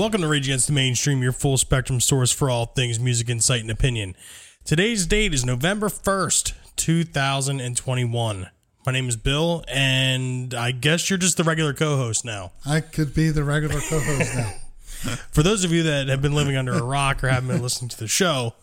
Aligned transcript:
Welcome 0.00 0.22
to 0.22 0.28
Rage 0.28 0.46
Against 0.46 0.66
the 0.66 0.72
Mainstream, 0.72 1.22
your 1.22 1.30
full 1.30 1.58
spectrum 1.58 2.00
source 2.00 2.32
for 2.32 2.48
all 2.48 2.64
things 2.64 2.98
music, 2.98 3.28
insight, 3.28 3.60
and 3.60 3.70
opinion. 3.70 4.16
Today's 4.64 5.04
date 5.04 5.34
is 5.34 5.44
November 5.44 5.90
1st, 5.90 6.54
2021. 6.76 8.48
My 8.86 8.92
name 8.92 9.08
is 9.10 9.16
Bill, 9.16 9.62
and 9.68 10.54
I 10.54 10.70
guess 10.70 11.10
you're 11.10 11.18
just 11.18 11.36
the 11.36 11.44
regular 11.44 11.74
co 11.74 11.98
host 11.98 12.24
now. 12.24 12.52
I 12.64 12.80
could 12.80 13.12
be 13.12 13.28
the 13.28 13.44
regular 13.44 13.78
co-host 13.78 14.34
now. 14.34 14.54
For 15.32 15.42
those 15.42 15.64
of 15.64 15.70
you 15.70 15.82
that 15.82 16.08
have 16.08 16.22
been 16.22 16.34
living 16.34 16.56
under 16.56 16.72
a 16.72 16.82
rock 16.82 17.22
or 17.22 17.28
haven't 17.28 17.50
been 17.50 17.60
listening 17.60 17.90
to 17.90 17.98
the 17.98 18.08
show, 18.08 18.54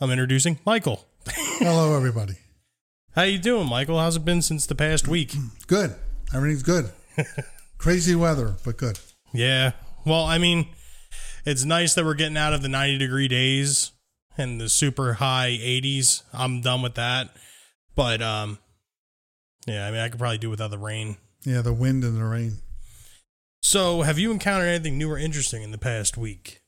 I'm 0.00 0.10
introducing 0.10 0.58
Michael. 0.66 1.06
Hello, 1.28 1.96
everybody. 1.96 2.34
How 3.14 3.22
you 3.22 3.38
doing, 3.38 3.68
Michael? 3.68 4.00
How's 4.00 4.16
it 4.16 4.24
been 4.24 4.42
since 4.42 4.66
the 4.66 4.74
past 4.74 5.06
week? 5.06 5.36
Good. 5.68 5.94
Everything's 6.34 6.64
good. 6.64 6.90
Crazy 7.78 8.16
weather, 8.16 8.54
but 8.64 8.76
good. 8.76 8.98
Yeah. 9.32 9.74
Well, 10.04 10.24
I 10.24 10.38
mean, 10.38 10.68
it's 11.44 11.64
nice 11.64 11.94
that 11.94 12.04
we're 12.04 12.14
getting 12.14 12.36
out 12.36 12.52
of 12.52 12.62
the 12.62 12.68
90 12.68 12.98
degree 12.98 13.28
days 13.28 13.92
and 14.36 14.60
the 14.60 14.68
super 14.68 15.14
high 15.14 15.50
80s. 15.50 16.22
I'm 16.32 16.60
done 16.60 16.82
with 16.82 16.94
that. 16.94 17.30
But 17.94 18.22
um 18.22 18.58
yeah, 19.66 19.86
I 19.86 19.90
mean, 19.90 20.00
I 20.00 20.08
could 20.08 20.18
probably 20.18 20.38
do 20.38 20.50
without 20.50 20.70
the 20.70 20.78
rain. 20.78 21.16
Yeah, 21.44 21.62
the 21.62 21.72
wind 21.72 22.04
and 22.04 22.16
the 22.16 22.24
rain. 22.24 22.58
So, 23.62 24.02
have 24.02 24.18
you 24.18 24.32
encountered 24.32 24.66
anything 24.66 24.98
new 24.98 25.10
or 25.10 25.18
interesting 25.18 25.62
in 25.62 25.70
the 25.70 25.78
past 25.78 26.16
week? 26.16 26.62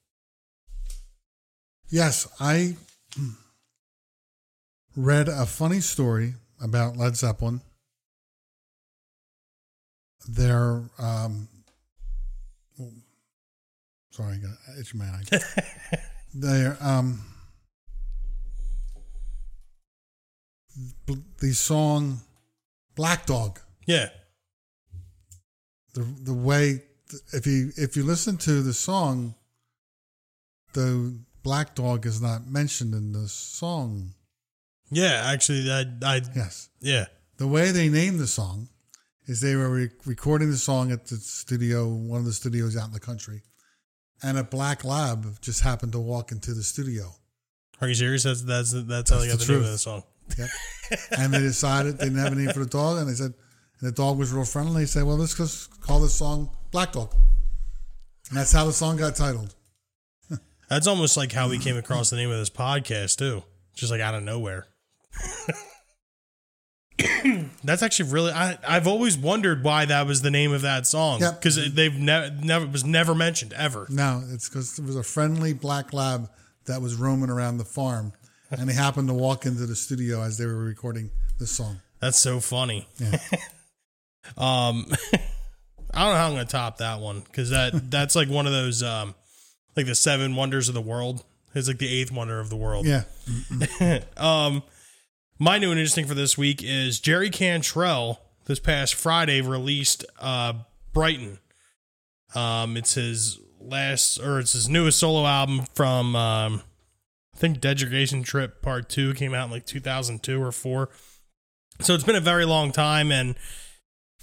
Yes, 1.89 2.29
I 2.39 2.77
read 4.97 5.29
a 5.29 5.45
funny 5.45 5.81
story 5.81 6.35
about 6.63 6.97
Led 6.97 7.17
Zeppelin. 7.17 7.63
Their 10.29 10.85
um, 10.99 11.49
sorry, 14.15 14.35
I 14.35 14.39
got 14.39 14.79
itch 14.79 14.95
my 14.95 15.05
eye. 15.07 15.99
Their 16.35 16.77
um, 16.81 17.21
the 21.41 21.53
song 21.53 22.21
Black 22.95 23.27
Dog. 23.27 23.61
Yeah. 23.87 24.09
the 25.95 26.03
the 26.23 26.35
way 26.35 26.83
if 27.33 27.47
you 27.47 27.71
if 27.77 27.97
you 27.97 28.03
listen 28.05 28.37
to 28.39 28.63
the 28.63 28.73
song, 28.73 29.35
the 30.73 31.19
black 31.43 31.75
dog 31.75 32.07
is 32.07 32.21
not 32.23 32.47
mentioned 32.47 32.95
in 32.95 33.13
the 33.13 33.29
song. 33.29 34.15
Yeah, 34.91 35.23
actually 35.27 35.71
I 35.71 35.85
I 36.03 36.23
Yes, 36.35 36.69
yeah. 36.81 37.07
the 37.37 37.47
way 37.47 37.71
they 37.73 37.89
named 37.89 38.19
the 38.21 38.27
song 38.27 38.69
is 39.27 39.41
they 39.41 39.55
were 39.57 39.71
re- 39.71 39.91
recording 40.05 40.51
the 40.51 40.57
song 40.57 40.93
at 40.93 41.07
the 41.07 41.17
studio, 41.17 41.89
one 41.89 42.21
of 42.21 42.27
the 42.27 42.33
studios 42.33 42.77
out 42.77 42.87
in 42.89 42.93
the 42.93 43.01
country, 43.01 43.43
and 44.25 44.39
a 44.39 44.45
black 44.45 44.85
lab 44.85 45.41
just 45.41 45.61
happened 45.61 45.93
to 45.93 46.01
walk 46.01 46.33
into 46.33 46.55
the 46.55 46.63
studio. 46.63 47.13
Are 47.81 47.89
you 47.89 47.95
serious? 47.95 48.23
That's 48.23 48.43
that's 48.43 48.73
that's 48.73 49.11
how 49.11 49.19
they 49.19 49.29
got 49.29 49.39
the, 49.39 49.45
the 49.45 49.53
name 49.53 49.63
of 49.63 49.71
the 49.71 49.79
song. 49.79 50.03
Yep. 50.39 50.49
and 51.19 51.35
they 51.35 51.41
decided 51.41 51.99
they 51.99 52.07
didn't 52.07 52.19
have 52.19 52.33
a 52.33 52.37
name 52.37 52.49
for 52.51 52.61
the 52.61 52.71
dog, 52.71 52.99
and 52.99 53.09
they 53.09 53.15
said, 53.15 53.35
and 53.81 53.89
the 53.89 53.93
dog 53.93 54.19
was 54.19 54.33
real 54.33 54.45
friendly. 54.45 54.83
They 54.83 54.87
said, 54.87 55.05
well, 55.05 55.17
let's 55.17 55.37
just 55.37 55.81
call 55.83 56.01
this 56.01 56.15
song 56.15 56.49
Black 56.71 56.93
Dog. 56.93 57.15
And 58.31 58.39
that's 58.39 58.53
how 58.53 58.65
the 58.65 58.73
song 58.73 58.97
got 58.97 59.17
titled. 59.17 59.55
That's 60.71 60.87
almost 60.87 61.17
like 61.19 61.31
how 61.31 61.51
we 61.51 61.59
came 61.59 61.77
across 61.77 62.09
the 62.09 62.17
name 62.17 62.31
of 62.31 62.39
this 62.39 62.49
podcast 62.49 63.19
too. 63.19 63.43
Just 63.75 63.93
like 63.93 64.01
out 64.01 64.15
of 64.15 64.23
nowhere. 64.23 64.67
That's 67.65 67.83
actually 67.83 68.11
really 68.13 68.33
I 68.33 68.59
I've 68.67 68.87
always 68.87 69.17
wondered 69.19 69.63
why 69.65 69.85
that 69.87 70.07
was 70.07 70.23
the 70.23 70.31
name 70.31 70.53
of 70.53 70.63
that 70.63 70.87
song 70.87 71.21
Yep. 71.21 71.41
because 71.41 71.73
they've 71.75 71.95
never 71.95 72.31
never 72.43 72.67
was 72.67 72.85
never 72.85 73.15
mentioned 73.15 73.53
ever. 73.53 73.87
No, 73.91 74.23
it's 74.31 74.49
because 74.49 74.77
there 74.77 74.87
was 74.87 74.97
a 74.97 75.03
friendly 75.03 75.53
black 75.53 75.93
lab 75.93 76.31
that 76.67 76.81
was 76.81 76.95
roaming 76.97 77.31
around 77.31 77.59
the 77.59 77.65
farm, 77.65 78.13
and 78.51 78.71
he 78.71 78.77
happened 78.77 79.09
to 79.09 79.15
walk 79.15 79.45
into 79.47 79.67
the 79.67 79.77
studio 79.77 80.23
as 80.23 80.39
they 80.39 80.47
were 80.47 80.57
recording 80.57 81.11
this 81.39 81.51
song. 81.51 81.81
That's 82.01 82.19
so 82.19 82.41
funny. 82.41 82.89
Yeah. 82.99 83.19
Um, 84.39 84.87
I 85.93 86.03
don't 86.03 86.13
know 86.13 86.15
how 86.15 86.27
I'm 86.29 86.33
gonna 86.33 86.47
top 86.47 86.79
that 86.79 87.01
one 87.01 87.21
because 87.21 87.51
that 87.51 87.73
that's 87.91 88.17
like 88.17 88.29
one 88.31 88.47
of 88.47 88.53
those 88.53 88.83
um 88.83 89.15
like 89.77 89.85
the 89.87 89.95
seven 89.95 90.35
wonders 90.35 90.69
of 90.69 90.75
the 90.75 90.81
world. 90.81 91.23
It's 91.55 91.69
like 91.69 91.79
the 91.79 91.89
eighth 92.01 92.11
wonder 92.11 92.41
of 92.41 92.49
the 92.51 92.57
world. 92.57 92.87
Yeah, 92.87 93.03
Um, 94.17 94.63
my 95.39 95.59
new 95.59 95.71
and 95.71 95.79
interesting 95.79 96.07
for 96.07 96.15
this 96.15 96.39
week 96.39 96.63
is 96.63 97.01
Jerry 97.01 97.31
Cantrell. 97.31 98.21
This 98.47 98.59
past 98.59 98.95
Friday 98.95 99.41
released 99.41 100.05
uh 100.21 100.55
Brighton. 100.93 101.39
Um, 102.35 102.77
it's 102.77 102.95
his 102.95 103.39
last 103.61 104.19
or 104.19 104.39
it's 104.39 104.53
his 104.53 104.69
newest 104.69 104.99
solo 104.99 105.27
album 105.27 105.65
from 105.75 106.15
um, 106.15 106.63
I 107.35 107.39
think 107.39 107.61
Degradation 107.61 108.23
Trip 108.23 108.63
Part 108.63 108.89
Two 108.89 109.15
came 109.15 109.35
out 109.35 109.47
in 109.47 109.51
like 109.51 109.67
2002 109.67 110.43
or 110.43 110.53
four. 110.53 110.91
So 111.81 111.95
it's 111.95 112.05
been 112.05 112.17
a 112.17 112.21
very 112.21 112.45
long 112.45 112.71
time, 112.71 113.11
and 113.11 113.35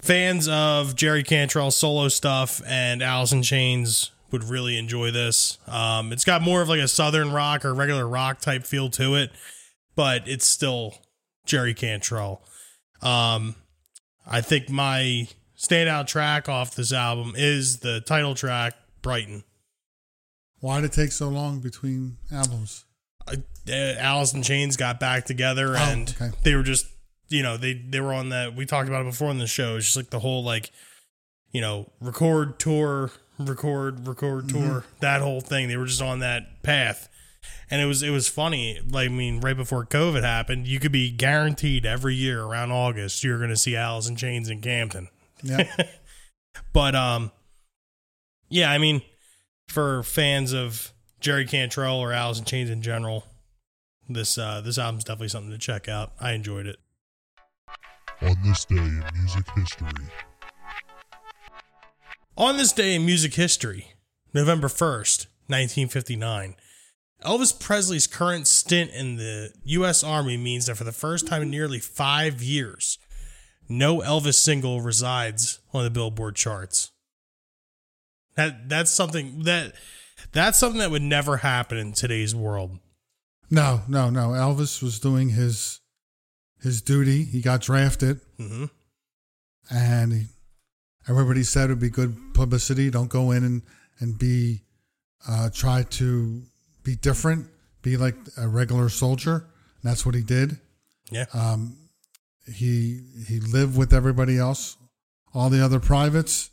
fans 0.02 0.48
of 0.48 0.96
Jerry 0.96 1.24
Cantrell's 1.24 1.76
solo 1.76 2.08
stuff 2.08 2.62
and 2.66 3.04
Alice 3.04 3.34
in 3.34 3.44
Chains 3.44 4.12
would 4.32 4.46
really 4.46 4.78
enjoy 4.78 5.12
this. 5.12 5.58
Um, 5.68 6.14
it's 6.14 6.24
got 6.24 6.42
more 6.42 6.62
of 6.62 6.70
like 6.70 6.80
a 6.80 6.88
southern 6.88 7.34
rock 7.34 7.66
or 7.66 7.74
regular 7.74 8.08
rock 8.08 8.40
type 8.40 8.66
feel 8.66 8.90
to 8.92 9.16
it, 9.16 9.32
but 9.96 10.28
it's 10.28 10.46
still 10.46 10.96
Jerry 11.46 11.74
Cantrell. 11.74 12.42
Um, 13.02 13.56
I 14.26 14.42
think 14.42 14.70
my 14.70 15.28
standout 15.58 16.08
track 16.08 16.48
off 16.50 16.76
this 16.76 16.94
album 16.94 17.34
is 17.36 17.80
the 17.80 18.02
title 18.02 18.36
track, 18.36 18.74
Brighton. 19.02 19.44
why 20.60 20.80
did 20.82 20.92
it 20.92 20.94
take 20.94 21.12
so 21.12 21.30
long 21.30 21.60
between 21.60 22.18
albums? 22.32 22.86
uh, 23.28 23.36
Alice 23.72 24.34
in 24.34 24.42
Chains 24.44 24.76
got 24.78 25.00
back 25.00 25.26
together 25.26 25.76
Oh, 25.78 25.80
and 25.80 26.10
okay. 26.20 26.36
they 26.44 26.56
were 26.56 26.64
just 26.64 26.88
you 27.30 27.44
know 27.44 27.56
they 27.58 27.74
they 27.74 28.02
were 28.02 28.14
on 28.14 28.30
that 28.30 28.56
we 28.56 28.66
talked 28.66 28.90
about 28.90 29.02
it 29.02 29.06
before 29.10 29.30
on 29.30 29.38
the 29.38 29.48
show 29.48 29.76
it's 29.78 29.86
just 29.86 29.96
like 29.98 30.10
the 30.10 30.20
whole 30.20 30.44
like 30.44 30.72
you 31.52 31.62
know 31.62 31.90
record 32.02 32.58
tour 32.60 33.12
record 33.40 34.08
record 34.08 34.46
Mm-hmm. 34.48 34.68
tour 34.68 34.84
that 35.00 35.22
whole 35.22 35.40
thing 35.42 35.68
they 35.68 35.78
were 35.78 35.86
just 35.86 36.02
on 36.02 36.20
that 36.20 36.62
path 36.64 37.08
and 37.72 37.82
it 37.82 37.86
was 37.86 38.04
it 38.04 38.10
was 38.12 38.28
funny 38.28 38.80
like 38.90 39.10
I 39.10 39.12
mean 39.12 39.40
right 39.40 39.56
before 39.56 39.86
COVID 39.86 40.22
happened 40.22 40.68
you 40.68 40.80
could 40.80 40.92
be 40.92 41.10
guaranteed 41.10 41.86
every 41.86 42.14
year 42.14 42.44
around 42.44 42.72
August 42.72 43.24
you're 43.24 43.38
going 43.38 43.50
to 43.50 43.58
see 43.58 43.76
Alice 43.76 44.08
in 44.08 44.18
Chains 44.18 44.50
in 44.50 44.62
Camden. 44.62 45.08
Yeah, 45.42 45.74
but 46.74 46.94
um, 46.94 47.32
yeah, 48.50 48.70
I 48.70 48.78
mean, 48.78 49.02
for 49.70 50.04
fans 50.04 50.54
of 50.54 50.94
Jerry 51.22 51.46
Cantrell 51.46 51.98
or 51.98 52.12
Alice 52.12 52.38
in 52.38 52.46
Chains 52.46 52.70
in 52.70 52.82
general, 52.82 53.26
this 54.08 54.38
uh 54.38 54.62
this 54.62 54.78
album's 54.78 55.06
definitely 55.06 55.30
something 55.30 55.52
to 55.52 55.58
check 55.58 55.88
out. 55.88 56.12
I 56.20 56.34
enjoyed 56.34 56.68
it. 56.68 56.78
On 58.22 58.36
this 58.44 58.66
day 58.66 58.76
in 58.76 59.04
music 59.16 59.46
history, 59.56 60.06
On 62.38 62.58
this 62.58 62.72
day 62.72 62.94
in 62.94 63.06
music 63.06 63.34
history, 63.34 63.94
November 64.34 64.68
1st, 64.68 65.26
1959, 65.48 66.56
Elvis 67.24 67.58
Presley's 67.58 68.08
current 68.08 68.48
stint 68.48 68.92
in 68.92 69.18
the 69.18 69.52
U.S. 69.66 70.04
Army 70.04 70.38
means 70.38 70.66
that 70.66 70.76
for 70.76 70.84
the 70.84 70.92
first 70.92 71.28
time 71.28 71.44
in 71.44 71.50
nearly 71.52 71.80
five 71.80 72.42
years, 72.42 72.98
no 73.70 74.00
Elvis 74.00 74.36
single 74.36 74.82
resides 74.82 75.60
on 75.74 75.84
the 75.84 75.90
Billboard 75.92 76.36
charts. 76.36 76.92
That 78.36 78.70
that's 78.70 78.92
something 78.92 79.44
that 79.44 79.74
that's 80.32 80.58
something 80.58 80.80
that 80.80 80.90
would 80.92 81.02
never 81.02 81.38
happen 81.38 81.78
in 81.78 81.94
today's 81.94 82.34
world. 82.34 82.80
no, 83.50 83.82
no, 83.88 84.10
no. 84.10 84.30
Elvis 84.30 84.82
was 84.82 85.00
doing 85.00 85.30
his 85.30 85.80
his 86.62 86.82
duty. 86.82 87.24
He 87.24 87.42
got 87.42 87.62
drafted, 87.62 88.22
hmm 88.38 88.66
and 89.70 90.12
he, 90.12 90.26
everybody 91.08 91.44
said 91.44 91.66
it'd 91.66 91.80
be 91.80 91.90
good 91.90 92.34
publicity. 92.34 92.90
Don't 92.90 93.10
go 93.10 93.32
in 93.32 93.44
and 93.44 93.62
and 94.00 94.18
be 94.18 94.64
uh, 95.28 95.50
try 95.54 95.84
to 95.84 96.44
be 96.84 96.96
different. 96.96 97.48
Be 97.82 97.98
like 97.98 98.16
a 98.38 98.48
regular 98.48 98.90
soldier. 98.90 99.36
And 99.36 99.92
that's 99.92 100.06
what 100.06 100.16
he 100.16 100.22
did. 100.22 100.60
Yeah. 101.12 101.26
Um, 101.34 101.78
he 102.48 103.02
he 103.28 103.40
lived 103.40 103.78
with 103.78 103.94
everybody 103.94 104.38
else, 104.38 104.78
all 105.34 105.50
the 105.50 105.64
other 105.64 105.80
privates. 105.80 106.50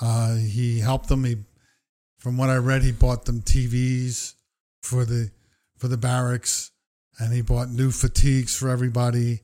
Uh, 0.00 0.36
he 0.36 0.80
helped 0.80 1.08
them. 1.08 1.24
He, 1.24 1.36
from 2.18 2.36
what 2.36 2.50
I 2.50 2.56
read, 2.56 2.82
he 2.82 2.92
bought 2.92 3.24
them 3.24 3.40
TVs 3.40 4.34
for 4.82 5.04
the 5.04 5.30
for 5.78 5.88
the 5.88 5.96
barracks, 5.96 6.70
and 7.18 7.32
he 7.32 7.42
bought 7.42 7.70
new 7.70 7.90
fatigues 7.90 8.56
for 8.56 8.68
everybody, 8.68 9.40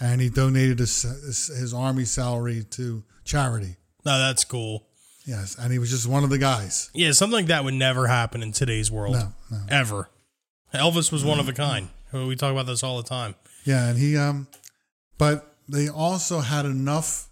and 0.00 0.20
he 0.20 0.28
donated 0.28 0.78
his 0.78 1.02
his, 1.02 1.46
his 1.46 1.74
army 1.74 2.04
salary 2.04 2.64
to 2.70 3.04
charity. 3.24 3.76
No, 4.04 4.18
that's 4.18 4.44
cool. 4.44 4.86
Yes, 5.30 5.56
and 5.56 5.72
he 5.72 5.78
was 5.78 5.90
just 5.90 6.08
one 6.08 6.24
of 6.24 6.30
the 6.30 6.38
guys. 6.38 6.90
Yeah, 6.92 7.12
something 7.12 7.36
like 7.36 7.46
that 7.46 7.62
would 7.62 7.74
never 7.74 8.08
happen 8.08 8.42
in 8.42 8.50
today's 8.50 8.90
world. 8.90 9.14
No, 9.14 9.32
no. 9.50 9.60
Ever. 9.68 10.08
Elvis 10.74 11.12
was 11.12 11.24
one 11.24 11.38
of 11.38 11.48
a 11.48 11.52
kind. 11.52 11.88
We 12.12 12.34
talk 12.34 12.50
about 12.50 12.66
this 12.66 12.82
all 12.82 12.96
the 13.00 13.08
time. 13.08 13.36
Yeah, 13.64 13.88
and 13.88 13.96
he 13.98 14.16
um 14.16 14.48
but 15.18 15.54
they 15.68 15.88
also 15.88 16.40
had 16.40 16.64
enough 16.66 17.28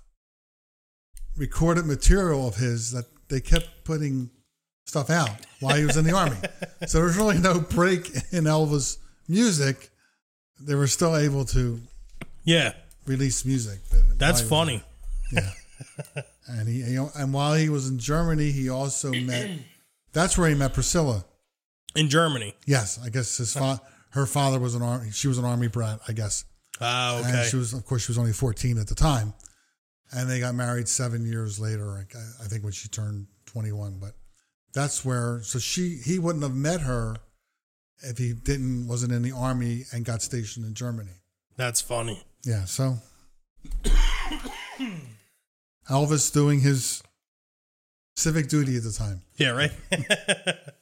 recorded 1.36 1.86
material 1.86 2.46
of 2.46 2.56
his 2.56 2.92
that 2.92 3.06
they 3.28 3.40
kept 3.40 3.68
putting 3.84 4.30
stuff 4.86 5.10
out 5.10 5.30
while 5.60 5.76
he 5.76 5.84
was 5.84 5.96
in 5.96 6.04
the 6.04 6.14
army. 6.14 6.36
So 6.86 6.98
there's 7.00 7.16
really 7.16 7.38
no 7.38 7.58
break 7.60 8.06
in 8.30 8.44
Elvis' 8.44 8.98
music. 9.26 9.90
They 10.60 10.76
were 10.76 10.86
still 10.86 11.16
able 11.16 11.44
to 11.46 11.80
Yeah, 12.44 12.74
release 13.06 13.44
music. 13.44 13.80
that's 14.16 14.40
funny. 14.40 14.84
Yeah. 15.32 15.50
And 16.48 16.68
he 16.68 16.82
he- 16.82 16.96
and 16.96 17.32
while 17.32 17.54
he 17.54 17.68
was 17.68 17.88
in 17.88 17.98
Germany, 17.98 18.50
he 18.50 18.68
also 18.68 19.12
met. 19.12 19.50
That's 20.12 20.36
where 20.38 20.48
he 20.48 20.54
met 20.54 20.72
Priscilla. 20.74 21.24
In 21.94 22.08
Germany. 22.08 22.54
Yes, 22.66 22.98
I 23.04 23.08
guess 23.10 23.36
his 23.36 23.52
fa- 23.52 23.80
her 24.10 24.26
father 24.26 24.58
was 24.58 24.74
an 24.74 24.82
army. 24.82 25.10
She 25.10 25.28
was 25.28 25.38
an 25.38 25.44
army 25.44 25.68
brat, 25.68 26.00
I 26.08 26.12
guess. 26.12 26.44
Ah, 26.80 27.18
And 27.18 27.26
okay. 27.26 27.48
she 27.50 27.56
was, 27.56 27.72
of 27.72 27.84
course, 27.84 28.02
she 28.04 28.10
was 28.10 28.18
only 28.18 28.32
14 28.32 28.78
at 28.78 28.86
the 28.86 28.94
time. 28.94 29.34
And 30.12 30.30
they 30.30 30.40
got 30.40 30.54
married 30.54 30.88
seven 30.88 31.26
years 31.26 31.58
later, 31.60 31.90
I, 31.98 32.44
I 32.44 32.46
think 32.46 32.62
when 32.62 32.72
she 32.72 32.88
turned 32.88 33.26
21. 33.46 33.98
But 33.98 34.12
that's 34.72 35.04
where, 35.04 35.42
so 35.42 35.58
she, 35.58 35.96
he 35.96 36.18
wouldn't 36.18 36.42
have 36.44 36.54
met 36.54 36.80
her 36.82 37.16
if 38.02 38.16
he 38.16 38.32
didn't, 38.32 38.86
wasn't 38.86 39.12
in 39.12 39.22
the 39.22 39.32
army 39.32 39.84
and 39.92 40.04
got 40.04 40.22
stationed 40.22 40.64
in 40.66 40.74
Germany. 40.74 41.12
That's 41.56 41.80
funny. 41.80 42.22
Yeah. 42.44 42.64
So 42.64 42.98
Elvis 45.88 46.32
doing 46.32 46.60
his 46.60 47.02
civic 48.16 48.48
duty 48.48 48.76
at 48.76 48.82
the 48.82 48.92
time. 48.92 49.22
Yeah, 49.36 49.50
right. 49.50 49.72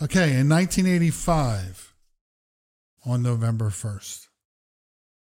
Okay. 0.00 0.38
In 0.38 0.48
1985, 0.48 1.92
on 3.04 3.20
November 3.20 3.68
1st, 3.68 4.28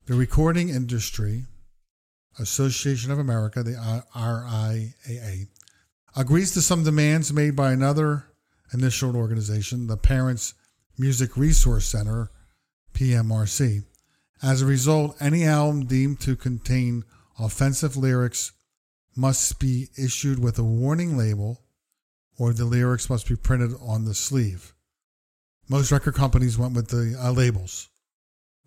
the 0.06 0.14
Recording 0.14 0.70
Industry 0.70 1.46
Association 2.38 3.12
of 3.12 3.18
America, 3.18 3.64
the 3.64 3.72
RIAA, 4.16 5.48
agrees 6.16 6.52
to 6.52 6.62
some 6.62 6.84
demands 6.84 7.34
made 7.34 7.56
by 7.56 7.72
another 7.72 8.26
initial 8.72 9.16
organization, 9.18 9.88
the 9.88 9.98
Parents 9.98 10.54
Music 11.00 11.36
Resource 11.36 11.86
Center, 11.86 12.30
PMRC. 12.94 13.86
As 14.44 14.62
a 14.62 14.68
result, 14.68 15.18
any 15.20 15.46
album 15.46 15.86
deemed 15.88 16.20
to 16.22 16.36
contain 16.36 17.06
offensive 17.40 17.96
lyrics 17.98 18.52
must 19.16 19.60
be 19.60 19.88
issued 19.98 20.40
with 20.40 20.58
a 20.60 20.64
warning 20.64 21.18
label 21.18 21.62
or 22.38 22.54
the 22.54 22.66
lyrics 22.66 23.10
must 23.10 23.28
be 23.28 23.36
printed 23.36 23.72
on 23.82 24.06
the 24.06 24.14
sleeve. 24.14 24.74
Most 25.68 25.92
record 25.92 26.16
companies 26.16 26.58
went 26.58 26.74
with 26.74 26.88
the 26.88 27.16
uh, 27.22 27.32
labels, 27.32 27.90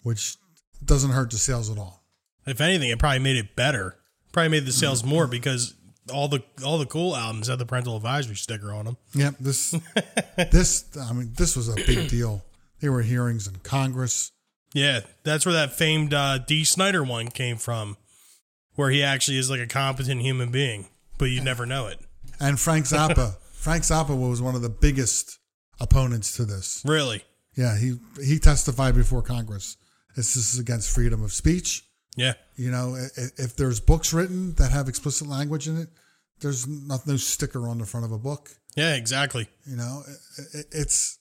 which 0.02 0.36
doesn't 0.84 1.10
hurt 1.10 1.30
the 1.30 1.38
sales 1.38 1.70
at 1.70 1.78
all. 1.78 2.04
if 2.46 2.60
anything, 2.60 2.90
it 2.90 2.98
probably 2.98 3.18
made 3.18 3.36
it 3.36 3.56
better. 3.56 3.96
Probably 4.30 4.50
made 4.50 4.66
the 4.66 4.72
sales 4.72 5.04
more 5.04 5.26
because 5.26 5.74
all 6.12 6.28
the 6.28 6.42
all 6.64 6.78
the 6.78 6.86
cool 6.86 7.14
albums 7.14 7.48
had 7.48 7.58
the 7.58 7.66
parental 7.66 7.96
advisory 7.96 8.34
sticker 8.36 8.72
on 8.72 8.86
them. 8.86 8.96
Yep, 9.14 9.34
this 9.40 9.70
this 10.50 10.96
I 10.96 11.12
mean 11.12 11.32
this 11.36 11.54
was 11.56 11.68
a 11.68 11.74
big 11.74 12.08
deal. 12.08 12.42
There 12.80 12.92
were 12.92 13.02
hearings 13.02 13.46
in 13.46 13.56
Congress. 13.56 14.32
Yeah, 14.74 15.00
that's 15.22 15.44
where 15.44 15.52
that 15.52 15.72
famed 15.74 16.14
uh, 16.14 16.38
Dee 16.38 16.64
Snider 16.64 17.04
one 17.04 17.28
came 17.28 17.58
from, 17.58 17.98
where 18.74 18.90
he 18.90 19.02
actually 19.02 19.38
is 19.38 19.50
like 19.50 19.60
a 19.60 19.66
competent 19.66 20.20
human 20.22 20.50
being, 20.50 20.88
but 21.18 21.26
you 21.26 21.40
never 21.42 21.66
know 21.66 21.86
it. 21.86 21.98
And 22.40 22.58
Frank 22.58 22.86
Zappa, 22.86 23.36
Frank 23.52 23.84
Zappa 23.84 24.18
was 24.18 24.40
one 24.42 24.54
of 24.54 24.62
the 24.62 24.68
biggest 24.68 25.38
opponents 25.80 26.36
to 26.36 26.44
this. 26.44 26.82
Really? 26.84 27.22
Yeah, 27.54 27.76
he 27.76 27.98
he 28.22 28.38
testified 28.38 28.94
before 28.94 29.22
Congress. 29.22 29.76
This 30.16 30.36
is 30.36 30.58
against 30.58 30.90
freedom 30.94 31.22
of 31.22 31.32
speech. 31.32 31.84
Yeah. 32.16 32.34
You 32.56 32.70
know, 32.70 32.96
if 33.16 33.56
there's 33.56 33.80
books 33.80 34.12
written 34.12 34.54
that 34.54 34.70
have 34.70 34.88
explicit 34.88 35.26
language 35.28 35.68
in 35.68 35.78
it, 35.78 35.88
there's 36.40 36.66
not 36.66 37.06
no 37.06 37.16
sticker 37.16 37.68
on 37.68 37.78
the 37.78 37.86
front 37.86 38.04
of 38.04 38.12
a 38.12 38.18
book. 38.18 38.50
Yeah, 38.76 38.94
exactly. 38.94 39.48
You 39.66 39.76
know, 39.76 40.02
it's 40.70 41.18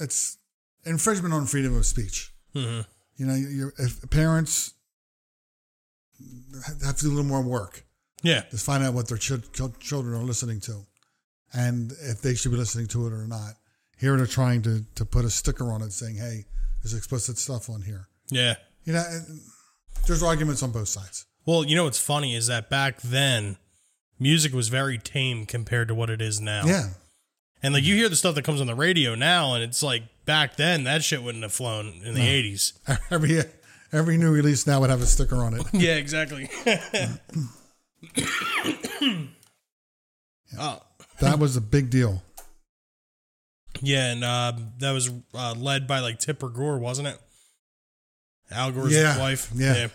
it's 0.00 0.38
infringement 0.84 1.34
on 1.34 1.46
freedom 1.46 1.76
of 1.76 1.86
speech. 1.86 2.32
hmm 2.52 2.80
You 3.16 3.26
know, 3.26 3.34
your 3.34 3.72
if 3.78 4.08
parents 4.10 4.74
have 6.84 6.96
to 6.96 7.02
do 7.04 7.08
a 7.08 7.14
little 7.14 7.24
more 7.24 7.42
work 7.42 7.84
Yeah. 8.22 8.42
to 8.42 8.56
find 8.56 8.82
out 8.84 8.94
what 8.94 9.08
their 9.08 9.18
ch- 9.18 9.42
ch- 9.52 9.78
children 9.80 10.14
are 10.14 10.22
listening 10.24 10.60
to, 10.62 10.86
and 11.52 11.92
if 12.02 12.20
they 12.22 12.34
should 12.34 12.50
be 12.50 12.56
listening 12.56 12.86
to 12.88 13.06
it 13.06 13.12
or 13.12 13.26
not. 13.26 13.54
Here 13.98 14.16
they're 14.16 14.26
trying 14.26 14.62
to 14.62 14.84
to 14.96 15.04
put 15.04 15.24
a 15.24 15.30
sticker 15.30 15.70
on 15.72 15.82
it 15.82 15.92
saying, 15.92 16.16
"Hey, 16.16 16.46
there's 16.82 16.94
explicit 16.94 17.38
stuff 17.38 17.68
on 17.70 17.82
here." 17.82 18.08
Yeah. 18.30 18.56
You 18.84 18.94
know, 18.94 19.04
there's 20.06 20.22
arguments 20.22 20.62
on 20.62 20.72
both 20.72 20.88
sides. 20.88 21.24
Well, 21.46 21.64
you 21.64 21.76
know 21.76 21.84
what's 21.84 22.00
funny 22.00 22.34
is 22.34 22.48
that 22.48 22.68
back 22.68 23.00
then, 23.02 23.56
music 24.18 24.52
was 24.52 24.68
very 24.68 24.98
tame 24.98 25.46
compared 25.46 25.88
to 25.88 25.94
what 25.94 26.10
it 26.10 26.20
is 26.20 26.40
now. 26.40 26.64
Yeah, 26.66 26.90
And 27.62 27.74
like 27.74 27.84
you 27.84 27.94
hear 27.94 28.08
the 28.08 28.16
stuff 28.16 28.34
that 28.34 28.44
comes 28.44 28.60
on 28.60 28.66
the 28.66 28.74
radio 28.74 29.14
now, 29.14 29.54
and 29.54 29.62
it's 29.62 29.82
like 29.84 30.02
back 30.24 30.56
then 30.56 30.82
that 30.84 31.04
shit 31.04 31.22
wouldn't 31.22 31.42
have 31.44 31.52
flown 31.52 32.00
in 32.04 32.14
the 32.14 32.22
eighties. 32.28 32.72
every 33.10 33.42
every 33.92 34.16
new 34.18 34.30
release 34.32 34.66
now 34.66 34.80
would 34.80 34.90
have 34.90 35.02
a 35.02 35.06
sticker 35.06 35.36
on 35.36 35.54
it. 35.54 35.62
Yeah, 35.72 35.94
exactly. 35.96 36.48
oh, 40.58 40.80
That 41.20 41.38
was 41.38 41.56
a 41.56 41.60
big 41.60 41.90
deal. 41.90 42.22
yeah, 43.80 44.12
and 44.12 44.24
uh, 44.24 44.52
that 44.78 44.92
was 44.92 45.10
uh, 45.34 45.54
led 45.56 45.86
by 45.86 46.00
like 46.00 46.18
Tipper 46.18 46.48
Gore, 46.48 46.78
wasn't 46.78 47.08
it? 47.08 47.18
Al 48.50 48.70
Gore's 48.72 48.92
Yeah, 48.94 49.18
wife. 49.18 49.50
yeah. 49.54 49.88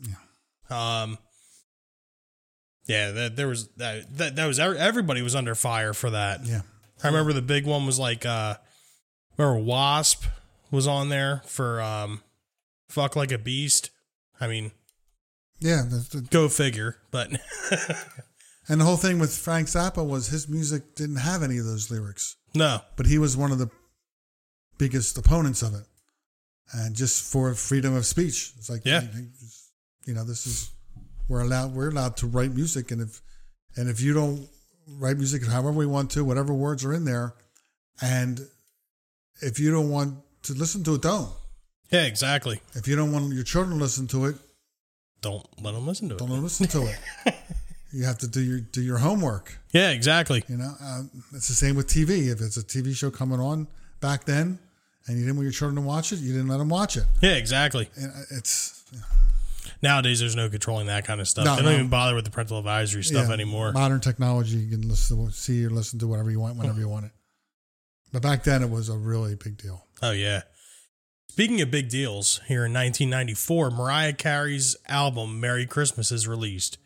yeah. 0.00 0.14
Um. 1.02 1.18
Yeah, 2.86 3.10
that 3.10 3.36
there 3.36 3.48
was 3.48 3.68
that 3.76 4.16
that, 4.16 4.36
that 4.36 4.46
was 4.46 4.58
everybody 4.58 5.20
was 5.20 5.34
under 5.34 5.54
fire 5.54 5.92
for 5.92 6.10
that. 6.10 6.44
Yeah, 6.46 6.62
I 7.02 7.08
remember 7.08 7.32
the 7.34 7.42
big 7.42 7.66
one 7.66 7.84
was 7.84 7.98
like 7.98 8.24
uh 8.24 8.54
remember 9.36 9.60
Wasp 9.60 10.24
was 10.70 10.86
on 10.86 11.08
there 11.10 11.42
for 11.46 11.82
um 11.82 12.22
fuck 12.88 13.16
like 13.16 13.32
a 13.32 13.38
beast. 13.38 13.90
I 14.40 14.46
mean, 14.46 14.72
yeah. 15.60 15.82
that's 15.88 16.08
the- 16.08 16.20
go 16.22 16.48
figure, 16.48 16.96
but 17.10 17.30
And 18.68 18.80
the 18.80 18.84
whole 18.84 18.98
thing 18.98 19.18
with 19.18 19.34
Frank 19.34 19.68
Zappa 19.68 20.06
was 20.06 20.28
his 20.28 20.46
music 20.46 20.94
didn't 20.94 21.16
have 21.16 21.42
any 21.42 21.56
of 21.56 21.64
those 21.64 21.90
lyrics, 21.90 22.36
no. 22.54 22.80
but 22.96 23.06
he 23.06 23.16
was 23.16 23.34
one 23.36 23.50
of 23.50 23.58
the 23.58 23.70
biggest 24.76 25.16
opponents 25.16 25.62
of 25.62 25.74
it. 25.74 25.84
And 26.74 26.94
just 26.94 27.22
for 27.32 27.54
freedom 27.54 27.96
of 27.96 28.04
speech, 28.04 28.52
it's 28.58 28.68
like, 28.68 28.82
Yeah. 28.84 29.00
you 30.04 30.12
know, 30.12 30.22
this 30.24 30.46
is 30.46 30.70
we're 31.28 31.40
allowed 31.40 31.72
we're 31.74 31.88
allowed 31.88 32.18
to 32.18 32.26
write 32.26 32.52
music, 32.54 32.90
and 32.90 33.00
if 33.00 33.22
and 33.76 33.88
if 33.88 34.02
you 34.02 34.12
don't 34.12 34.48
write 34.86 35.16
music 35.16 35.46
however 35.46 35.72
we 35.72 35.86
want 35.86 36.10
to, 36.10 36.24
whatever 36.24 36.52
words 36.52 36.84
are 36.84 36.92
in 36.92 37.04
there, 37.06 37.34
and 38.02 38.46
if 39.40 39.58
you 39.58 39.70
don't 39.70 39.88
want 39.90 40.18
to 40.42 40.52
listen 40.52 40.84
to 40.84 40.94
it, 40.94 41.02
don't. 41.02 41.30
Yeah, 41.90 42.04
exactly. 42.04 42.60
If 42.74 42.86
you 42.86 42.96
don't 42.96 43.12
want 43.12 43.32
your 43.32 43.44
children 43.44 43.78
to 43.78 43.82
listen 43.82 44.06
to 44.08 44.26
it, 44.26 44.36
Don't 45.20 45.46
let 45.62 45.74
them 45.74 45.86
listen 45.86 46.08
to 46.10 46.16
it. 46.16 46.18
don't 46.18 46.42
listen 46.42 46.66
to 46.68 46.86
it. 46.86 47.34
you 47.92 48.04
have 48.04 48.18
to 48.18 48.28
do 48.28 48.40
your 48.40 48.60
do 48.60 48.82
your 48.82 48.98
homework. 48.98 49.58
Yeah, 49.72 49.90
exactly. 49.90 50.44
You 50.48 50.58
know, 50.58 50.74
uh, 50.82 51.02
it's 51.34 51.48
the 51.48 51.54
same 51.54 51.76
with 51.76 51.86
TV. 51.86 52.30
If 52.30 52.40
it's 52.40 52.56
a 52.56 52.62
TV 52.62 52.94
show 52.94 53.10
coming 53.10 53.40
on 53.40 53.66
back 54.00 54.24
then, 54.24 54.58
and 55.06 55.16
you 55.16 55.24
didn't 55.24 55.36
want 55.36 55.44
your 55.44 55.52
children 55.52 55.76
to 55.76 55.82
watch 55.82 56.12
it, 56.12 56.18
you 56.18 56.32
didn't 56.32 56.48
let 56.48 56.58
them 56.58 56.68
watch 56.68 56.96
it. 56.96 57.04
Yeah, 57.22 57.36
exactly. 57.36 57.88
And 57.96 58.12
uh, 58.12 58.36
it's 58.36 58.78
Nowadays, 59.82 60.18
there's 60.20 60.34
no 60.34 60.48
controlling 60.48 60.86
that 60.88 61.04
kind 61.04 61.20
of 61.20 61.28
stuff. 61.28 61.44
No, 61.44 61.56
they 61.56 61.62
don't 61.62 61.70
no. 61.72 61.78
even 61.78 61.88
bother 61.88 62.14
with 62.14 62.24
the 62.24 62.30
parental 62.30 62.58
advisory 62.58 63.04
stuff 63.04 63.28
yeah, 63.28 63.34
anymore. 63.34 63.72
Modern 63.72 64.00
technology, 64.00 64.56
you 64.56 64.70
can 64.76 64.88
listen, 64.88 65.24
to, 65.24 65.32
see 65.32 65.64
or 65.64 65.70
listen 65.70 65.98
to 66.00 66.06
whatever 66.08 66.30
you 66.30 66.40
want, 66.40 66.56
whenever 66.56 66.80
you 66.80 66.88
want 66.88 67.06
it. 67.06 67.12
But 68.12 68.22
back 68.22 68.42
then, 68.42 68.62
it 68.62 68.70
was 68.70 68.88
a 68.88 68.96
really 68.96 69.36
big 69.36 69.56
deal. 69.58 69.84
Oh 70.02 70.10
yeah. 70.10 70.42
Speaking 71.30 71.60
of 71.60 71.70
big 71.70 71.88
deals, 71.88 72.40
here 72.48 72.64
in 72.64 72.72
1994, 72.72 73.70
Mariah 73.70 74.12
Carey's 74.12 74.76
album 74.88 75.40
"Merry 75.40 75.66
Christmas" 75.66 76.10
is 76.10 76.26
released. 76.26 76.78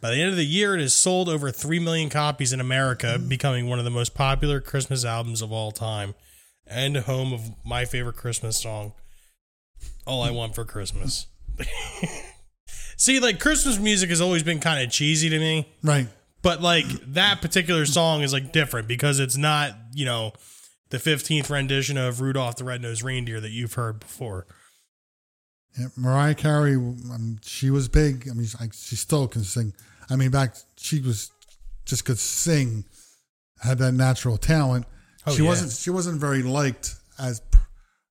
By 0.00 0.10
the 0.10 0.20
end 0.20 0.30
of 0.30 0.36
the 0.36 0.44
year, 0.44 0.76
it 0.76 0.80
has 0.80 0.94
sold 0.94 1.28
over 1.28 1.50
3 1.50 1.78
million 1.80 2.10
copies 2.10 2.52
in 2.52 2.60
America, 2.60 3.16
mm. 3.18 3.28
becoming 3.28 3.66
one 3.66 3.78
of 3.78 3.84
the 3.84 3.90
most 3.90 4.14
popular 4.14 4.60
Christmas 4.60 5.04
albums 5.04 5.42
of 5.42 5.52
all 5.52 5.72
time, 5.72 6.14
and 6.66 6.96
home 6.96 7.32
of 7.32 7.50
my 7.64 7.84
favorite 7.84 8.16
Christmas 8.16 8.56
song, 8.56 8.92
All 10.06 10.22
I 10.22 10.30
Want 10.30 10.54
for 10.54 10.64
Christmas. 10.64 11.26
See, 12.96 13.20
like 13.20 13.40
Christmas 13.40 13.78
music 13.78 14.10
has 14.10 14.20
always 14.20 14.42
been 14.42 14.60
kind 14.60 14.84
of 14.84 14.92
cheesy 14.92 15.28
to 15.28 15.38
me. 15.38 15.68
Right. 15.82 16.08
But 16.42 16.62
like 16.62 16.86
that 17.14 17.40
particular 17.40 17.86
song 17.86 18.22
is 18.22 18.32
like 18.32 18.52
different 18.52 18.86
because 18.88 19.18
it's 19.18 19.36
not, 19.36 19.72
you 19.92 20.04
know, 20.04 20.32
the 20.90 20.98
15th 20.98 21.50
rendition 21.50 21.96
of 21.98 22.20
Rudolph 22.20 22.56
the 22.56 22.64
Red-Nosed 22.64 23.02
Reindeer 23.02 23.40
that 23.40 23.50
you've 23.50 23.74
heard 23.74 24.00
before. 24.00 24.46
Yeah, 25.78 25.86
Mariah 25.96 26.34
Carey, 26.34 26.74
um, 26.74 27.38
she 27.42 27.70
was 27.70 27.88
big. 27.88 28.28
I 28.30 28.34
mean, 28.34 28.46
I, 28.58 28.68
she 28.72 28.96
still 28.96 29.28
can 29.28 29.42
sing. 29.44 29.74
I 30.08 30.16
mean, 30.16 30.30
back 30.30 30.56
she 30.78 31.00
was 31.00 31.30
just 31.84 32.04
could 32.04 32.18
sing, 32.18 32.84
had 33.62 33.78
that 33.78 33.92
natural 33.92 34.36
talent. 34.38 34.86
Oh, 35.26 35.34
she 35.34 35.42
yeah. 35.42 35.48
wasn't. 35.48 35.72
She 35.72 35.90
wasn't 35.90 36.20
very 36.20 36.42
liked 36.42 36.94
as 37.18 37.40
p- 37.40 37.58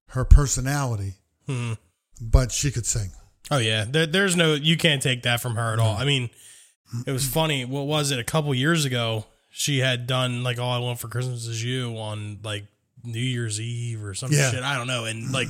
her 0.10 0.26
personality, 0.26 1.14
Hmm. 1.48 1.74
but 2.22 2.52
she 2.52 2.72
could 2.72 2.86
sing. 2.86 3.10
Oh 3.50 3.58
yeah, 3.58 3.86
there, 3.88 4.06
there's 4.06 4.36
no 4.36 4.54
you 4.54 4.78
can't 4.78 5.02
take 5.02 5.24
that 5.24 5.42
from 5.42 5.56
her 5.56 5.74
at 5.74 5.80
all. 5.80 5.96
I 5.96 6.06
mean, 6.06 6.30
it 7.08 7.12
was 7.12 7.26
funny. 7.28 7.66
What 7.66 7.88
was 7.88 8.12
it? 8.12 8.20
A 8.20 8.24
couple 8.24 8.54
years 8.54 8.86
ago, 8.86 9.26
she 9.58 9.80
had 9.80 10.06
done 10.06 10.44
like 10.44 10.60
"All 10.60 10.72
I 10.74 10.80
Want 10.80 11.00
for 11.00 11.08
Christmas 11.08 11.48
Is 11.48 11.64
You" 11.64 11.96
on 11.98 12.40
like 12.44 12.66
New 13.06 13.20
Year's 13.22 13.60
Eve 13.62 14.04
or 14.04 14.14
some 14.14 14.32
Yeah. 14.34 14.52
shit. 14.52 14.64
I 14.64 14.76
don't 14.76 14.88
know. 14.88 15.06
And 15.06 15.32
like 15.32 15.50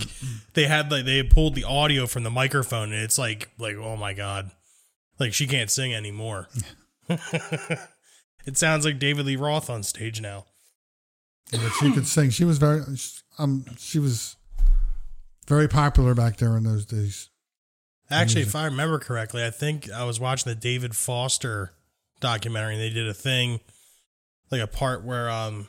they 0.53 0.65
had 0.67 0.91
like 0.91 1.05
they 1.05 1.17
had 1.17 1.31
pulled 1.31 1.55
the 1.55 1.63
audio 1.63 2.05
from 2.05 2.23
the 2.23 2.29
microphone, 2.29 2.93
and 2.93 3.01
it's 3.01 3.17
like 3.17 3.49
like 3.57 3.75
oh 3.77 3.95
my 3.97 4.13
god, 4.13 4.51
like 5.17 5.33
she 5.33 5.47
can't 5.47 5.71
sing 5.71 5.93
anymore. 5.93 6.47
it 7.09 8.57
sounds 8.57 8.85
like 8.85 8.99
David 8.99 9.25
Lee 9.25 9.35
Roth 9.35 9.69
on 9.69 9.81
stage 9.83 10.21
now. 10.21 10.45
but 11.51 11.71
she 11.79 11.91
could 11.91 12.07
sing. 12.07 12.29
She 12.29 12.45
was 12.45 12.57
very 12.59 12.81
um 13.39 13.65
she 13.77 13.97
was 13.99 14.35
very 15.47 15.67
popular 15.67 16.13
back 16.13 16.37
there 16.37 16.55
in 16.57 16.63
those 16.63 16.85
days. 16.85 17.29
Actually, 18.11 18.43
if 18.43 18.55
I 18.55 18.65
remember 18.65 18.99
correctly, 18.99 19.43
I 19.43 19.49
think 19.49 19.89
I 19.91 20.03
was 20.03 20.19
watching 20.19 20.51
the 20.51 20.55
David 20.59 20.95
Foster 20.95 21.71
documentary 22.19 22.73
and 22.75 22.81
they 22.83 22.91
did 22.91 23.07
a 23.07 23.13
thing 23.15 23.59
like 24.51 24.61
a 24.61 24.67
part 24.67 25.03
where 25.03 25.29
um 25.29 25.67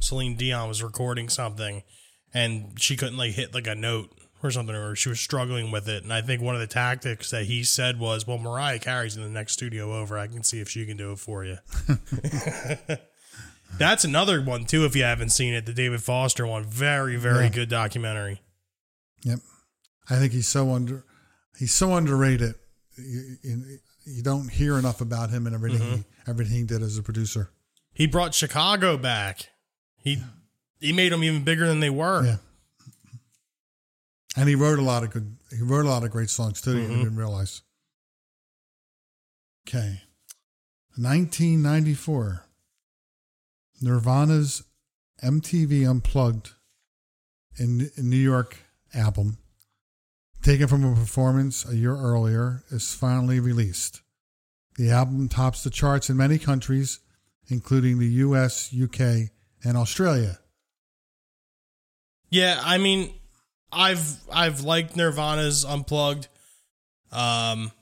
Celine 0.00 0.36
Dion 0.36 0.68
was 0.68 0.82
recording 0.82 1.28
something 1.28 1.82
and 2.34 2.80
she 2.80 2.96
couldn't 2.96 3.16
like 3.18 3.32
hit 3.32 3.54
like 3.54 3.66
a 3.66 3.74
note 3.74 4.10
or 4.42 4.50
something 4.50 4.74
or 4.74 4.96
she 4.96 5.08
was 5.08 5.20
struggling 5.20 5.70
with 5.70 5.88
it 5.88 6.02
and 6.02 6.12
I 6.12 6.20
think 6.22 6.42
one 6.42 6.54
of 6.54 6.60
the 6.60 6.66
tactics 6.66 7.30
that 7.30 7.44
he 7.44 7.62
said 7.62 8.00
was, 8.00 8.26
"Well, 8.26 8.38
Mariah 8.38 8.78
Carey's 8.80 9.16
in 9.16 9.22
the 9.22 9.28
next 9.28 9.52
studio 9.52 9.94
over. 9.94 10.18
I 10.18 10.26
can 10.26 10.42
see 10.42 10.60
if 10.60 10.68
she 10.68 10.84
can 10.86 10.96
do 10.96 11.12
it 11.12 11.18
for 11.20 11.44
you." 11.44 11.58
That's 13.78 14.04
another 14.04 14.42
one 14.42 14.66
too 14.66 14.84
if 14.84 14.94
you 14.94 15.02
haven't 15.04 15.30
seen 15.30 15.54
it, 15.54 15.64
the 15.64 15.72
David 15.72 16.02
Foster 16.02 16.46
one. 16.46 16.64
Very 16.64 17.16
very 17.16 17.44
Yeah. 17.44 17.50
good 17.50 17.68
documentary. 17.68 18.42
Yep. 19.24 19.38
I 20.10 20.16
think 20.16 20.32
he's 20.32 20.48
so 20.48 20.72
under 20.72 21.04
he's 21.58 21.72
so 21.74 21.94
underrated. 21.94 22.54
You, 22.98 23.36
you, 23.42 23.78
you 24.04 24.22
don't 24.22 24.48
hear 24.50 24.78
enough 24.78 25.00
about 25.00 25.30
him 25.30 25.46
and 25.46 25.54
everything 25.54 25.80
he, 25.98 26.04
everything 26.28 26.56
he 26.58 26.64
did 26.64 26.82
as 26.82 26.98
a 26.98 27.02
producer. 27.02 27.50
He 27.92 28.06
brought 28.06 28.34
Chicago 28.34 28.96
back. 28.96 29.50
He 29.96 30.22
he 30.80 30.92
made 30.92 31.12
them 31.12 31.22
even 31.22 31.44
bigger 31.44 31.66
than 31.66 31.80
they 31.80 31.90
were. 31.90 32.24
Yeah. 32.24 32.36
And 34.36 34.48
he 34.48 34.54
wrote 34.54 34.78
a 34.78 34.82
lot 34.82 35.02
of 35.04 35.10
good 35.10 35.36
he 35.50 35.62
wrote 35.62 35.84
a 35.84 35.88
lot 35.88 36.04
of 36.04 36.10
great 36.10 36.30
songs 36.30 36.60
too, 36.60 36.78
you 36.78 36.88
mm-hmm. 36.88 37.02
didn't 37.02 37.16
realize. 37.16 37.62
Okay. 39.68 40.02
1994. 40.96 42.44
Nirvana's 43.80 44.62
MTV 45.22 45.88
Unplugged 45.88 46.52
in, 47.58 47.90
in 47.96 48.10
New 48.10 48.16
York 48.16 48.58
album, 48.94 49.38
taken 50.42 50.68
from 50.68 50.84
a 50.84 50.94
performance 50.94 51.68
a 51.68 51.76
year 51.76 51.96
earlier, 51.96 52.62
is 52.70 52.94
finally 52.94 53.40
released. 53.40 54.02
The 54.76 54.90
album 54.90 55.28
tops 55.28 55.64
the 55.64 55.70
charts 55.70 56.08
in 56.08 56.16
many 56.16 56.38
countries, 56.38 57.00
including 57.48 57.98
the 57.98 58.06
US, 58.06 58.74
UK, 58.74 59.30
and 59.64 59.76
Australia. 59.76 60.38
Yeah, 62.30 62.60
I 62.64 62.78
mean, 62.78 63.12
I've 63.70 64.16
I've 64.32 64.62
liked 64.62 64.96
Nirvana's 64.96 65.64
Unplugged. 65.64 66.28
Um, 67.10 67.72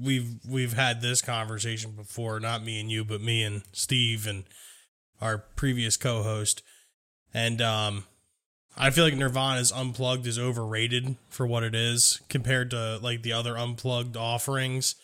we've 0.00 0.34
we've 0.48 0.72
had 0.72 1.00
this 1.00 1.22
conversation 1.22 1.92
before, 1.92 2.40
not 2.40 2.64
me 2.64 2.80
and 2.80 2.90
you, 2.90 3.04
but 3.04 3.20
me 3.20 3.42
and 3.42 3.62
Steve 3.72 4.26
and 4.26 4.44
our 5.20 5.38
previous 5.38 5.96
co-host, 5.96 6.62
and 7.32 7.62
um, 7.62 8.04
I 8.76 8.90
feel 8.90 9.04
like 9.04 9.14
Nirvana's 9.14 9.70
Unplugged 9.70 10.26
is 10.26 10.38
overrated 10.38 11.16
for 11.28 11.46
what 11.46 11.62
it 11.62 11.74
is 11.74 12.20
compared 12.28 12.70
to 12.70 12.98
like 13.02 13.22
the 13.22 13.32
other 13.32 13.56
Unplugged 13.56 14.16
offerings, 14.16 14.94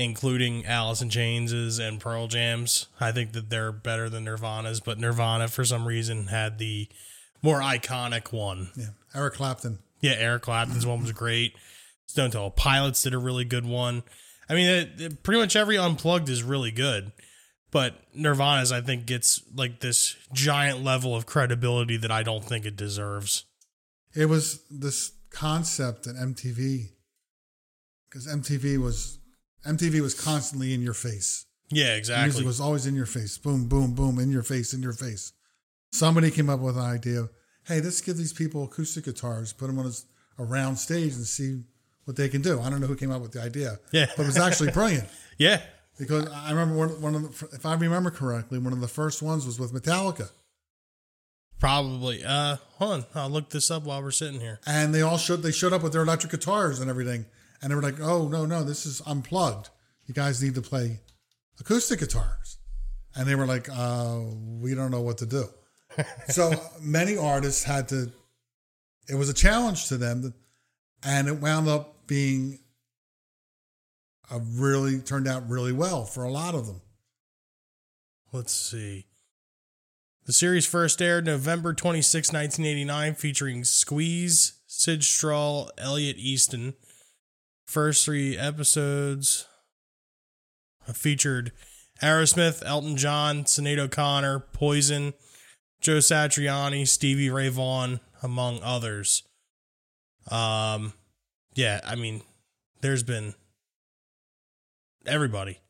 including 0.00 0.64
Alice 0.66 1.02
in 1.02 1.10
Chains's 1.10 1.78
and 1.78 2.00
Pearl 2.00 2.26
Jam's. 2.26 2.86
I 3.00 3.12
think 3.12 3.32
that 3.32 3.50
they're 3.50 3.72
better 3.72 4.08
than 4.08 4.24
Nirvana's, 4.24 4.80
but 4.80 4.98
Nirvana 4.98 5.48
for 5.48 5.64
some 5.64 5.86
reason 5.86 6.28
had 6.28 6.58
the 6.58 6.88
more 7.42 7.60
iconic 7.60 8.32
one. 8.32 8.70
Yeah. 8.76 8.86
Eric 9.14 9.34
Clapton. 9.34 9.78
Yeah, 10.00 10.14
Eric 10.18 10.42
Clapton's 10.42 10.86
one 10.86 11.02
was 11.02 11.12
great. 11.12 11.54
Stone 12.06 12.30
Temple 12.30 12.50
Pilots 12.50 13.02
did 13.02 13.14
a 13.14 13.18
really 13.18 13.44
good 13.44 13.66
one. 13.66 14.02
I 14.48 14.54
mean, 14.54 14.68
it, 14.68 15.00
it- 15.00 15.22
pretty 15.22 15.40
much 15.40 15.54
every 15.54 15.76
Unplugged 15.78 16.28
is 16.28 16.42
really 16.42 16.70
good, 16.72 17.12
but 17.70 17.94
Nirvana's 18.14 18.72
I 18.72 18.80
think 18.80 19.06
gets 19.06 19.42
like 19.54 19.80
this 19.80 20.16
giant 20.32 20.82
level 20.82 21.14
of 21.14 21.26
credibility 21.26 21.96
that 21.98 22.10
I 22.10 22.22
don't 22.24 22.44
think 22.44 22.64
it 22.66 22.74
deserves. 22.76 23.44
It 24.14 24.26
was 24.26 24.60
this 24.70 25.12
concept 25.30 26.08
at 26.08 26.16
MTV 26.16 26.88
because 28.08 28.26
MTV 28.26 28.76
was 28.78 29.18
MTV 29.66 30.00
was 30.00 30.14
constantly 30.14 30.72
in 30.74 30.82
your 30.82 30.94
face. 30.94 31.46
Yeah, 31.70 31.94
exactly. 31.94 32.24
Music 32.30 32.46
was 32.46 32.60
always 32.60 32.86
in 32.86 32.94
your 32.94 33.06
face. 33.06 33.38
Boom, 33.38 33.68
boom, 33.68 33.94
boom, 33.94 34.18
in 34.18 34.30
your 34.30 34.42
face, 34.42 34.72
in 34.74 34.82
your 34.82 34.92
face. 34.92 35.32
Somebody 35.92 36.30
came 36.30 36.50
up 36.50 36.60
with 36.60 36.76
an 36.76 36.84
idea. 36.84 37.28
Hey, 37.64 37.80
let's 37.80 38.00
give 38.00 38.16
these 38.16 38.32
people 38.32 38.64
acoustic 38.64 39.04
guitars, 39.04 39.52
put 39.52 39.66
them 39.68 39.78
on 39.78 39.86
a, 39.86 40.42
a 40.42 40.44
round 40.44 40.78
stage, 40.78 41.14
and 41.14 41.24
see 41.24 41.62
what 42.04 42.16
they 42.16 42.28
can 42.28 42.42
do. 42.42 42.60
I 42.60 42.70
don't 42.70 42.80
know 42.80 42.86
who 42.88 42.96
came 42.96 43.12
up 43.12 43.22
with 43.22 43.32
the 43.32 43.42
idea, 43.42 43.78
Yeah. 43.92 44.06
but 44.16 44.22
it 44.24 44.26
was 44.26 44.38
actually 44.38 44.70
brilliant 44.72 45.08
yeah, 45.38 45.60
because 45.98 46.26
I 46.28 46.50
remember 46.50 46.76
one, 46.76 46.88
one 47.00 47.14
of 47.14 47.22
the, 47.38 47.48
if 47.54 47.64
I 47.66 47.74
remember 47.74 48.10
correctly, 48.10 48.58
one 48.58 48.72
of 48.72 48.80
the 48.80 48.88
first 48.88 49.22
ones 49.22 49.46
was 49.46 49.60
with 49.60 49.72
Metallica. 49.72 50.30
probably. 51.58 52.24
Uh, 52.24 52.56
hold 52.78 52.92
on, 52.92 53.04
I'll 53.14 53.30
look 53.30 53.50
this 53.50 53.70
up 53.70 53.84
while 53.84 54.02
we're 54.02 54.10
sitting 54.10 54.40
here. 54.40 54.60
and 54.66 54.94
they 54.94 55.02
all 55.02 55.18
showed 55.18 55.42
they 55.42 55.52
showed 55.52 55.72
up 55.72 55.82
with 55.82 55.92
their 55.92 56.02
electric 56.02 56.32
guitars 56.32 56.80
and 56.80 56.90
everything 56.90 57.26
and 57.62 57.70
they 57.70 57.74
were 57.74 57.82
like 57.82 58.00
oh 58.00 58.28
no 58.28 58.46
no 58.46 58.62
this 58.64 58.86
is 58.86 59.00
unplugged 59.06 59.70
you 60.06 60.14
guys 60.14 60.42
need 60.42 60.54
to 60.54 60.62
play 60.62 61.00
acoustic 61.58 62.00
guitars 62.00 62.58
and 63.14 63.26
they 63.26 63.34
were 63.34 63.46
like 63.46 63.68
uh, 63.70 64.20
we 64.60 64.74
don't 64.74 64.90
know 64.90 65.02
what 65.02 65.18
to 65.18 65.26
do 65.26 65.44
so 66.28 66.52
many 66.80 67.16
artists 67.16 67.64
had 67.64 67.88
to 67.88 68.12
it 69.08 69.14
was 69.14 69.28
a 69.28 69.34
challenge 69.34 69.88
to 69.88 69.96
them 69.96 70.32
and 71.02 71.28
it 71.28 71.40
wound 71.40 71.68
up 71.68 72.06
being 72.06 72.58
a 74.30 74.38
really 74.38 74.98
turned 75.00 75.26
out 75.26 75.48
really 75.48 75.72
well 75.72 76.04
for 76.04 76.22
a 76.22 76.30
lot 76.30 76.54
of 76.54 76.66
them 76.66 76.80
Let's 78.32 78.52
see. 78.52 79.06
The 80.26 80.32
series 80.32 80.64
first 80.64 81.02
aired 81.02 81.26
November 81.26 81.74
26, 81.74 82.28
1989, 82.28 83.14
featuring 83.16 83.64
Squeeze, 83.64 84.52
Syd 84.68 85.02
Straw, 85.02 85.66
Elliot 85.76 86.16
Easton. 86.16 86.74
First 87.70 88.04
three 88.04 88.36
episodes 88.36 89.46
featured 90.92 91.52
Aerosmith, 92.02 92.64
Elton 92.66 92.96
John, 92.96 93.44
Sinead 93.44 93.78
O'Connor, 93.78 94.40
Poison, 94.52 95.14
Joe 95.80 95.98
Satriani, 95.98 96.88
Stevie 96.88 97.30
Ray 97.30 97.48
Vaughan, 97.48 98.00
among 98.24 98.58
others. 98.64 99.22
Um, 100.32 100.94
yeah, 101.54 101.80
I 101.84 101.94
mean, 101.94 102.22
there's 102.80 103.04
been 103.04 103.34
everybody. 105.06 105.60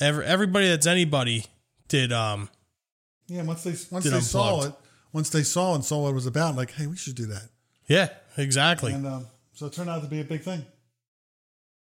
Every, 0.00 0.24
everybody 0.24 0.68
that's 0.68 0.86
anybody 0.86 1.44
did 1.88 2.12
um 2.12 2.48
yeah 3.28 3.42
once 3.42 3.62
they 3.62 3.74
once 3.90 4.06
they 4.06 4.20
saw 4.20 4.62
it 4.62 4.72
once 5.12 5.28
they 5.28 5.42
saw 5.42 5.74
and 5.74 5.84
saw 5.84 6.04
what 6.04 6.08
it 6.08 6.14
was 6.14 6.26
about 6.26 6.56
like 6.56 6.70
hey 6.72 6.86
we 6.86 6.96
should 6.96 7.14
do 7.14 7.26
that 7.26 7.50
yeah 7.86 8.08
exactly 8.36 8.92
and 8.92 9.06
um, 9.06 9.26
so 9.56 9.66
it 9.66 9.72
turned 9.72 9.90
out 9.90 10.02
to 10.02 10.08
be 10.08 10.20
a 10.20 10.24
big 10.24 10.42
thing. 10.42 10.64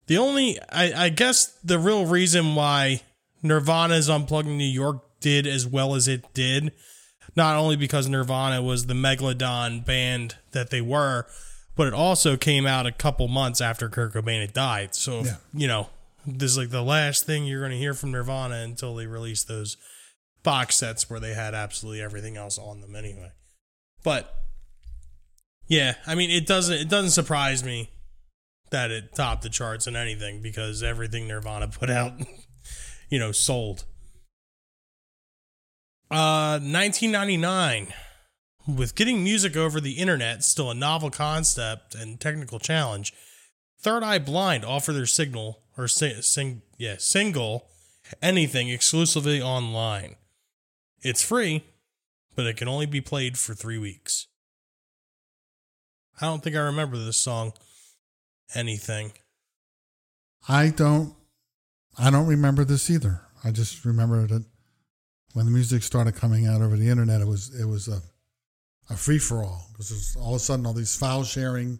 The 0.07 0.17
only 0.17 0.59
I, 0.71 1.05
I 1.05 1.09
guess 1.09 1.47
the 1.63 1.79
real 1.79 2.05
reason 2.05 2.53
why 2.55 3.01
nirvana's 3.41 4.09
unplugged 4.09 4.47
in 4.47 4.57
new 4.57 4.63
york 4.63 5.01
did 5.19 5.47
as 5.47 5.65
well 5.65 5.95
as 5.95 6.07
it 6.07 6.31
did 6.35 6.71
not 7.35 7.55
only 7.55 7.75
because 7.75 8.07
nirvana 8.07 8.61
was 8.61 8.85
the 8.85 8.93
megalodon 8.93 9.83
band 9.85 10.35
that 10.51 10.69
they 10.69 10.81
were 10.81 11.25
but 11.75 11.87
it 11.87 11.93
also 11.93 12.37
came 12.37 12.67
out 12.67 12.85
a 12.85 12.91
couple 12.91 13.27
months 13.27 13.61
after 13.61 13.89
kurt 13.89 14.13
cobain 14.13 14.41
had 14.41 14.53
died. 14.53 14.93
So 14.93 15.23
Yeah. 15.23 15.35
you 15.53 15.67
know 15.67 15.89
this 16.27 16.51
is 16.51 16.57
like 16.57 16.69
the 16.69 16.83
last 16.83 17.25
thing 17.25 17.45
you're 17.45 17.61
going 17.61 17.71
to 17.71 17.77
hear 17.77 17.93
from 17.95 18.11
nirvana 18.11 18.55
until 18.57 18.93
they 18.95 19.07
release 19.07 19.43
those 19.43 19.77
box 20.43 20.75
sets 20.75 21.09
where 21.09 21.19
they 21.19 21.33
had 21.33 21.55
absolutely 21.55 22.01
everything 22.01 22.35
else 22.37 22.57
on 22.59 22.81
them 22.81 22.95
anyway. 22.95 23.31
But 24.03 24.35
yeah 25.71 25.95
i 26.05 26.13
mean 26.13 26.29
it 26.29 26.45
doesn't 26.45 26.75
it 26.75 26.89
doesn't 26.89 27.11
surprise 27.11 27.63
me 27.63 27.89
that 28.71 28.91
it 28.91 29.15
topped 29.15 29.41
the 29.41 29.49
charts 29.49 29.87
and 29.87 29.95
anything 29.95 30.41
because 30.41 30.83
everything 30.83 31.27
nirvana 31.27 31.67
put 31.69 31.89
out 31.89 32.13
you 33.09 33.17
know 33.17 33.31
sold. 33.31 33.85
Uh 36.09 36.59
1999 36.59 37.93
with 38.67 38.95
getting 38.95 39.23
music 39.23 39.55
over 39.55 39.79
the 39.79 39.93
internet 39.93 40.43
still 40.43 40.69
a 40.69 40.75
novel 40.75 41.09
concept 41.09 41.95
and 41.95 42.19
technical 42.19 42.59
challenge 42.59 43.13
third 43.79 44.03
eye 44.03 44.19
blind 44.19 44.65
offer 44.65 44.91
their 44.91 45.05
signal 45.05 45.61
or 45.77 45.87
sing, 45.87 46.21
sing 46.21 46.61
yeah 46.77 46.95
single 46.97 47.69
anything 48.21 48.67
exclusively 48.67 49.41
online. 49.41 50.17
It's 51.01 51.23
free 51.23 51.63
but 52.35 52.45
it 52.45 52.57
can 52.57 52.67
only 52.67 52.85
be 52.85 52.99
played 52.99 53.37
for 53.37 53.53
three 53.53 53.77
weeks 53.77 54.27
i 56.21 56.25
don't 56.25 56.43
think 56.43 56.55
i 56.55 56.59
remember 56.59 56.97
this 56.97 57.17
song 57.17 57.53
anything 58.55 59.11
I 60.47 60.69
don't 60.69 61.13
I 61.97 62.09
don't 62.09 62.27
remember 62.27 62.63
this 62.63 62.89
either. 62.89 63.21
I 63.43 63.51
just 63.51 63.85
remember 63.85 64.25
that 64.27 64.45
when 65.33 65.45
the 65.45 65.51
music 65.51 65.83
started 65.83 66.15
coming 66.15 66.47
out 66.47 66.61
over 66.61 66.77
the 66.77 66.89
internet, 66.89 67.21
it 67.21 67.27
was 67.27 67.53
it 67.59 67.65
was 67.65 67.87
a 67.87 68.01
a 68.89 68.97
free 68.97 69.19
for 69.19 69.43
all 69.43 69.67
because 69.71 70.15
all 70.19 70.31
of 70.31 70.37
a 70.37 70.39
sudden 70.39 70.65
all 70.65 70.73
these 70.73 70.95
file 70.95 71.23
sharing 71.23 71.79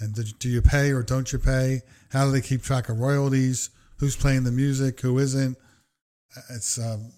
and 0.00 0.14
do, 0.14 0.22
do 0.22 0.48
you 0.48 0.62
pay 0.62 0.90
or 0.90 1.02
don't 1.02 1.32
you 1.32 1.38
pay? 1.38 1.80
How 2.10 2.24
do 2.24 2.32
they 2.32 2.40
keep 2.40 2.62
track 2.62 2.88
of 2.88 2.98
royalties? 2.98 3.70
Who's 3.98 4.16
playing 4.16 4.44
the 4.44 4.52
music? 4.52 5.00
Who 5.00 5.18
isn't? 5.18 5.56
It's 6.50 6.78
um, 6.78 7.12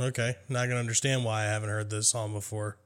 Okay, 0.00 0.36
not 0.48 0.68
gonna 0.68 0.78
understand 0.80 1.24
why 1.24 1.40
I 1.42 1.46
haven't 1.46 1.70
heard 1.70 1.90
this 1.90 2.08
song 2.08 2.32
before. 2.32 2.76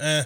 Eh. 0.00 0.24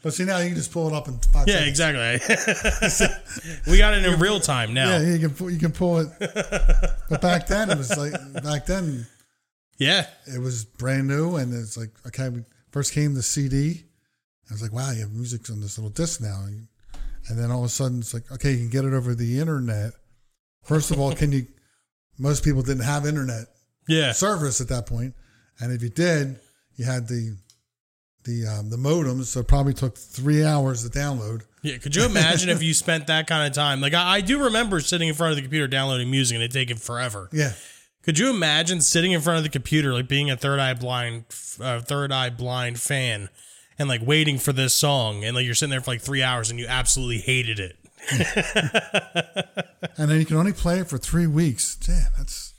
but 0.00 0.14
see 0.14 0.24
now 0.24 0.38
you 0.38 0.46
can 0.46 0.54
just 0.56 0.70
pull 0.72 0.86
it 0.86 0.94
up 0.94 1.08
in 1.08 1.18
five 1.18 1.48
Yeah, 1.48 1.54
seconds. 1.64 1.80
exactly. 1.80 3.06
we 3.72 3.78
got 3.78 3.94
it 3.94 4.04
in 4.04 4.20
real 4.20 4.38
time 4.38 4.72
now. 4.72 4.88
Yeah, 4.90 5.12
you 5.14 5.18
can 5.18 5.30
pull, 5.34 5.50
you 5.50 5.58
can 5.58 5.72
pull 5.72 5.98
it. 5.98 6.08
but 7.10 7.20
back 7.20 7.48
then 7.48 7.68
it 7.70 7.76
was 7.76 7.96
like 7.96 8.12
back 8.44 8.66
then 8.66 9.06
Yeah, 9.76 10.06
it 10.26 10.40
was 10.40 10.64
brand 10.64 11.08
new 11.08 11.34
and 11.36 11.52
it's 11.52 11.76
like 11.76 11.90
okay 12.06 12.28
we 12.28 12.44
first 12.70 12.92
came 12.92 13.14
the 13.14 13.22
cd 13.22 13.84
i 14.50 14.54
was 14.54 14.62
like 14.62 14.72
wow 14.72 14.90
you 14.90 15.00
have 15.00 15.12
music 15.12 15.48
on 15.50 15.60
this 15.60 15.78
little 15.78 15.90
disc 15.90 16.20
now 16.20 16.44
and 17.28 17.38
then 17.38 17.50
all 17.50 17.60
of 17.60 17.64
a 17.66 17.68
sudden 17.68 17.98
it's 18.00 18.14
like 18.14 18.30
okay 18.32 18.52
you 18.52 18.58
can 18.58 18.70
get 18.70 18.84
it 18.84 18.92
over 18.94 19.14
the 19.14 19.38
internet 19.40 19.92
first 20.64 20.90
of 20.90 20.98
all 20.98 21.12
can 21.14 21.32
you 21.32 21.46
most 22.18 22.42
people 22.44 22.62
didn't 22.62 22.84
have 22.84 23.06
internet 23.06 23.46
Yeah. 23.86 24.12
service 24.12 24.60
at 24.60 24.68
that 24.68 24.86
point 24.86 25.14
and 25.60 25.72
if 25.72 25.82
you 25.82 25.88
did 25.90 26.38
you 26.76 26.84
had 26.84 27.08
the 27.08 27.36
the 28.24 28.46
um, 28.46 28.68
the 28.70 28.76
modems 28.76 29.24
so 29.26 29.40
it 29.40 29.48
probably 29.48 29.72
took 29.74 29.96
three 29.96 30.44
hours 30.44 30.82
to 30.88 30.90
download 30.98 31.42
Yeah. 31.62 31.78
Could 31.78 31.94
you 31.96 32.04
imagine 32.04 32.48
if 32.50 32.62
you 32.62 32.74
spent 32.84 33.06
that 33.06 33.26
kind 33.26 33.46
of 33.46 33.54
time? 33.54 33.80
Like 33.80 33.94
I, 33.94 34.16
I 34.16 34.20
do 34.20 34.44
remember 34.44 34.80
sitting 34.80 35.08
in 35.08 35.14
front 35.14 35.30
of 35.30 35.36
the 35.36 35.42
computer 35.42 35.66
downloading 35.68 36.10
music 36.10 36.34
and 36.34 36.42
it 36.42 36.52
taking 36.52 36.76
forever. 36.76 37.28
yeah 37.32 37.52
Could 38.02 38.18
you 38.18 38.28
imagine 38.30 38.80
sitting 38.80 39.12
in 39.12 39.20
front 39.20 39.38
of 39.38 39.44
the 39.44 39.50
computer, 39.50 39.92
like 39.94 40.08
being 40.08 40.30
a 40.30 40.36
third 40.36 40.58
eye 40.60 40.74
blind, 40.74 41.24
uh, 41.60 41.80
third 41.80 42.10
eye 42.12 42.30
blind 42.30 42.80
fan, 42.80 43.28
and 43.78 43.88
like 43.88 44.00
waiting 44.04 44.38
for 44.38 44.52
this 44.52 44.74
song, 44.74 45.24
and 45.24 45.34
like 45.34 45.44
you're 45.44 45.54
sitting 45.54 45.70
there 45.70 45.80
for 45.80 45.92
like 45.92 46.00
three 46.00 46.22
hours 46.22 46.50
and 46.50 46.58
you 46.58 46.66
absolutely 46.66 47.18
hated 47.18 47.60
it. 47.60 47.76
and 49.98 50.10
then 50.10 50.18
you 50.18 50.24
can 50.24 50.36
only 50.36 50.52
play 50.52 50.78
it 50.78 50.88
for 50.88 50.98
three 50.98 51.26
weeks 51.26 51.74
damn 51.76 52.06
that's 52.16 52.54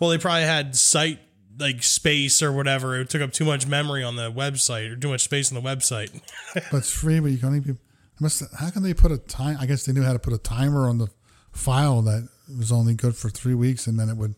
Well, 0.00 0.10
they 0.10 0.18
probably 0.18 0.42
had 0.42 0.74
site 0.74 1.20
like 1.58 1.82
space 1.82 2.42
or 2.42 2.52
whatever. 2.52 3.00
It 3.00 3.10
took 3.10 3.22
up 3.22 3.32
too 3.32 3.44
much 3.44 3.66
memory 3.66 4.02
on 4.02 4.16
the 4.16 4.30
website 4.30 4.90
or 4.90 4.96
too 4.96 5.08
much 5.08 5.22
space 5.22 5.52
on 5.52 5.62
the 5.62 5.68
website. 5.68 6.20
but 6.54 6.78
it's 6.78 6.92
free, 6.92 7.20
but 7.20 7.30
you 7.30 7.38
can 7.38 7.48
only 7.48 7.60
be. 7.60 7.76
Must, 8.20 8.42
how 8.58 8.70
can 8.70 8.82
they 8.82 8.94
put 8.94 9.10
a 9.10 9.18
time? 9.18 9.56
I 9.58 9.66
guess 9.66 9.84
they 9.84 9.92
knew 9.92 10.02
how 10.02 10.12
to 10.12 10.18
put 10.18 10.32
a 10.32 10.38
timer 10.38 10.88
on 10.88 10.98
the 10.98 11.08
file 11.50 12.02
that 12.02 12.28
was 12.56 12.70
only 12.70 12.94
good 12.94 13.16
for 13.16 13.30
three 13.30 13.54
weeks, 13.54 13.86
and 13.86 13.98
then 13.98 14.08
it 14.08 14.16
would, 14.16 14.34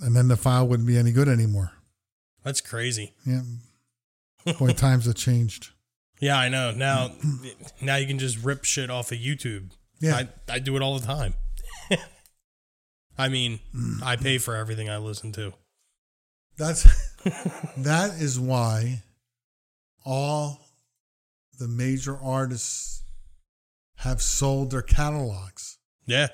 and 0.00 0.14
then 0.14 0.28
the 0.28 0.36
file 0.36 0.66
wouldn't 0.66 0.86
be 0.86 0.98
any 0.98 1.12
good 1.12 1.28
anymore. 1.28 1.72
That's 2.44 2.60
crazy. 2.60 3.14
Yeah, 3.24 3.42
boy, 4.58 4.72
times 4.72 5.06
have 5.06 5.14
changed. 5.16 5.70
Yeah, 6.20 6.36
I 6.38 6.48
know. 6.48 6.72
Now, 6.72 7.12
now 7.80 7.96
you 7.96 8.06
can 8.06 8.18
just 8.18 8.42
rip 8.44 8.64
shit 8.64 8.90
off 8.90 9.12
of 9.12 9.18
YouTube. 9.18 9.70
Yeah. 10.00 10.16
I, 10.16 10.28
I 10.54 10.58
do 10.58 10.76
it 10.76 10.82
all 10.82 10.98
the 10.98 11.06
time. 11.06 11.34
I 13.18 13.28
mean, 13.28 13.58
I 14.02 14.16
pay 14.16 14.38
for 14.38 14.54
everything 14.54 14.88
I 14.88 14.98
listen 14.98 15.32
to. 15.32 15.52
That's 16.56 16.82
that 17.76 18.20
is 18.20 18.38
why 18.38 19.02
all 20.04 20.60
the 21.58 21.68
major 21.68 22.16
artists 22.16 23.02
have 23.96 24.22
sold 24.22 24.70
their 24.70 24.82
catalogs 24.82 25.78
Yeah. 26.06 26.28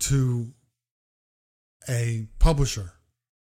to 0.00 0.52
a 1.88 2.26
publisher 2.38 2.92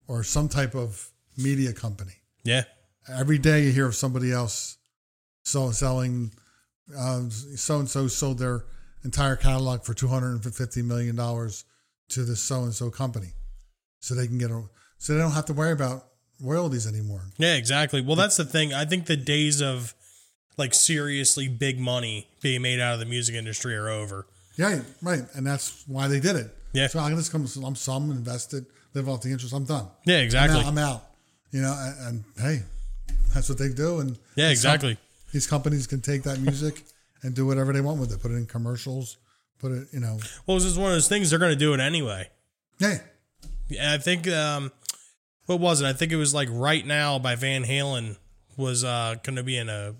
or 0.06 0.22
some 0.22 0.48
type 0.48 0.74
of 0.76 1.10
media 1.36 1.72
company. 1.72 2.14
Yeah. 2.44 2.62
Every 3.08 3.38
day 3.38 3.64
you 3.64 3.72
hear 3.72 3.86
of 3.86 3.96
somebody 3.96 4.32
else 4.32 4.78
so 5.44 5.70
selling 5.70 6.32
so 6.88 7.78
and 7.78 7.88
so 7.88 8.06
sold 8.08 8.38
their 8.38 8.64
entire 9.04 9.36
catalog 9.36 9.84
for 9.84 9.94
two 9.94 10.08
hundred 10.08 10.44
and 10.44 10.54
fifty 10.54 10.82
million 10.82 11.16
dollars 11.16 11.64
to 12.10 12.24
this 12.24 12.40
so 12.40 12.62
and 12.62 12.74
so 12.74 12.90
company, 12.90 13.32
so 14.00 14.14
they 14.14 14.26
can 14.26 14.38
get 14.38 14.50
a 14.50 14.62
so 14.98 15.14
they 15.14 15.18
don't 15.18 15.32
have 15.32 15.46
to 15.46 15.52
worry 15.52 15.72
about 15.72 16.06
royalties 16.40 16.86
anymore. 16.86 17.22
Yeah, 17.38 17.54
exactly. 17.54 18.00
Well, 18.00 18.16
that's 18.16 18.36
the 18.36 18.44
thing. 18.44 18.72
I 18.72 18.84
think 18.84 19.06
the 19.06 19.16
days 19.16 19.60
of 19.60 19.94
like 20.56 20.74
seriously 20.74 21.48
big 21.48 21.80
money 21.80 22.28
being 22.42 22.62
made 22.62 22.80
out 22.80 22.94
of 22.94 23.00
the 23.00 23.06
music 23.06 23.34
industry 23.34 23.74
are 23.76 23.88
over. 23.88 24.26
Yeah, 24.56 24.82
right, 25.00 25.22
and 25.34 25.46
that's 25.46 25.84
why 25.86 26.08
they 26.08 26.20
did 26.20 26.36
it. 26.36 26.54
Yeah. 26.72 26.86
so 26.86 27.00
I'm 27.00 27.16
just 27.16 27.32
come 27.32 27.46
lump 27.56 27.76
sum, 27.76 28.10
invest 28.10 28.54
it, 28.54 28.64
live 28.94 29.08
off 29.08 29.22
the 29.22 29.30
interest. 29.30 29.54
I'm 29.54 29.64
done. 29.64 29.86
Yeah, 30.06 30.18
I'm 30.18 30.24
exactly. 30.24 30.60
out. 30.60 30.66
I'm 30.66 30.78
out. 30.78 31.04
You 31.50 31.62
know, 31.62 31.74
and, 31.78 32.06
and 32.06 32.24
hey, 32.38 32.62
that's 33.34 33.48
what 33.48 33.58
they 33.58 33.68
do. 33.68 34.00
And 34.00 34.10
Yeah, 34.36 34.48
these 34.48 34.62
com- 34.62 34.74
exactly. 34.74 34.98
these 35.32 35.46
companies 35.46 35.86
can 35.86 36.00
take 36.00 36.22
that 36.24 36.38
music 36.40 36.82
and 37.22 37.34
do 37.34 37.46
whatever 37.46 37.72
they 37.72 37.80
want 37.80 38.00
with 38.00 38.12
it. 38.12 38.20
Put 38.20 38.30
it 38.30 38.34
in 38.34 38.46
commercials. 38.46 39.16
Put 39.58 39.72
it, 39.72 39.88
you 39.92 40.00
know, 40.00 40.18
Well, 40.46 40.56
it's 40.56 40.66
just 40.66 40.76
one 40.78 40.88
of 40.90 40.94
those 40.96 41.08
things. 41.08 41.30
They're 41.30 41.38
going 41.38 41.52
to 41.52 41.58
do 41.58 41.72
it 41.74 41.80
anyway. 41.80 42.28
yeah, 42.78 42.98
Yeah, 43.68 43.92
I 43.94 43.98
think. 43.98 44.26
Um, 44.28 44.72
what 45.46 45.60
was 45.60 45.80
it? 45.80 45.86
I 45.86 45.92
think 45.92 46.12
it 46.12 46.16
was 46.16 46.32
like 46.34 46.48
"Right 46.50 46.86
Now" 46.86 47.18
by 47.18 47.34
Van 47.34 47.64
Halen 47.64 48.16
was 48.56 48.84
uh, 48.84 49.16
going 49.24 49.36
to 49.36 49.42
be 49.42 49.56
in 49.56 49.68
a 49.68 49.94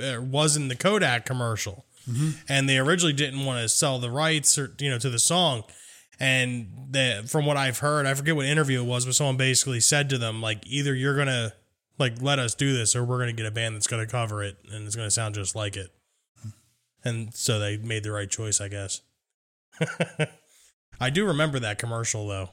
uh, 0.00 0.20
was 0.20 0.56
in 0.56 0.68
the 0.68 0.74
Kodak 0.76 1.24
commercial, 1.24 1.84
and 2.48 2.68
they 2.68 2.78
originally 2.78 3.12
didn't 3.12 3.44
want 3.44 3.60
to 3.62 3.68
sell 3.68 3.98
the 4.00 4.10
rights 4.10 4.58
or 4.58 4.74
you 4.80 4.90
know 4.90 4.98
to 4.98 5.08
the 5.10 5.18
song. 5.20 5.62
And 6.20 6.88
the, 6.90 7.24
from 7.28 7.46
what 7.46 7.56
I've 7.56 7.78
heard, 7.78 8.04
I 8.06 8.14
forget 8.14 8.34
what 8.34 8.46
interview 8.46 8.80
it 8.82 8.86
was, 8.86 9.04
but 9.06 9.14
someone 9.14 9.36
basically 9.36 9.78
said 9.78 10.10
to 10.10 10.18
them 10.18 10.42
like, 10.42 10.66
either 10.66 10.92
you're 10.94 11.16
gonna 11.16 11.52
like 11.98 12.20
let 12.22 12.38
us 12.38 12.54
do 12.54 12.72
this, 12.76 12.94
or 12.96 13.04
we're 13.04 13.18
gonna 13.18 13.32
get 13.32 13.46
a 13.46 13.50
band 13.50 13.74
that's 13.74 13.86
gonna 13.86 14.06
cover 14.06 14.42
it, 14.42 14.56
and 14.72 14.86
it's 14.86 14.96
gonna 14.96 15.10
sound 15.10 15.34
just 15.34 15.54
like 15.54 15.76
it. 15.76 15.90
And 17.04 17.32
so 17.34 17.58
they 17.58 17.76
made 17.76 18.02
the 18.02 18.10
right 18.10 18.28
choice, 18.30 18.60
I 18.60 18.68
guess. 18.68 19.00
I 21.00 21.10
do 21.10 21.26
remember 21.26 21.60
that 21.60 21.78
commercial 21.78 22.26
though. 22.26 22.50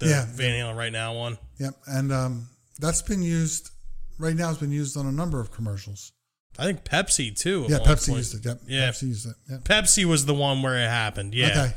The 0.00 0.06
Yeah. 0.08 0.26
Van 0.28 0.50
Halen 0.52 0.76
right 0.76 0.92
now 0.92 1.14
one. 1.14 1.38
Yep, 1.58 1.74
and 1.86 2.12
um, 2.12 2.48
that's 2.80 3.02
been 3.02 3.22
used 3.22 3.70
right 4.18 4.34
now. 4.34 4.50
It's 4.50 4.58
been 4.58 4.72
used 4.72 4.96
on 4.96 5.06
a 5.06 5.12
number 5.12 5.40
of 5.40 5.52
commercials. 5.52 6.12
I 6.58 6.64
think 6.64 6.84
Pepsi 6.84 7.36
too. 7.36 7.66
Yeah, 7.68 7.78
Pepsi 7.78 8.08
point. 8.08 8.18
used 8.18 8.34
it. 8.36 8.44
Yep, 8.44 8.60
Yeah. 8.66 8.88
Pepsi 8.88 9.02
used 9.08 9.26
it. 9.28 9.34
Yep. 9.50 9.60
Pepsi 9.64 10.04
was 10.04 10.26
the 10.26 10.34
one 10.34 10.62
where 10.62 10.76
it 10.76 10.88
happened. 10.88 11.34
Yeah. 11.34 11.48
Okay. 11.48 11.74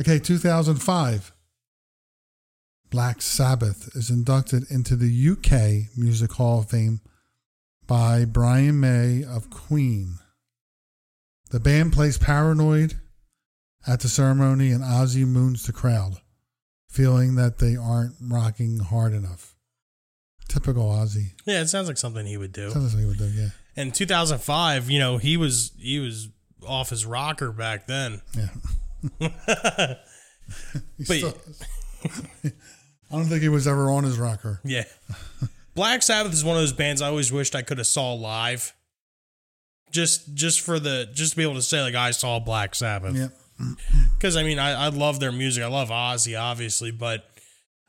Okay, 0.00 0.18
2005. 0.18 1.32
Black 2.92 3.22
Sabbath 3.22 3.88
is 3.96 4.10
inducted 4.10 4.70
into 4.70 4.96
the 4.96 5.08
UK 5.30 5.96
Music 5.96 6.30
Hall 6.32 6.58
of 6.60 6.68
Fame 6.68 7.00
by 7.86 8.26
Brian 8.26 8.78
May 8.80 9.24
of 9.24 9.48
Queen. 9.48 10.18
The 11.50 11.58
band 11.58 11.94
plays 11.94 12.18
Paranoid 12.18 13.00
at 13.86 14.00
the 14.00 14.08
ceremony 14.10 14.72
and 14.72 14.84
Ozzy 14.84 15.26
moons 15.26 15.64
the 15.64 15.72
crowd, 15.72 16.18
feeling 16.90 17.34
that 17.36 17.58
they 17.60 17.76
aren't 17.76 18.14
rocking 18.20 18.78
hard 18.80 19.14
enough. 19.14 19.54
Typical 20.48 20.90
Ozzy. 20.90 21.28
Yeah, 21.46 21.62
it 21.62 21.68
sounds 21.68 21.88
like 21.88 21.96
something 21.96 22.26
he 22.26 22.36
would 22.36 22.52
do. 22.52 22.68
Sounds 22.72 22.94
like 22.94 23.00
he 23.04 23.08
would 23.08 23.16
do, 23.16 23.24
yeah. 23.30 23.48
In 23.74 23.90
2005, 23.90 24.90
you 24.90 24.98
know, 24.98 25.16
he 25.16 25.38
was 25.38 25.72
he 25.78 25.98
was 25.98 26.28
off 26.68 26.90
his 26.90 27.06
rocker 27.06 27.52
back 27.52 27.86
then. 27.86 28.20
Yeah. 28.36 28.48
But- 30.98 31.16
still- 31.16 31.38
I 33.12 33.16
don't 33.16 33.26
think 33.26 33.42
he 33.42 33.48
was 33.48 33.68
ever 33.68 33.90
on 33.90 34.04
his 34.04 34.18
rocker. 34.18 34.60
Yeah. 34.64 34.84
Black 35.74 36.02
Sabbath 36.02 36.32
is 36.32 36.44
one 36.44 36.56
of 36.56 36.62
those 36.62 36.72
bands 36.72 37.02
I 37.02 37.08
always 37.08 37.32
wished 37.32 37.54
I 37.54 37.62
could 37.62 37.78
have 37.78 37.86
saw 37.86 38.12
live. 38.14 38.74
Just 39.90 40.34
just 40.34 40.60
for 40.60 40.78
the 40.78 41.08
just 41.12 41.32
to 41.32 41.36
be 41.36 41.42
able 41.42 41.54
to 41.54 41.62
say 41.62 41.82
like 41.82 41.94
I 41.94 42.12
saw 42.12 42.38
Black 42.38 42.74
Sabbath. 42.74 43.14
Yeah. 43.14 43.28
Because 44.16 44.36
I 44.36 44.42
mean 44.42 44.58
I, 44.58 44.86
I 44.86 44.88
love 44.88 45.20
their 45.20 45.32
music. 45.32 45.62
I 45.62 45.66
love 45.66 45.90
Ozzy 45.90 46.40
obviously, 46.40 46.90
but 46.90 47.24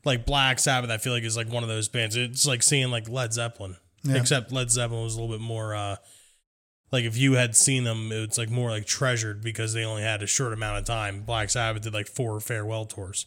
like 0.03 0.25
Black 0.25 0.59
Sabbath 0.59 0.89
I 0.89 0.97
feel 0.97 1.13
like 1.13 1.23
is 1.23 1.37
like 1.37 1.49
one 1.49 1.63
of 1.63 1.69
those 1.69 1.87
bands. 1.87 2.17
It's 2.17 2.45
like 2.45 2.61
seeing 2.61 2.91
like 2.91 3.07
Led 3.07 3.31
Zeppelin. 3.33 3.77
Yeah. 4.03 4.17
Except 4.17 4.51
Led 4.51 4.69
Zeppelin 4.69 5.03
was 5.03 5.15
a 5.15 5.21
little 5.21 5.33
bit 5.33 5.41
more 5.41 5.73
uh 5.73 5.95
like 6.93 7.03
if 7.03 7.17
you 7.17 7.33
had 7.33 7.55
seen 7.57 7.83
them, 7.83 8.09
it's 8.11 8.37
like 8.37 8.49
more 8.49 8.69
like 8.69 8.85
treasured 8.85 9.41
because 9.43 9.73
they 9.73 9.83
only 9.83 10.03
had 10.03 10.23
a 10.23 10.27
short 10.27 10.53
amount 10.53 10.77
of 10.77 10.85
time. 10.85 11.23
Black 11.23 11.49
Sabbath 11.49 11.81
did 11.83 11.93
like 11.93 12.07
four 12.07 12.39
farewell 12.39 12.85
tours. 12.85 13.25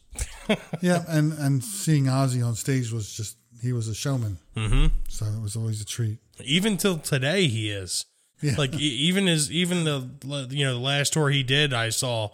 Yeah, 0.80 1.02
and 1.08 1.32
and 1.34 1.62
seeing 1.62 2.04
Ozzy 2.04 2.42
on 2.46 2.54
stage 2.54 2.92
was 2.92 3.12
just 3.12 3.36
he 3.62 3.72
was 3.72 3.88
a 3.88 3.94
showman, 3.94 4.38
Mm-hmm. 4.56 4.86
so 5.08 5.26
it 5.26 5.42
was 5.42 5.56
always 5.56 5.80
a 5.82 5.84
treat. 5.84 6.18
Even 6.44 6.76
till 6.78 6.98
today, 6.98 7.46
he 7.48 7.70
is. 7.70 8.06
Yeah. 8.40 8.54
Like 8.56 8.74
even 8.74 9.26
his 9.26 9.50
even 9.50 9.84
the 9.84 10.08
you 10.50 10.64
know 10.64 10.74
the 10.74 10.80
last 10.80 11.12
tour 11.12 11.28
he 11.30 11.42
did 11.42 11.72
I 11.74 11.88
saw, 11.90 12.30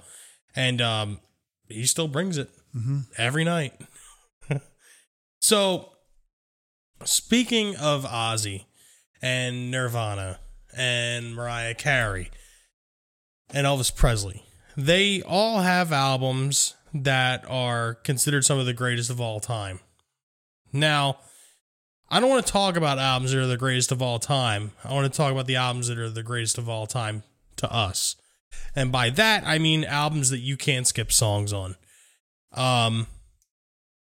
and 0.54 0.80
um 0.82 1.20
he 1.68 1.86
still 1.86 2.08
brings 2.08 2.36
it 2.38 2.50
every 3.16 3.44
night. 3.44 3.72
so 5.40 5.92
speaking 7.04 7.76
of 7.76 8.04
Ozzy 8.04 8.64
and 9.22 9.70
Nirvana 9.70 10.38
and 10.76 11.34
Mariah 11.34 11.74
Carey 11.74 12.30
and 13.52 13.66
Elvis 13.66 13.94
Presley, 13.94 14.42
they 14.76 15.22
all 15.22 15.60
have 15.60 15.92
albums 15.92 16.74
that 16.94 17.44
are 17.48 17.94
considered 17.94 18.44
some 18.44 18.58
of 18.58 18.66
the 18.66 18.72
greatest 18.74 19.10
of 19.10 19.20
all 19.20 19.40
time. 19.40 19.80
Now, 20.72 21.18
I 22.10 22.20
don't 22.20 22.28
want 22.30 22.44
to 22.46 22.52
talk 22.52 22.76
about 22.76 22.98
albums 22.98 23.32
that 23.32 23.40
are 23.40 23.46
the 23.46 23.56
greatest 23.56 23.90
of 23.92 24.02
all 24.02 24.18
time. 24.18 24.72
I 24.84 24.92
want 24.92 25.10
to 25.10 25.16
talk 25.16 25.32
about 25.32 25.46
the 25.46 25.56
albums 25.56 25.88
that 25.88 25.98
are 25.98 26.10
the 26.10 26.22
greatest 26.22 26.58
of 26.58 26.68
all 26.68 26.86
time 26.86 27.22
to 27.56 27.72
us. 27.72 28.16
And 28.76 28.92
by 28.92 29.08
that, 29.10 29.44
I 29.46 29.58
mean 29.58 29.84
albums 29.84 30.28
that 30.30 30.40
you 30.40 30.56
can't 30.58 30.86
skip 30.86 31.10
songs 31.10 31.52
on. 31.54 31.76
Um, 32.52 33.06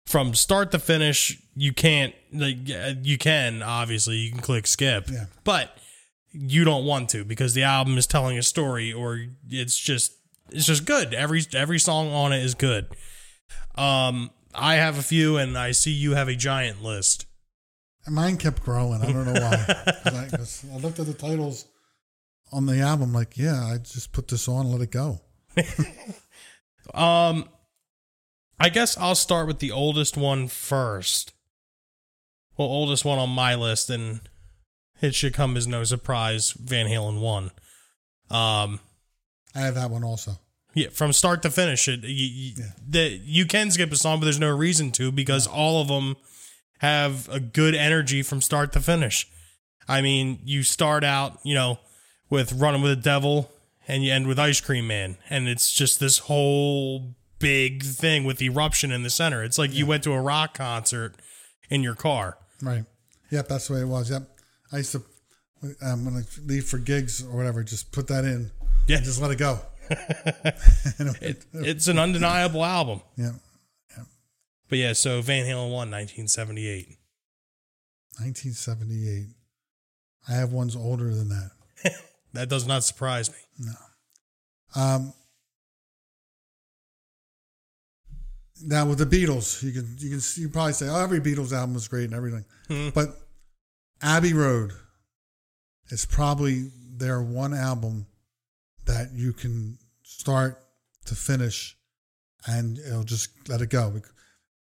from 0.06 0.34
start 0.34 0.70
to 0.72 0.78
finish, 0.78 1.40
you 1.54 1.72
can't, 1.72 2.14
like, 2.32 2.58
you 3.02 3.16
can, 3.18 3.62
obviously, 3.62 4.16
you 4.16 4.30
can 4.30 4.40
click 4.40 4.66
skip, 4.66 5.08
Yeah. 5.10 5.24
but 5.42 5.76
you 6.38 6.64
don't 6.64 6.84
want 6.84 7.08
to 7.10 7.24
because 7.24 7.54
the 7.54 7.62
album 7.62 7.96
is 7.98 8.06
telling 8.06 8.36
a 8.38 8.42
story 8.42 8.92
or 8.92 9.20
it's 9.48 9.76
just, 9.78 10.12
it's 10.50 10.66
just 10.66 10.84
good. 10.84 11.14
Every, 11.14 11.42
every 11.54 11.78
song 11.78 12.12
on 12.12 12.32
it 12.32 12.42
is 12.44 12.54
good. 12.54 12.86
Um, 13.76 14.30
I 14.54 14.74
have 14.76 14.98
a 14.98 15.02
few 15.02 15.36
and 15.38 15.56
I 15.56 15.72
see 15.72 15.90
you 15.90 16.14
have 16.14 16.28
a 16.28 16.34
giant 16.36 16.82
list. 16.82 17.26
Mine 18.08 18.36
kept 18.36 18.62
growing. 18.62 19.02
I 19.02 19.12
don't 19.12 19.24
know 19.26 19.32
why. 19.40 19.84
I, 20.04 20.28
'cause 20.36 20.64
I 20.72 20.76
looked 20.76 21.00
at 21.00 21.06
the 21.06 21.14
titles 21.14 21.66
on 22.52 22.66
the 22.66 22.78
album, 22.80 23.12
like, 23.12 23.36
yeah, 23.36 23.64
I 23.64 23.78
just 23.78 24.12
put 24.12 24.28
this 24.28 24.46
on, 24.48 24.70
let 24.70 24.80
it 24.80 24.90
go. 24.92 25.20
Um, 26.94 27.48
I 28.60 28.68
guess 28.68 28.96
I'll 28.96 29.14
start 29.16 29.46
with 29.48 29.58
the 29.58 29.72
oldest 29.72 30.16
one 30.16 30.48
first. 30.48 31.32
Well, 32.56 32.68
oldest 32.68 33.04
one 33.04 33.18
on 33.18 33.28
my 33.30 33.54
list, 33.54 33.90
and 33.90 34.20
it 35.00 35.14
should 35.14 35.34
come 35.34 35.56
as 35.56 35.66
no 35.66 35.84
surprise. 35.84 36.52
Van 36.52 36.86
Halen 36.86 37.20
won. 37.20 37.50
Um, 38.30 38.80
I 39.54 39.60
have 39.60 39.74
that 39.76 39.90
one 39.90 40.04
also. 40.04 40.32
yeah, 40.74 40.88
from 40.90 41.12
start 41.12 41.42
to 41.42 41.50
finish, 41.50 41.88
it 41.88 42.02
you, 42.04 42.54
Yeah. 42.58 42.64
the, 42.86 43.20
you 43.24 43.46
can 43.46 43.70
skip 43.70 43.90
a 43.92 43.96
song, 43.96 44.20
but 44.20 44.24
there's 44.24 44.40
no 44.40 44.54
reason 44.54 44.90
to 44.92 45.10
because 45.12 45.46
all 45.46 45.80
of 45.80 45.88
them 45.88 46.16
have 46.80 47.28
a 47.30 47.40
good 47.40 47.74
energy 47.74 48.22
from 48.22 48.40
start 48.42 48.72
to 48.72 48.80
finish. 48.80 49.26
I 49.88 50.02
mean, 50.02 50.40
you 50.44 50.62
start 50.62 51.04
out, 51.04 51.38
you 51.44 51.54
know, 51.54 51.78
with 52.28 52.52
Running 52.52 52.82
with 52.82 52.90
the 52.90 52.96
Devil, 53.02 53.50
and 53.88 54.04
you 54.04 54.12
end 54.12 54.26
with 54.26 54.38
Ice 54.38 54.60
Cream 54.60 54.86
Man, 54.88 55.16
and 55.30 55.48
it's 55.48 55.72
just 55.72 56.00
this 56.00 56.18
whole 56.18 57.14
big 57.38 57.82
thing 57.84 58.24
with 58.24 58.42
eruption 58.42 58.90
in 58.90 59.02
the 59.04 59.10
center. 59.10 59.44
It's 59.44 59.58
like 59.58 59.72
you 59.72 59.86
went 59.86 60.02
to 60.04 60.12
a 60.12 60.20
rock 60.20 60.54
concert 60.54 61.14
in 61.70 61.82
your 61.84 61.94
car. 61.94 62.36
Right. 62.60 62.84
Yep, 63.30 63.48
that's 63.48 63.68
the 63.68 63.74
way 63.74 63.80
it 63.82 63.88
was. 63.88 64.10
Yep. 64.10 64.22
I 64.72 64.78
used 64.78 64.92
to, 64.92 65.02
um, 65.82 66.04
when 66.04 66.14
I 66.16 66.22
leave 66.44 66.64
for 66.66 66.78
gigs 66.78 67.22
or 67.24 67.36
whatever, 67.36 67.62
just 67.62 67.92
put 67.92 68.08
that 68.08 68.24
in. 68.24 68.50
Yeah. 68.86 69.00
Just 69.00 69.20
let 69.20 69.30
it 69.30 69.38
go. 69.38 69.60
Know, 70.98 71.12
It's 71.20 71.86
an 71.88 71.98
undeniable 71.98 72.64
album. 72.64 73.00
yeah. 73.16 73.32
yeah. 73.96 74.04
But 74.68 74.78
yeah, 74.78 74.92
so 74.94 75.20
Van 75.22 75.44
Halen 75.46 75.66
1, 75.70 75.70
1978. 75.70 76.88
1978. 78.18 79.26
I 80.28 80.32
have 80.32 80.52
ones 80.52 80.74
older 80.74 81.14
than 81.14 81.28
that. 81.28 81.50
That 82.32 82.48
does 82.50 82.66
not 82.66 82.84
surprise 82.84 83.30
me. 83.30 83.36
No. 83.60 83.72
Um, 84.82 85.12
now 88.62 88.86
with 88.86 88.98
the 88.98 89.06
Beatles, 89.06 89.62
you 89.62 89.72
can 89.72 89.86
you 89.98 90.10
can 90.10 90.20
you 90.36 90.48
probably 90.50 90.72
say, 90.74 90.88
oh, 90.88 91.02
every 91.02 91.20
Beatles 91.20 91.52
album 91.52 91.76
is 91.76 91.88
great 91.88 92.04
and 92.04 92.14
everything, 92.14 92.44
Hmm. 92.68 92.88
but 92.90 93.25
Abbey 94.02 94.32
Road 94.32 94.72
is 95.88 96.04
probably 96.04 96.70
their 96.96 97.22
one 97.22 97.54
album 97.54 98.06
that 98.86 99.12
you 99.14 99.32
can 99.32 99.78
start 100.02 100.62
to 101.06 101.14
finish, 101.14 101.76
and 102.46 102.78
it'll 102.78 103.04
just 103.04 103.30
let 103.48 103.60
it 103.60 103.70
go. 103.70 104.00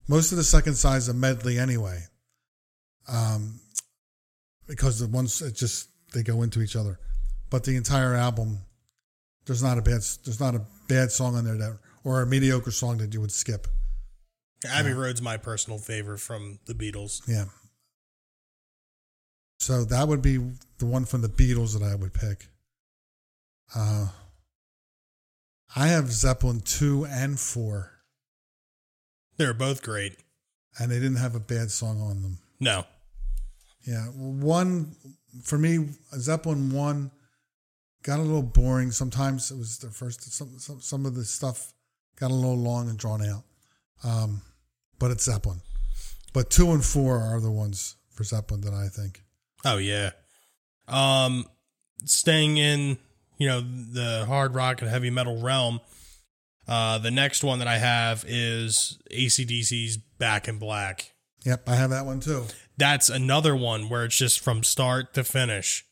Most 0.07 0.31
of 0.31 0.37
the 0.37 0.43
second 0.43 0.75
side 0.75 0.97
is 0.97 1.09
a 1.09 1.13
medley 1.13 1.57
anyway, 1.57 2.03
um, 3.07 3.59
because 4.67 4.99
the 4.99 5.07
ones 5.07 5.41
it 5.41 5.55
just 5.55 5.89
they 6.13 6.23
go 6.23 6.41
into 6.41 6.61
each 6.61 6.75
other, 6.75 6.99
but 7.49 7.63
the 7.63 7.75
entire 7.75 8.15
album 8.15 8.59
there's 9.45 9.63
not 9.63 9.77
a 9.77 9.81
bad 9.81 10.01
there's 10.23 10.39
not 10.39 10.55
a 10.55 10.61
bad 10.87 11.11
song 11.11 11.35
on 11.35 11.45
there 11.45 11.57
that 11.57 11.77
or 12.03 12.21
a 12.21 12.25
mediocre 12.25 12.71
song 12.71 12.97
that 12.97 13.13
you 13.13 13.21
would 13.21 13.31
skip. 13.31 13.67
Abbey 14.67 14.93
Road's 14.93 15.21
my 15.21 15.37
personal 15.37 15.77
favorite 15.77 16.19
from 16.19 16.59
the 16.65 16.73
Beatles. 16.73 17.21
Yeah. 17.27 17.45
So 19.59 19.83
that 19.85 20.07
would 20.07 20.21
be 20.21 20.37
the 20.77 20.85
one 20.85 21.05
from 21.05 21.21
the 21.21 21.29
Beatles 21.29 21.77
that 21.77 21.83
I 21.85 21.95
would 21.95 22.13
pick. 22.13 22.47
Uh, 23.75 24.07
I 25.75 25.87
have 25.87 26.11
Zeppelin 26.11 26.61
two 26.61 27.05
and 27.05 27.39
four, 27.39 27.91
They're 29.37 29.53
both 29.53 29.81
great. 29.81 30.17
and 30.79 30.91
they 30.91 30.95
didn't 30.99 31.17
have 31.17 31.35
a 31.35 31.39
bad 31.39 31.71
song 31.71 31.99
on 32.01 32.21
them. 32.21 32.37
No. 32.59 32.85
Yeah, 33.87 34.05
one 34.07 34.95
for 35.43 35.57
me, 35.57 35.89
Zeppelin 36.17 36.71
one 36.71 37.11
got 38.03 38.19
a 38.19 38.21
little 38.23 38.41
boring. 38.43 38.91
Sometimes 38.91 39.51
it 39.51 39.57
was 39.57 39.77
the 39.79 39.89
first. 39.89 40.21
Some 40.31 40.57
some, 40.59 40.81
some 40.81 41.05
of 41.05 41.15
the 41.15 41.25
stuff 41.25 41.73
got 42.17 42.31
a 42.31 42.33
little 42.33 42.57
long 42.57 42.89
and 42.89 42.97
drawn 42.97 43.21
out. 43.25 43.43
Um, 44.03 44.41
but 44.99 45.11
it's 45.11 45.23
Zeppelin. 45.25 45.61
But 46.33 46.49
two 46.49 46.71
and 46.71 46.83
four 46.83 47.17
are 47.19 47.39
the 47.39 47.51
ones 47.51 47.95
for 48.11 48.23
Zeppelin 48.23 48.61
that 48.61 48.73
I 48.73 48.87
think. 48.87 49.21
Oh 49.65 49.77
yeah. 49.77 50.11
Um 50.87 51.45
staying 52.05 52.57
in, 52.57 52.97
you 53.37 53.47
know, 53.47 53.61
the 53.61 54.25
hard 54.27 54.55
rock 54.55 54.81
and 54.81 54.89
heavy 54.89 55.09
metal 55.09 55.41
realm, 55.41 55.81
uh 56.67 56.99
the 56.99 57.11
next 57.11 57.43
one 57.43 57.59
that 57.59 57.67
I 57.67 57.79
have 57.79 58.23
is 58.27 58.99
ACDC's 59.11 59.97
Back 59.97 60.47
in 60.47 60.59
Black. 60.59 61.11
Yep, 61.43 61.67
I 61.67 61.75
have 61.75 61.89
that 61.89 62.05
one 62.05 62.19
too. 62.19 62.45
That's 62.77 63.09
another 63.09 63.55
one 63.55 63.89
where 63.89 64.05
it's 64.05 64.17
just 64.17 64.39
from 64.39 64.63
start 64.63 65.13
to 65.15 65.23
finish. 65.23 65.85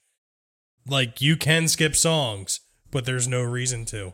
Like 0.87 1.21
you 1.21 1.35
can 1.37 1.67
skip 1.67 1.95
songs, 1.95 2.59
but 2.91 3.05
there's 3.05 3.27
no 3.27 3.41
reason 3.41 3.85
to. 3.85 4.13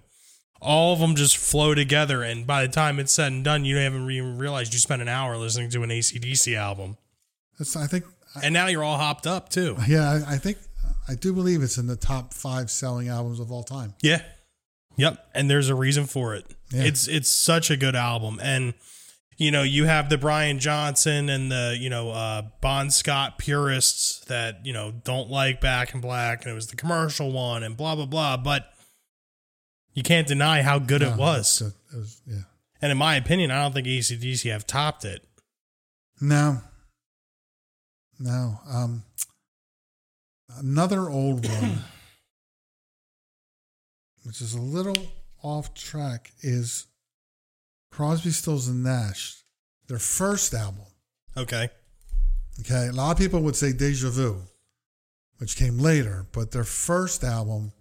All 0.62 0.94
of 0.94 1.00
them 1.00 1.16
just 1.16 1.38
flow 1.38 1.74
together, 1.74 2.22
and 2.22 2.46
by 2.46 2.66
the 2.66 2.72
time 2.72 3.00
it's 3.00 3.14
said 3.14 3.32
and 3.32 3.46
done, 3.46 3.64
you 3.64 3.78
haven't 3.78 4.12
even 4.12 4.38
realized 4.38 4.74
you 4.74 4.80
spent 4.80 5.02
an 5.02 5.08
hour 5.08 5.38
listening 5.38 5.70
to 5.70 5.84
an 5.84 5.90
ACDC 5.90 6.56
album. 6.58 6.98
It's, 7.60 7.78
I 7.78 7.88
think, 7.88 8.04
And 8.44 8.54
now 8.54 8.68
you're 8.68 8.84
all 8.84 8.98
hopped 8.98 9.28
up 9.28 9.50
too. 9.50 9.76
yeah, 9.88 10.22
I, 10.28 10.36
I 10.36 10.38
think, 10.38 10.58
I 11.08 11.16
do 11.16 11.34
believe 11.34 11.64
it's 11.64 11.78
in 11.78 11.88
the 11.88 11.96
top 11.96 12.34
five 12.34 12.70
selling 12.70 13.08
albums 13.08 13.40
of 13.40 13.52
all 13.52 13.64
time. 13.64 13.96
Yeah. 14.02 14.22
Yep. 14.98 15.30
And 15.34 15.50
there's 15.50 15.70
a 15.70 15.76
reason 15.76 16.06
for 16.06 16.36
it. 16.36 16.46
Yeah. 16.72 16.84
It's 16.84 17.08
it's 17.08 17.30
such 17.30 17.72
a 17.72 17.78
good 17.78 17.96
album. 17.96 18.40
And 18.44 18.74
you 19.38 19.50
know, 19.50 19.64
you 19.64 19.86
have 19.86 20.10
the 20.10 20.18
Brian 20.18 20.60
Johnson 20.60 21.30
and 21.30 21.50
the, 21.52 21.78
you 21.80 21.90
know, 21.90 22.12
uh 22.12 22.44
Bon 22.62 22.92
Scott 22.92 23.38
purists 23.38 24.24
that, 24.26 24.66
you 24.66 24.74
know, 24.74 24.92
don't 24.92 25.30
like 25.30 25.62
Back 25.62 25.94
in 25.94 26.02
Black 26.02 26.44
and 26.44 26.52
it 26.52 26.56
was 26.56 26.68
the 26.68 26.76
commercial 26.76 27.32
one 27.32 27.64
and 27.64 27.78
blah 27.78 27.96
blah 27.96 28.06
blah, 28.06 28.38
but 28.38 28.66
you 29.94 30.04
can't 30.04 30.28
deny 30.28 30.62
how 30.62 30.78
good 30.80 31.02
it 31.02 31.16
was. 31.18 31.62
It 31.62 31.98
was, 31.98 32.22
yeah. 32.28 32.42
And 32.82 32.92
in 32.92 32.98
my 32.98 33.16
opinion, 33.16 33.52
I 33.52 33.62
don't 33.64 33.74
think 33.74 33.88
ACDC 33.88 34.52
have 34.52 34.68
topped 34.68 35.04
it. 35.06 35.26
No. 36.22 36.62
No. 38.20 38.60
Um, 38.70 39.04
another 40.58 41.10
old 41.10 41.48
one, 41.62 41.80
which 44.24 44.42
is 44.42 44.54
a 44.54 44.60
little 44.62 44.98
off 45.42 45.74
track, 45.74 46.32
is 46.42 46.88
Crosby, 47.92 48.32
Stills, 48.32 48.68
and 48.68 48.84
Nash. 48.84 49.38
Their 49.88 50.00
first 50.00 50.54
album. 50.54 50.86
Okay. 51.38 51.70
Okay. 52.60 52.88
A 52.88 52.92
lot 52.92 53.12
of 53.12 53.18
people 53.18 53.42
would 53.42 53.56
say 53.56 53.72
Deja 53.74 54.10
Vu, 54.10 54.42
which 55.38 55.56
came 55.56 55.78
later, 55.80 56.26
but 56.32 56.52
their 56.52 56.64
first 56.66 57.24
album, 57.24 57.72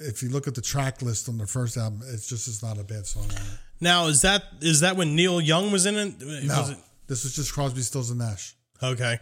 if 0.00 0.22
you 0.22 0.28
look 0.28 0.46
at 0.48 0.54
the 0.54 0.60
track 0.60 1.00
list 1.00 1.28
on 1.28 1.38
their 1.38 1.46
first 1.46 1.76
album, 1.76 2.02
it's 2.12 2.28
just 2.28 2.48
it's 2.48 2.62
not 2.62 2.78
a 2.78 2.84
bad 2.84 3.06
song 3.06 3.24
on 3.24 3.30
it. 3.30 3.58
Now 3.80 4.06
is 4.06 4.22
that 4.22 4.42
is 4.60 4.80
that 4.80 4.96
when 4.96 5.14
Neil 5.16 5.40
Young 5.40 5.70
was 5.72 5.86
in 5.86 5.94
it? 5.96 6.20
No, 6.20 6.58
Was 6.58 6.70
it? 6.70 6.78
this 7.06 7.24
is 7.24 7.34
just 7.36 7.52
Crosby, 7.52 7.80
Stills, 7.80 8.10
and 8.10 8.18
Nash. 8.18 8.54
Okay. 8.92 9.18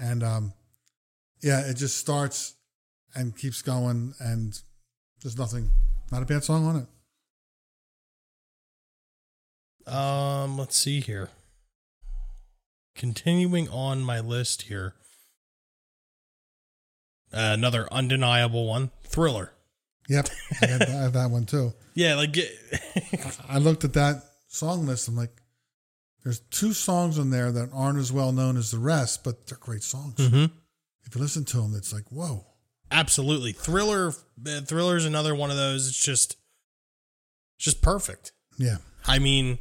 and 0.00 0.22
um, 0.22 0.52
yeah, 1.42 1.60
it 1.60 1.74
just 1.74 1.96
starts 1.98 2.54
and 3.14 3.36
keeps 3.36 3.62
going, 3.62 4.14
and 4.18 4.58
there's 5.22 5.38
nothing, 5.38 5.70
not 6.10 6.22
a 6.22 6.26
bad 6.26 6.42
song 6.42 6.66
on 6.66 6.76
it. 9.86 9.92
Um, 9.92 10.56
let's 10.58 10.76
see 10.76 11.00
here. 11.00 11.30
Continuing 12.94 13.68
on 13.68 14.02
my 14.02 14.20
list 14.20 14.62
here. 14.62 14.94
Uh, 17.32 17.50
another 17.52 17.88
undeniable 17.92 18.66
one, 18.66 18.90
Thriller. 19.02 19.52
Yep, 20.08 20.28
I, 20.62 20.66
I 20.66 20.84
have 20.86 21.12
that 21.14 21.30
one 21.30 21.46
too. 21.46 21.72
Yeah, 21.96 22.16
like 22.16 22.36
I 23.48 23.58
looked 23.58 23.84
at 23.84 23.92
that 23.92 24.24
song 24.48 24.84
list. 24.84 25.06
I'm 25.06 25.14
like, 25.14 25.30
there's 26.24 26.40
two 26.50 26.72
songs 26.72 27.18
on 27.18 27.30
there 27.30 27.52
that 27.52 27.70
aren't 27.72 27.98
as 27.98 28.10
well 28.10 28.32
known 28.32 28.56
as 28.56 28.70
the 28.70 28.78
rest, 28.78 29.22
but 29.22 29.46
they're 29.46 29.58
great 29.58 29.82
songs. 29.82 30.16
Mhm. 30.16 30.50
If 31.04 31.14
you 31.14 31.20
listen 31.20 31.44
to 31.46 31.58
them, 31.58 31.74
it's 31.76 31.92
like, 31.92 32.04
whoa. 32.10 32.46
absolutely 32.90 33.52
Thriller. 33.52 34.08
Uh, 34.46 34.60
Thriller's 34.62 35.04
another 35.04 35.34
one 35.34 35.50
of 35.50 35.56
those. 35.56 35.88
It's 35.88 35.98
just, 35.98 36.36
just 37.58 37.82
perfect. 37.82 38.32
Yeah. 38.58 38.78
I 39.04 39.18
mean, 39.18 39.58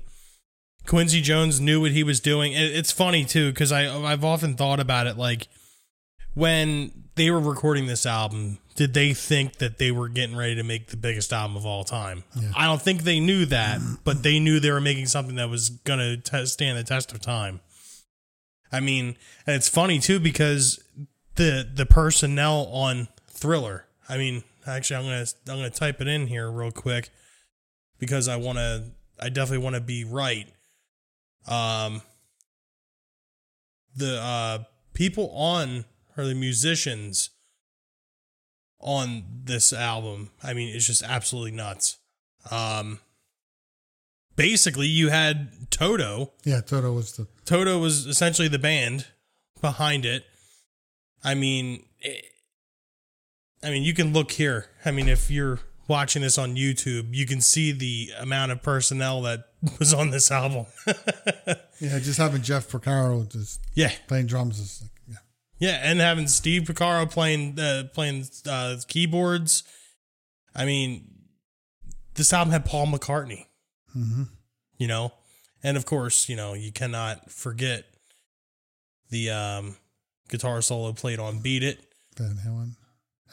Quincy 0.85 1.21
Jones 1.21 1.59
knew 1.59 1.81
what 1.81 1.91
he 1.91 2.03
was 2.03 2.19
doing. 2.19 2.53
It, 2.53 2.75
it's 2.75 2.91
funny 2.91 3.25
too 3.25 3.51
because 3.51 3.71
I 3.71 3.93
I've 3.93 4.23
often 4.23 4.55
thought 4.55 4.79
about 4.79 5.07
it. 5.07 5.17
Like 5.17 5.47
when 6.33 6.91
they 7.15 7.29
were 7.29 7.39
recording 7.39 7.85
this 7.85 8.05
album, 8.05 8.57
did 8.75 8.93
they 8.93 9.13
think 9.13 9.57
that 9.57 9.77
they 9.77 9.91
were 9.91 10.09
getting 10.09 10.35
ready 10.35 10.55
to 10.55 10.63
make 10.63 10.87
the 10.87 10.97
biggest 10.97 11.31
album 11.31 11.55
of 11.55 11.65
all 11.65 11.83
time? 11.83 12.23
Yeah. 12.35 12.51
I 12.55 12.65
don't 12.65 12.81
think 12.81 13.03
they 13.03 13.19
knew 13.19 13.45
that, 13.45 13.79
but 14.03 14.23
they 14.23 14.39
knew 14.39 14.59
they 14.59 14.71
were 14.71 14.81
making 14.81 15.05
something 15.07 15.35
that 15.35 15.49
was 15.49 15.69
gonna 15.69 16.17
stand 16.45 16.77
the 16.77 16.83
test 16.83 17.11
of 17.11 17.21
time. 17.21 17.59
I 18.71 18.79
mean, 18.79 19.15
and 19.45 19.55
it's 19.55 19.69
funny 19.69 19.99
too 19.99 20.19
because 20.19 20.83
the 21.35 21.69
the 21.71 21.85
personnel 21.85 22.67
on 22.71 23.07
Thriller. 23.29 23.85
I 24.09 24.17
mean, 24.17 24.43
actually, 24.65 24.97
I'm 24.97 25.03
gonna 25.03 25.25
I'm 25.47 25.57
gonna 25.57 25.69
type 25.69 26.01
it 26.01 26.07
in 26.07 26.27
here 26.27 26.49
real 26.49 26.71
quick 26.71 27.09
because 27.99 28.27
I 28.27 28.37
want 28.37 28.57
to. 28.57 28.85
I 29.19 29.29
definitely 29.29 29.63
want 29.63 29.75
to 29.75 29.81
be 29.81 30.03
right. 30.03 30.47
Um, 31.47 32.01
the 33.95 34.19
uh 34.19 34.63
people 34.93 35.29
on 35.35 35.85
or 36.17 36.25
the 36.25 36.35
musicians 36.35 37.29
on 38.79 39.23
this 39.43 39.73
album. 39.73 40.29
I 40.43 40.53
mean, 40.53 40.75
it's 40.75 40.87
just 40.87 41.03
absolutely 41.03 41.51
nuts. 41.51 41.97
Um, 42.51 42.99
basically, 44.35 44.87
you 44.87 45.09
had 45.09 45.69
Toto. 45.71 46.33
Yeah, 46.43 46.61
Toto 46.61 46.93
was 46.93 47.13
the 47.13 47.27
Toto 47.45 47.79
was 47.79 48.05
essentially 48.05 48.47
the 48.47 48.59
band 48.59 49.07
behind 49.61 50.05
it. 50.05 50.25
I 51.23 51.35
mean, 51.35 51.85
it, 51.99 52.25
I 53.63 53.69
mean, 53.69 53.83
you 53.83 53.93
can 53.93 54.13
look 54.13 54.31
here. 54.31 54.67
I 54.85 54.91
mean, 54.91 55.07
if 55.07 55.31
you're 55.31 55.59
watching 55.87 56.21
this 56.21 56.37
on 56.37 56.55
YouTube, 56.55 57.13
you 57.13 57.25
can 57.25 57.41
see 57.41 57.71
the 57.71 58.11
amount 58.19 58.51
of 58.51 58.61
personnel 58.61 59.21
that 59.21 59.45
was 59.79 59.93
on 59.93 60.11
this 60.11 60.31
album. 60.31 60.65
yeah, 61.79 61.99
just 61.99 62.17
having 62.17 62.41
Jeff 62.41 62.69
Porcaro 62.69 63.29
just 63.29 63.61
yeah, 63.73 63.91
playing 64.07 64.27
drums 64.27 64.59
is 64.59 64.81
like 64.81 64.91
yeah. 65.63 65.79
and 65.83 65.99
having 65.99 66.27
Steve 66.27 66.63
Porcaro 66.63 67.09
playing 67.09 67.59
uh, 67.59 67.83
playing 67.93 68.25
uh, 68.47 68.77
keyboards. 68.87 69.63
I 70.55 70.65
mean, 70.65 71.09
this 72.15 72.31
album 72.33 72.51
had 72.51 72.65
Paul 72.65 72.87
McCartney. 72.87 73.45
hmm 73.91 74.23
you 74.77 74.87
know 74.87 75.13
and 75.63 75.77
of 75.77 75.85
course 75.85 76.27
you 76.27 76.35
know 76.35 76.53
you 76.53 76.71
cannot 76.71 77.31
forget 77.31 77.85
the 79.11 79.29
um 79.29 79.77
guitar 80.29 80.61
solo 80.61 80.91
played 80.93 81.19
on 81.19 81.39
beat 81.39 81.63
it 81.63 81.79
Van 82.17 82.37
Halen, 82.45 82.71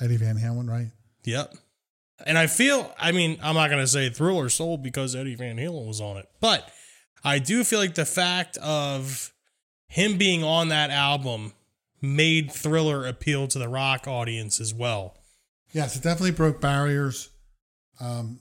Eddie 0.01 0.17
Van 0.17 0.37
Halen, 0.37 0.69
right? 0.69 0.91
yep 1.25 1.53
and 2.25 2.39
i 2.39 2.47
feel 2.47 2.95
i 2.99 3.13
mean 3.13 3.39
i'm 3.43 3.55
not 3.55 3.69
going 3.69 3.83
to 3.83 3.87
say 3.87 4.09
thriller 4.11 4.49
sold 4.49 4.83
because 4.83 5.17
eddie 5.17 5.35
van 5.35 5.57
halen 5.57 5.87
was 5.87 6.01
on 6.01 6.17
it 6.17 6.29
but 6.41 6.71
i 7.25 7.39
do 7.39 7.65
feel 7.65 7.79
like 7.79 7.95
the 7.95 8.07
fact 8.07 8.57
of 8.59 9.33
him 9.89 10.17
being 10.19 10.45
on 10.45 10.69
that 10.69 10.91
album 10.91 11.53
made 12.03 12.51
thriller 12.51 13.07
appeal 13.07 13.47
to 13.49 13.59
the 13.59 13.69
rock 13.69 14.07
audience 14.09 14.61
as 14.61 14.73
well 14.75 15.17
Yes, 15.73 15.95
it 15.95 16.03
definitely 16.03 16.33
broke 16.33 16.61
barriers, 16.61 17.29
um, 18.01 18.41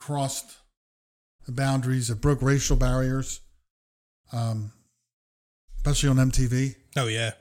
crossed 0.00 0.56
the 1.46 1.52
boundaries. 1.52 2.10
It 2.10 2.20
broke 2.20 2.42
racial 2.42 2.76
barriers, 2.76 3.40
um, 4.32 4.72
especially 5.76 6.08
on 6.08 6.16
MTV. 6.16 6.74
oh 6.96 7.06
yeah 7.06 7.32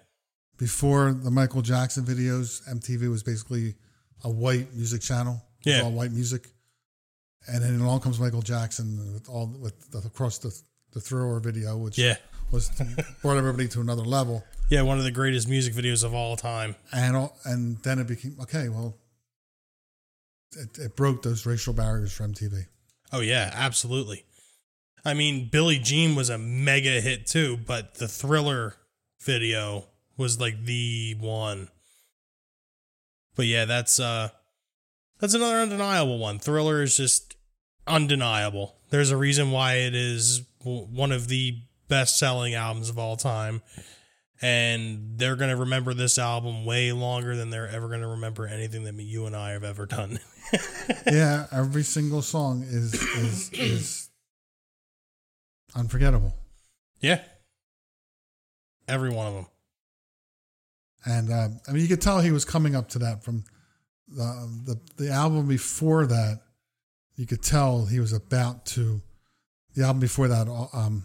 Before 0.57 1.11
the 1.11 1.31
Michael 1.31 1.61
Jackson 1.63 2.03
videos, 2.05 2.61
MTV 2.69 3.09
was 3.09 3.23
basically 3.23 3.75
a 4.23 4.29
white 4.29 4.73
music 4.75 5.01
channel. 5.01 5.41
It 5.65 5.69
was 5.69 5.77
Yeah. 5.77 5.83
all 5.83 5.91
white 5.91 6.11
music. 6.11 6.47
And 7.47 7.63
then 7.63 7.79
along 7.81 8.01
comes 8.01 8.19
Michael 8.19 8.43
Jackson 8.43 9.13
with 9.13 9.27
all 9.27 9.47
with 9.47 9.89
the, 9.91 9.97
across 9.99 10.37
the 10.37 10.55
the 10.93 10.99
Thriller 11.01 11.39
video, 11.39 11.77
which 11.77 11.97
yeah 11.97 12.17
was 12.51 12.69
brought 13.21 13.37
everybody 13.37 13.67
to 13.69 13.81
another 13.81 14.03
level. 14.03 14.43
yeah 14.69 14.81
one 14.81 14.97
of 14.97 15.03
the 15.03 15.11
greatest 15.11 15.47
music 15.47 15.73
videos 15.73 16.03
of 16.03 16.13
all 16.13 16.35
time 16.35 16.75
and 16.91 17.15
all, 17.15 17.37
and 17.45 17.77
then 17.83 17.99
it 17.99 18.07
became 18.07 18.37
okay. 18.41 18.69
Well, 18.69 18.95
it, 20.57 20.77
it 20.77 20.95
broke 20.95 21.23
those 21.23 21.45
racial 21.45 21.73
barriers 21.73 22.13
for 22.13 22.23
MTV. 22.23 22.65
Oh 23.13 23.21
yeah, 23.21 23.51
absolutely. 23.53 24.25
I 25.03 25.13
mean, 25.13 25.49
Billie 25.51 25.79
Jean 25.79 26.15
was 26.15 26.29
a 26.29 26.37
mega 26.37 27.01
hit 27.01 27.25
too, 27.25 27.57
but 27.57 27.95
the 27.95 28.07
Thriller 28.07 28.75
video 29.21 29.85
was 30.17 30.39
like 30.39 30.65
the 30.65 31.15
one. 31.19 31.69
But 33.35 33.47
yeah, 33.47 33.65
that's 33.65 33.99
uh 33.99 34.29
that's 35.19 35.33
another 35.33 35.57
undeniable 35.57 36.19
one. 36.19 36.39
Thriller 36.39 36.81
is 36.81 36.97
just 36.97 37.35
undeniable. 37.87 38.75
There's 38.89 39.11
a 39.11 39.17
reason 39.17 39.51
why 39.51 39.75
it 39.75 39.95
is 39.95 40.43
one 40.63 41.11
of 41.11 41.27
the 41.27 41.61
best-selling 41.91 42.55
albums 42.55 42.89
of 42.89 42.97
all 42.97 43.17
time. 43.17 43.61
And 44.41 45.19
they're 45.19 45.35
going 45.35 45.51
to 45.51 45.57
remember 45.57 45.93
this 45.93 46.17
album 46.17 46.65
way 46.65 46.91
longer 46.93 47.35
than 47.35 47.51
they're 47.51 47.67
ever 47.67 47.89
going 47.89 48.01
to 48.01 48.07
remember 48.07 48.47
anything 48.47 48.85
that 48.85 48.95
you 48.95 49.27
and 49.27 49.35
I 49.35 49.51
have 49.51 49.63
ever 49.63 49.85
done. 49.85 50.19
yeah, 51.05 51.45
every 51.51 51.83
single 51.83 52.23
song 52.23 52.63
is 52.63 52.93
is 52.93 53.51
is 53.53 54.09
unforgettable. 55.75 56.33
yeah. 57.01 57.21
Every 58.87 59.11
one 59.11 59.27
of 59.27 59.33
them. 59.33 59.45
And 61.05 61.31
uh, 61.31 61.47
I 61.67 61.71
mean, 61.71 61.83
you 61.83 61.87
could 61.87 62.01
tell 62.01 62.19
he 62.19 62.31
was 62.31 62.45
coming 62.45 62.75
up 62.75 62.89
to 62.89 62.99
that 62.99 63.23
from 63.23 63.43
the, 64.07 64.49
the 64.65 65.03
the 65.03 65.11
album 65.11 65.47
before 65.47 66.07
that. 66.07 66.41
You 67.15 67.27
could 67.27 67.43
tell 67.43 67.85
he 67.85 67.99
was 67.99 68.13
about 68.13 68.65
to. 68.67 69.01
The 69.75 69.83
album 69.83 69.99
before 70.01 70.27
that, 70.27 70.49
um, 70.73 71.03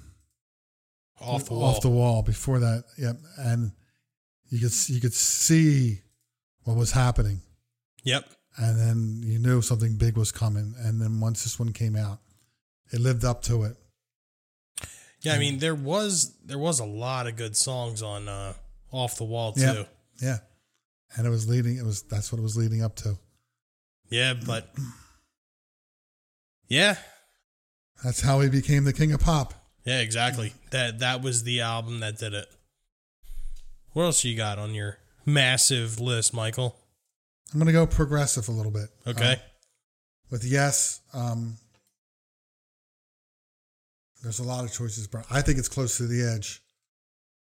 Off 1.21 1.47
the 1.47 1.55
wall. 1.55 1.65
off 1.65 1.81
the 1.81 1.89
wall. 1.91 2.23
Before 2.23 2.59
that, 2.59 2.85
yep, 2.99 3.17
and 3.39 3.73
you 4.51 4.59
could 4.61 4.73
you 4.89 5.01
could 5.01 5.15
see 5.15 6.01
what 6.65 6.77
was 6.77 6.93
happening, 6.93 7.41
Yep. 8.05 8.29
and 8.59 8.79
then 8.79 9.21
you 9.25 9.39
knew 9.39 9.63
something 9.63 9.97
big 9.97 10.17
was 10.17 10.31
coming. 10.33 10.75
And 10.79 11.01
then 11.01 11.21
once 11.21 11.43
this 11.45 11.59
one 11.59 11.73
came 11.73 11.97
out, 11.97 12.21
it 12.93 13.01
lived 13.01 13.25
up 13.25 13.43
to 13.45 13.63
it. 13.65 13.77
Yeah, 15.23 15.33
I 15.35 15.39
mean 15.39 15.59
there 15.59 15.75
was 15.75 16.37
there 16.45 16.59
was 16.59 16.79
a 16.81 16.85
lot 16.85 17.27
of 17.27 17.37
good 17.37 17.57
songs 17.57 18.03
on 18.03 18.29
uh 18.29 18.53
Off 18.93 19.17
the 19.17 19.25
Wall 19.25 19.53
too. 19.53 19.61
Yeah. 19.63 19.85
Yeah, 20.21 20.39
and 21.17 21.27
it 21.27 21.31
was 21.31 21.49
leading. 21.49 21.77
It 21.79 21.85
was 21.85 22.03
that's 22.03 22.31
what 22.31 22.39
it 22.39 22.43
was 22.43 22.57
leading 22.57 22.83
up 22.83 22.95
to. 22.97 23.19
Yeah, 24.11 24.35
but 24.35 24.73
Yeah. 26.69 26.97
That's 28.05 28.21
how 28.21 28.41
he 28.41 28.49
became 28.51 28.85
the 28.85 28.93
king 28.93 29.13
of 29.13 29.21
pop. 29.21 29.55
Yeah, 29.87 30.01
exactly. 30.01 30.53
That 30.71 30.99
that 30.99 31.23
was 31.23 31.45
the 31.45 31.61
album 31.61 32.01
that 32.01 32.19
did 32.19 32.35
it. 32.35 32.49
What 33.93 34.03
else 34.03 34.25
you 34.25 34.37
got 34.37 34.59
on 34.59 34.75
your 34.75 34.99
massive 35.25 36.01
list, 36.01 36.35
Michael? 36.35 36.77
I'm 37.53 37.61
going 37.61 37.67
to 37.67 37.73
go 37.73 37.87
progressive 37.87 38.49
a 38.49 38.53
little 38.53 38.73
bit. 38.73 38.89
Okay. 39.07 39.33
Uh, 39.33 39.37
with 40.31 40.45
yes, 40.45 41.01
um, 41.15 41.57
there's 44.23 44.41
a 44.41 44.45
lot 44.45 44.65
of 44.65 44.73
choices, 44.73 45.07
but 45.07 45.25
I 45.31 45.41
think 45.41 45.57
it's 45.57 45.69
close 45.69 45.99
to 45.99 46.07
the 46.09 46.23
edge 46.35 46.61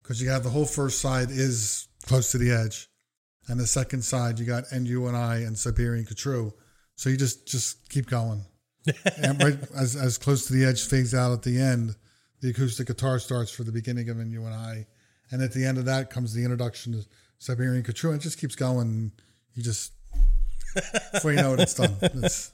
because 0.02 0.22
you 0.22 0.30
have 0.30 0.44
the 0.44 0.50
whole 0.50 0.64
first 0.64 1.00
side 1.00 1.30
is 1.30 1.88
close 2.06 2.30
to 2.32 2.38
the 2.38 2.52
edge, 2.52 2.88
and 3.48 3.58
the 3.58 3.66
second 3.66 4.02
side 4.02 4.38
you 4.38 4.46
got 4.46 4.64
and 4.70 4.86
you 4.86 5.08
and 5.08 5.16
I 5.16 5.38
and 5.38 5.58
Siberian 5.58 6.04
Khatru. 6.06 6.52
So 6.94 7.10
you 7.10 7.16
just 7.16 7.48
just 7.48 7.88
keep 7.90 8.06
going, 8.06 8.44
and 9.22 9.42
right 9.42 9.58
as 9.76 9.96
as 9.96 10.18
close 10.18 10.46
to 10.46 10.52
the 10.52 10.64
edge 10.64 10.86
fades 10.86 11.14
out 11.14 11.32
at 11.32 11.42
the 11.42 11.60
end, 11.60 11.96
the 12.40 12.50
acoustic 12.50 12.86
guitar 12.86 13.18
starts 13.18 13.50
for 13.50 13.64
the 13.64 13.72
beginning 13.72 14.08
of 14.10 14.18
and 14.18 14.30
you 14.32 14.44
and 14.44 14.54
I, 14.54 14.86
and 15.30 15.42
at 15.42 15.52
the 15.52 15.64
end 15.64 15.78
of 15.78 15.84
that 15.86 16.10
comes 16.10 16.32
the 16.34 16.42
introduction 16.44 16.92
to 16.92 17.06
Siberian 17.38 17.82
Khatru. 17.82 18.14
It 18.14 18.20
just 18.20 18.38
keeps 18.38 18.54
going. 18.54 19.12
You 19.54 19.62
just 19.62 19.92
before 21.12 21.32
you 21.32 21.38
know 21.42 21.54
it, 21.54 21.60
it's 21.60 21.74
done. 21.74 21.96
It's, 22.00 22.52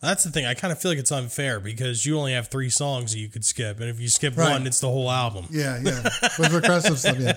That's 0.00 0.22
the 0.24 0.30
thing. 0.30 0.46
I 0.46 0.54
kind 0.54 0.72
of 0.72 0.80
feel 0.80 0.90
like 0.92 0.98
it's 0.98 1.10
unfair 1.12 1.58
because 1.60 2.06
you 2.06 2.18
only 2.18 2.32
have 2.32 2.48
three 2.48 2.70
songs 2.70 3.12
that 3.12 3.18
you 3.18 3.28
could 3.28 3.44
skip, 3.44 3.80
and 3.80 3.90
if 3.90 4.00
you 4.00 4.08
skip 4.08 4.36
Right. 4.36 4.52
one, 4.52 4.66
it's 4.66 4.80
the 4.80 4.88
whole 4.88 5.10
album. 5.10 5.46
Yeah, 5.50 5.78
yeah. 5.82 6.02
With 6.38 6.50
progressive 6.50 6.98
stuff, 6.98 7.18
yeah. 7.18 7.32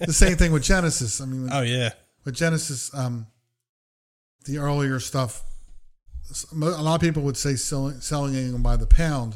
The 0.00 0.12
same 0.12 0.36
thing 0.36 0.52
with 0.52 0.62
Genesis. 0.62 1.20
I 1.20 1.26
mean, 1.26 1.42
with, 1.42 1.52
Oh 1.52 1.62
yeah, 1.62 1.90
with 2.24 2.34
Genesis, 2.36 2.94
um, 2.94 3.26
the 4.46 4.58
earlier 4.58 5.00
stuff, 5.00 5.42
a 6.52 6.54
lot 6.56 6.94
of 6.94 7.00
people 7.00 7.22
would 7.24 7.36
say 7.36 7.56
selling, 7.56 8.00
selling 8.00 8.52
them 8.52 8.62
by 8.62 8.76
the 8.76 8.86
pound, 8.86 9.34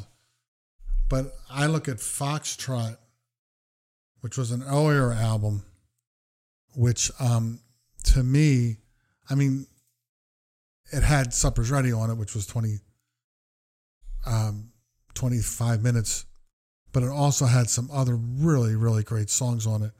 but 1.11 1.35
I 1.49 1.67
look 1.67 1.89
at 1.89 1.97
Foxtrot, 1.97 2.95
which 4.21 4.37
was 4.37 4.51
an 4.51 4.63
earlier 4.63 5.11
album, 5.11 5.65
which 6.73 7.11
um, 7.19 7.59
to 8.05 8.23
me, 8.23 8.77
I 9.29 9.35
mean, 9.35 9.67
it 10.93 11.03
had 11.03 11.33
Supper's 11.33 11.69
Ready 11.69 11.91
on 11.91 12.09
it, 12.09 12.15
which 12.15 12.33
was 12.33 12.47
20, 12.47 12.79
um, 14.25 14.71
25 15.13 15.83
minutes, 15.83 16.25
but 16.93 17.03
it 17.03 17.09
also 17.09 17.45
had 17.45 17.69
some 17.69 17.89
other 17.91 18.15
really, 18.15 18.77
really 18.77 19.03
great 19.03 19.29
songs 19.29 19.67
on 19.67 19.83
it. 19.83 19.91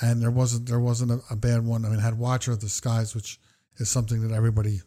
And 0.00 0.22
there 0.22 0.30
wasn't 0.30 0.66
there 0.66 0.80
wasn't 0.80 1.10
a, 1.10 1.20
a 1.30 1.36
bad 1.36 1.66
one. 1.66 1.84
I 1.84 1.88
mean, 1.88 1.98
it 1.98 2.02
had 2.02 2.18
Watcher 2.18 2.52
of 2.52 2.60
the 2.60 2.70
Skies, 2.70 3.14
which 3.14 3.38
is 3.76 3.90
something 3.90 4.26
that 4.26 4.34
everybody 4.34 4.80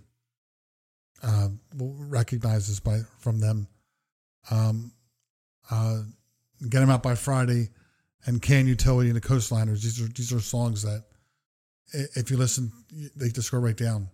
uh, 1.22 1.50
recognizes 1.78 2.80
by 2.80 3.02
from 3.20 3.40
them. 3.42 3.68
Um, 4.50 4.94
uh, 5.72 6.02
Get 6.70 6.82
them 6.82 6.92
out 6.92 7.02
by 7.02 7.16
Friday, 7.16 7.70
and 8.26 8.40
Can 8.40 8.68
Utility 8.68 9.10
and 9.10 9.16
the 9.16 9.22
Coastliners. 9.22 9.82
These 9.82 10.00
are 10.00 10.08
these 10.08 10.32
are 10.32 10.40
songs 10.40 10.84
that, 10.84 11.06
if 12.16 12.30
you 12.30 12.38
listen, 12.38 12.72
they 13.16 13.30
just 13.30 13.52
go 13.52 13.58
right 13.58 13.76
down. 13.76 14.10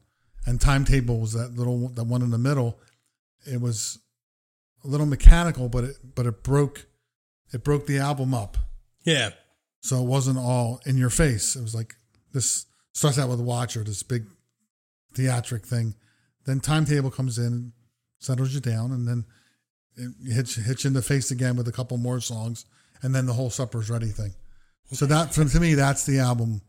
And 0.46 0.62
Timetable 0.62 1.20
was 1.20 1.34
that 1.34 1.56
little 1.56 1.90
that 1.90 2.06
one 2.06 2.22
in 2.22 2.30
the 2.30 2.38
middle. 2.38 2.80
It 3.46 3.60
was 3.60 4.00
a 4.86 4.88
little 4.88 5.06
mechanical, 5.06 5.68
but 5.68 5.84
it 5.84 5.98
but 6.16 6.26
it 6.26 6.42
broke 6.42 6.86
it 7.52 7.66
broke 7.66 7.86
the 7.86 7.98
album 7.98 8.34
up. 8.34 8.56
Yeah. 9.04 9.32
So 9.82 10.02
it 10.02 10.08
wasn't 10.08 10.38
all 10.38 10.80
in 10.86 10.98
your 10.98 11.10
face. 11.10 11.58
It 11.58 11.62
was 11.62 11.76
like 11.76 11.96
this 12.32 12.66
starts 12.94 13.20
out 13.20 13.28
with 13.28 13.42
Watcher, 13.42 13.84
this 13.84 14.04
big 14.04 14.26
theatric 15.16 15.66
thing. 15.66 15.96
Then 16.46 16.62
Timetable 16.62 17.12
comes 17.12 17.38
in, 17.38 17.74
settles 18.20 18.54
you 18.54 18.62
down, 18.62 18.94
and 18.94 19.06
then 19.06 19.26
hits 20.26 20.58
you 20.58 20.88
in 20.88 20.94
the 20.94 21.02
face 21.02 21.32
again 21.32 21.56
with 21.56 21.68
a 21.68 21.72
couple 21.72 21.98
more 21.98 22.20
songs, 22.20 22.66
and 23.02 23.14
then 23.14 23.26
the 23.26 23.34
whole 23.34 23.50
Supper's 23.50 23.90
Ready 23.90 24.08
thing. 24.08 24.34
So 24.92 25.06
that, 25.06 25.34
for, 25.34 25.44
to 25.44 25.60
me, 25.60 25.74
that's 25.74 26.06
the 26.06 26.20
album 26.20 26.62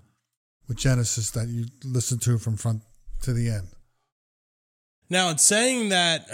with 0.66 0.76
Genesis 0.76 1.30
that 1.32 1.48
you 1.48 1.66
listen 1.84 2.18
to 2.20 2.38
from 2.38 2.56
front 2.56 2.82
to 3.22 3.32
the 3.32 3.48
end. 3.48 3.68
Now 5.10 5.30
it's 5.30 5.42
saying 5.42 5.88
that 5.88 6.28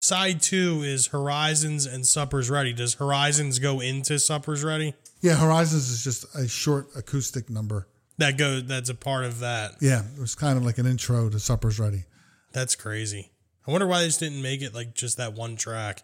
side 0.00 0.40
two 0.40 0.82
is 0.84 1.08
Horizons 1.08 1.86
and 1.86 2.06
Supper's 2.06 2.48
Ready. 2.48 2.72
Does 2.72 2.94
Horizons 2.94 3.58
go 3.58 3.80
into 3.80 4.18
Supper's 4.18 4.62
Ready? 4.62 4.94
Yeah, 5.20 5.34
Horizons 5.34 5.90
is 5.90 6.04
just 6.04 6.24
a 6.36 6.46
short 6.46 6.88
acoustic 6.96 7.50
number. 7.50 7.88
That 8.18 8.36
go 8.36 8.60
that's 8.60 8.90
a 8.90 8.94
part 8.94 9.24
of 9.24 9.40
that. 9.40 9.72
Yeah, 9.80 10.02
it 10.14 10.20
was 10.20 10.34
kind 10.34 10.56
of 10.56 10.64
like 10.64 10.78
an 10.78 10.86
intro 10.86 11.28
to 11.28 11.40
Supper's 11.40 11.80
Ready. 11.80 12.04
That's 12.52 12.74
crazy. 12.76 13.30
I 13.68 13.70
wonder 13.70 13.86
why 13.86 14.00
they 14.00 14.06
just 14.06 14.18
didn't 14.20 14.40
make 14.40 14.62
it 14.62 14.74
like 14.74 14.94
just 14.94 15.18
that 15.18 15.34
one 15.34 15.54
track. 15.56 16.02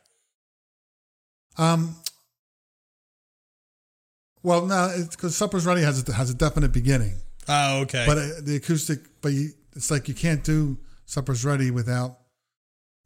Um. 1.56 1.96
Well, 4.42 4.66
no, 4.66 4.94
because 5.10 5.34
Supper's 5.36 5.64
Ready 5.64 5.80
has 5.80 6.06
a, 6.06 6.12
has 6.12 6.28
a 6.28 6.34
definite 6.34 6.72
beginning, 6.72 7.16
Oh, 7.48 7.80
okay. 7.82 8.04
but 8.06 8.18
uh, 8.18 8.28
the 8.42 8.56
acoustic, 8.56 9.00
but 9.22 9.32
you, 9.32 9.48
it's 9.74 9.90
like 9.90 10.06
you 10.06 10.12
can't 10.14 10.44
do 10.44 10.76
Supper's 11.06 11.46
Ready 11.46 11.70
without 11.70 12.18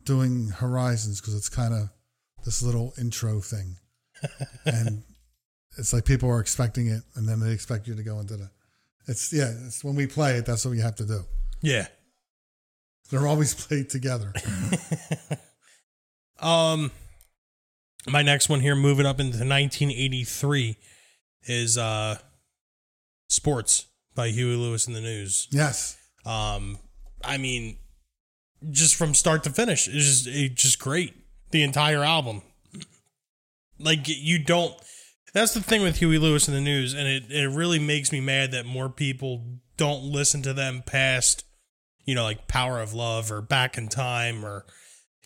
doing 0.02 0.48
Horizons 0.48 1.20
because 1.20 1.36
it's 1.36 1.48
kind 1.48 1.72
of 1.72 1.90
this 2.44 2.60
little 2.60 2.92
intro 3.00 3.40
thing, 3.40 3.76
and 4.66 5.04
it's 5.76 5.92
like 5.92 6.04
people 6.04 6.28
are 6.28 6.40
expecting 6.40 6.88
it, 6.88 7.02
and 7.14 7.28
then 7.28 7.38
they 7.38 7.52
expect 7.52 7.86
you 7.86 7.94
to 7.94 8.02
go 8.02 8.18
into 8.18 8.36
the. 8.36 8.50
It's 9.06 9.32
yeah. 9.32 9.52
It's 9.66 9.84
when 9.84 9.94
we 9.94 10.08
play 10.08 10.38
it. 10.38 10.46
That's 10.46 10.64
what 10.66 10.72
you 10.72 10.82
have 10.82 10.96
to 10.96 11.06
do. 11.06 11.20
yeah. 11.62 11.86
They're 13.10 13.26
always 13.26 13.54
played 13.54 13.88
together. 13.90 14.32
Um, 16.40 16.92
my 18.06 18.22
next 18.22 18.48
one 18.48 18.60
here, 18.60 18.76
moving 18.76 19.06
up 19.06 19.20
into 19.20 19.38
1983, 19.38 20.76
is 21.44 21.76
uh, 21.76 22.18
"Sports" 23.28 23.86
by 24.14 24.28
Huey 24.28 24.56
Lewis 24.56 24.86
and 24.86 24.94
the 24.94 25.00
News. 25.00 25.48
Yes. 25.50 25.96
Um, 26.24 26.78
I 27.24 27.38
mean, 27.38 27.78
just 28.70 28.94
from 28.94 29.14
start 29.14 29.44
to 29.44 29.50
finish, 29.50 29.88
it's 29.88 29.96
just 29.96 30.26
it's 30.28 30.62
just 30.62 30.78
great. 30.78 31.14
The 31.50 31.62
entire 31.62 32.04
album, 32.04 32.42
like 33.78 34.00
you 34.06 34.38
don't. 34.38 34.74
That's 35.34 35.54
the 35.54 35.60
thing 35.60 35.82
with 35.82 35.96
Huey 35.96 36.18
Lewis 36.18 36.48
and 36.48 36.56
the 36.56 36.60
News, 36.60 36.94
and 36.94 37.06
it 37.08 37.24
it 37.30 37.48
really 37.48 37.78
makes 37.78 38.12
me 38.12 38.20
mad 38.20 38.52
that 38.52 38.66
more 38.66 38.88
people 38.88 39.44
don't 39.76 40.04
listen 40.04 40.42
to 40.42 40.52
them 40.52 40.82
past, 40.84 41.44
you 42.08 42.14
know, 42.14 42.22
like 42.22 42.48
"Power 42.48 42.80
of 42.80 42.94
Love" 42.94 43.30
or 43.30 43.42
"Back 43.42 43.76
in 43.76 43.88
Time" 43.88 44.42
or 44.42 44.64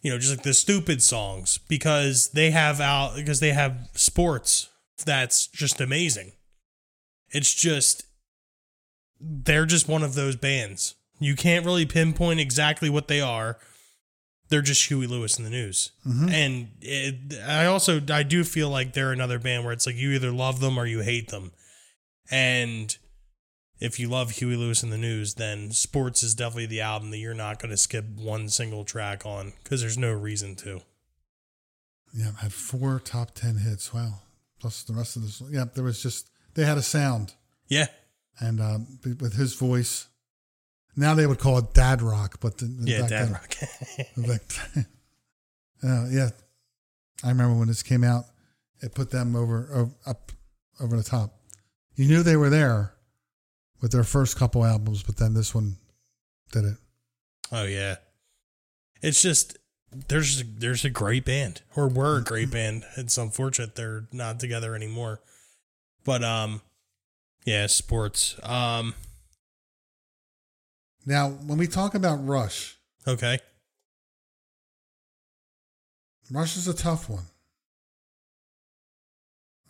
you 0.02 0.10
know, 0.10 0.18
just 0.18 0.32
like 0.32 0.42
the 0.42 0.52
stupid 0.52 1.00
songs 1.00 1.60
because 1.68 2.30
they 2.30 2.50
have 2.50 2.80
out 2.80 3.14
because 3.14 3.38
they 3.38 3.52
have 3.52 3.88
sports 3.94 4.68
that's 5.04 5.46
just 5.46 5.80
amazing. 5.80 6.32
It's 7.30 7.54
just 7.54 8.04
they're 9.20 9.64
just 9.64 9.86
one 9.86 10.02
of 10.02 10.16
those 10.16 10.34
bands. 10.34 10.96
You 11.20 11.36
can't 11.36 11.64
really 11.64 11.86
pinpoint 11.86 12.40
exactly 12.40 12.90
what 12.90 13.06
they 13.06 13.20
are. 13.20 13.58
They're 14.48 14.60
just 14.60 14.88
Huey 14.88 15.06
Lewis 15.06 15.36
and 15.36 15.46
the 15.46 15.50
News. 15.50 15.92
Mm-hmm. 16.04 16.28
And 16.30 16.68
it, 16.80 17.38
I 17.46 17.66
also 17.66 18.00
I 18.10 18.24
do 18.24 18.42
feel 18.42 18.70
like 18.70 18.92
they're 18.92 19.12
another 19.12 19.38
band 19.38 19.62
where 19.62 19.72
it's 19.72 19.86
like 19.86 19.94
you 19.94 20.10
either 20.10 20.32
love 20.32 20.58
them 20.58 20.76
or 20.76 20.86
you 20.86 20.98
hate 20.98 21.28
them. 21.28 21.52
And 22.28 22.96
if 23.84 23.98
you 23.98 24.08
love 24.08 24.30
Huey 24.32 24.56
Lewis 24.56 24.82
and 24.82 24.92
the 24.92 24.98
news, 24.98 25.34
then 25.34 25.70
Sports 25.72 26.22
is 26.22 26.34
definitely 26.34 26.66
the 26.66 26.80
album 26.80 27.10
that 27.10 27.18
you're 27.18 27.34
not 27.34 27.58
going 27.60 27.70
to 27.70 27.76
skip 27.76 28.04
one 28.16 28.48
single 28.48 28.84
track 28.84 29.26
on 29.26 29.52
because 29.62 29.80
there's 29.80 29.98
no 29.98 30.12
reason 30.12 30.54
to. 30.56 30.80
Yeah, 32.14 32.32
had 32.40 32.52
four 32.52 33.00
top 33.04 33.34
ten 33.34 33.56
hits. 33.56 33.92
Wow. 33.92 34.20
Plus 34.60 34.82
the 34.84 34.92
rest 34.92 35.16
of 35.16 35.22
this. 35.22 35.42
Yeah, 35.50 35.64
there 35.74 35.84
was 35.84 36.02
just 36.02 36.28
they 36.54 36.64
had 36.64 36.78
a 36.78 36.82
sound. 36.82 37.34
Yeah. 37.68 37.86
and 38.40 38.60
um, 38.60 38.98
with 39.20 39.34
his 39.34 39.54
voice. 39.54 40.08
Now 40.94 41.14
they 41.14 41.26
would 41.26 41.38
call 41.38 41.56
it 41.58 41.72
dad 41.72 42.02
rock, 42.02 42.36
but 42.40 42.58
the, 42.58 42.66
Yeah, 42.84 43.06
Dad 43.06 43.08
then- 43.08 43.32
Rock. 43.32 43.54
back- 44.16 44.42
uh, 45.82 46.06
yeah, 46.10 46.28
I 47.24 47.28
remember 47.28 47.58
when 47.58 47.68
this 47.68 47.82
came 47.82 48.04
out, 48.04 48.24
it 48.82 48.94
put 48.94 49.10
them 49.10 49.34
over, 49.34 49.68
over 49.72 49.90
up 50.06 50.32
over 50.80 50.96
the 50.96 51.02
top. 51.02 51.34
You 51.96 52.06
knew 52.08 52.22
they 52.22 52.36
were 52.36 52.50
there 52.50 52.92
with 53.82 53.92
their 53.92 54.04
first 54.04 54.36
couple 54.38 54.64
albums, 54.64 55.02
but 55.02 55.16
then 55.18 55.34
this 55.34 55.54
one 55.54 55.76
did 56.52 56.64
it. 56.64 56.76
oh 57.50 57.64
yeah. 57.64 57.96
It's 59.02 59.20
just 59.20 59.58
there's 60.08 60.42
there's 60.44 60.84
a 60.86 60.90
great 60.90 61.24
band 61.26 61.60
or 61.76 61.88
were 61.88 62.18
a 62.18 62.22
great 62.24 62.50
band. 62.58 62.84
It's 62.96 63.18
unfortunate 63.18 63.74
they're 63.74 64.06
not 64.12 64.40
together 64.40 64.74
anymore. 64.74 65.20
But 66.04 66.22
um 66.24 66.62
yeah, 67.44 67.66
sports. 67.66 68.38
Um 68.44 68.94
Now, 71.04 71.30
when 71.30 71.58
we 71.58 71.66
talk 71.66 71.94
about 71.96 72.24
Rush, 72.24 72.76
okay. 73.08 73.40
Rush 76.30 76.56
is 76.56 76.68
a 76.68 76.74
tough 76.74 77.10
one. 77.10 77.24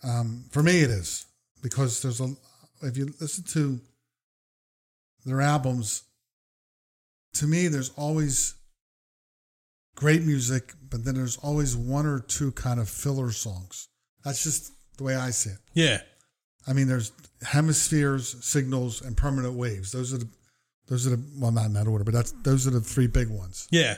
Um, 0.03 0.45
for 0.51 0.61
me, 0.61 0.81
it 0.81 0.89
is 0.89 1.25
because 1.61 2.01
there's 2.01 2.21
a. 2.21 2.35
If 2.81 2.97
you 2.97 3.13
listen 3.19 3.43
to 3.45 3.79
their 5.25 5.41
albums, 5.41 6.03
to 7.35 7.47
me, 7.47 7.67
there's 7.67 7.91
always 7.95 8.55
great 9.95 10.23
music, 10.23 10.73
but 10.89 11.05
then 11.05 11.15
there's 11.15 11.37
always 11.37 11.75
one 11.75 12.05
or 12.05 12.19
two 12.19 12.51
kind 12.51 12.79
of 12.79 12.89
filler 12.89 13.31
songs. 13.31 13.87
That's 14.23 14.43
just 14.43 14.71
the 14.97 15.03
way 15.03 15.15
I 15.15 15.31
see 15.31 15.51
it. 15.51 15.59
Yeah. 15.73 16.01
I 16.67 16.73
mean, 16.73 16.87
there's 16.87 17.11
hemispheres, 17.41 18.43
signals, 18.43 19.01
and 19.01 19.17
permanent 19.17 19.55
waves. 19.55 19.91
Those 19.91 20.13
are 20.13 20.19
the, 20.19 20.29
those 20.87 21.07
are 21.07 21.11
the 21.11 21.23
well, 21.39 21.51
not 21.51 21.65
in 21.65 21.73
that 21.73 21.87
order, 21.87 22.03
but 22.03 22.13
that's 22.13 22.31
those 22.43 22.67
are 22.67 22.71
the 22.71 22.81
three 22.81 23.07
big 23.07 23.29
ones. 23.29 23.67
Yeah. 23.71 23.97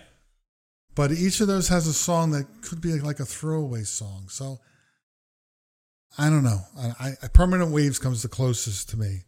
But 0.95 1.11
each 1.11 1.41
of 1.41 1.47
those 1.47 1.67
has 1.67 1.87
a 1.87 1.93
song 1.93 2.31
that 2.31 2.45
could 2.61 2.81
be 2.81 2.93
like 2.99 3.19
a 3.19 3.25
throwaway 3.25 3.83
song. 3.83 4.27
So 4.29 4.59
I 6.17 6.29
don't 6.29 6.43
know. 6.43 6.61
I, 6.77 7.13
I 7.21 7.27
Permanent 7.27 7.71
Waves 7.71 7.99
comes 7.99 8.21
the 8.21 8.29
closest 8.29 8.89
to 8.89 8.97
me. 8.97 9.23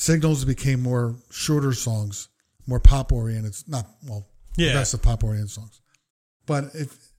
Signals 0.00 0.46
became 0.46 0.80
more 0.80 1.14
shorter 1.30 1.74
songs, 1.74 2.28
more 2.66 2.80
pop 2.80 3.12
oriented. 3.12 3.54
Not 3.68 3.86
well, 4.06 4.26
Yeah. 4.56 4.68
progressive 4.68 5.02
pop 5.02 5.22
oriented 5.22 5.50
songs. 5.50 5.82
But 6.46 6.74
if 6.74 7.12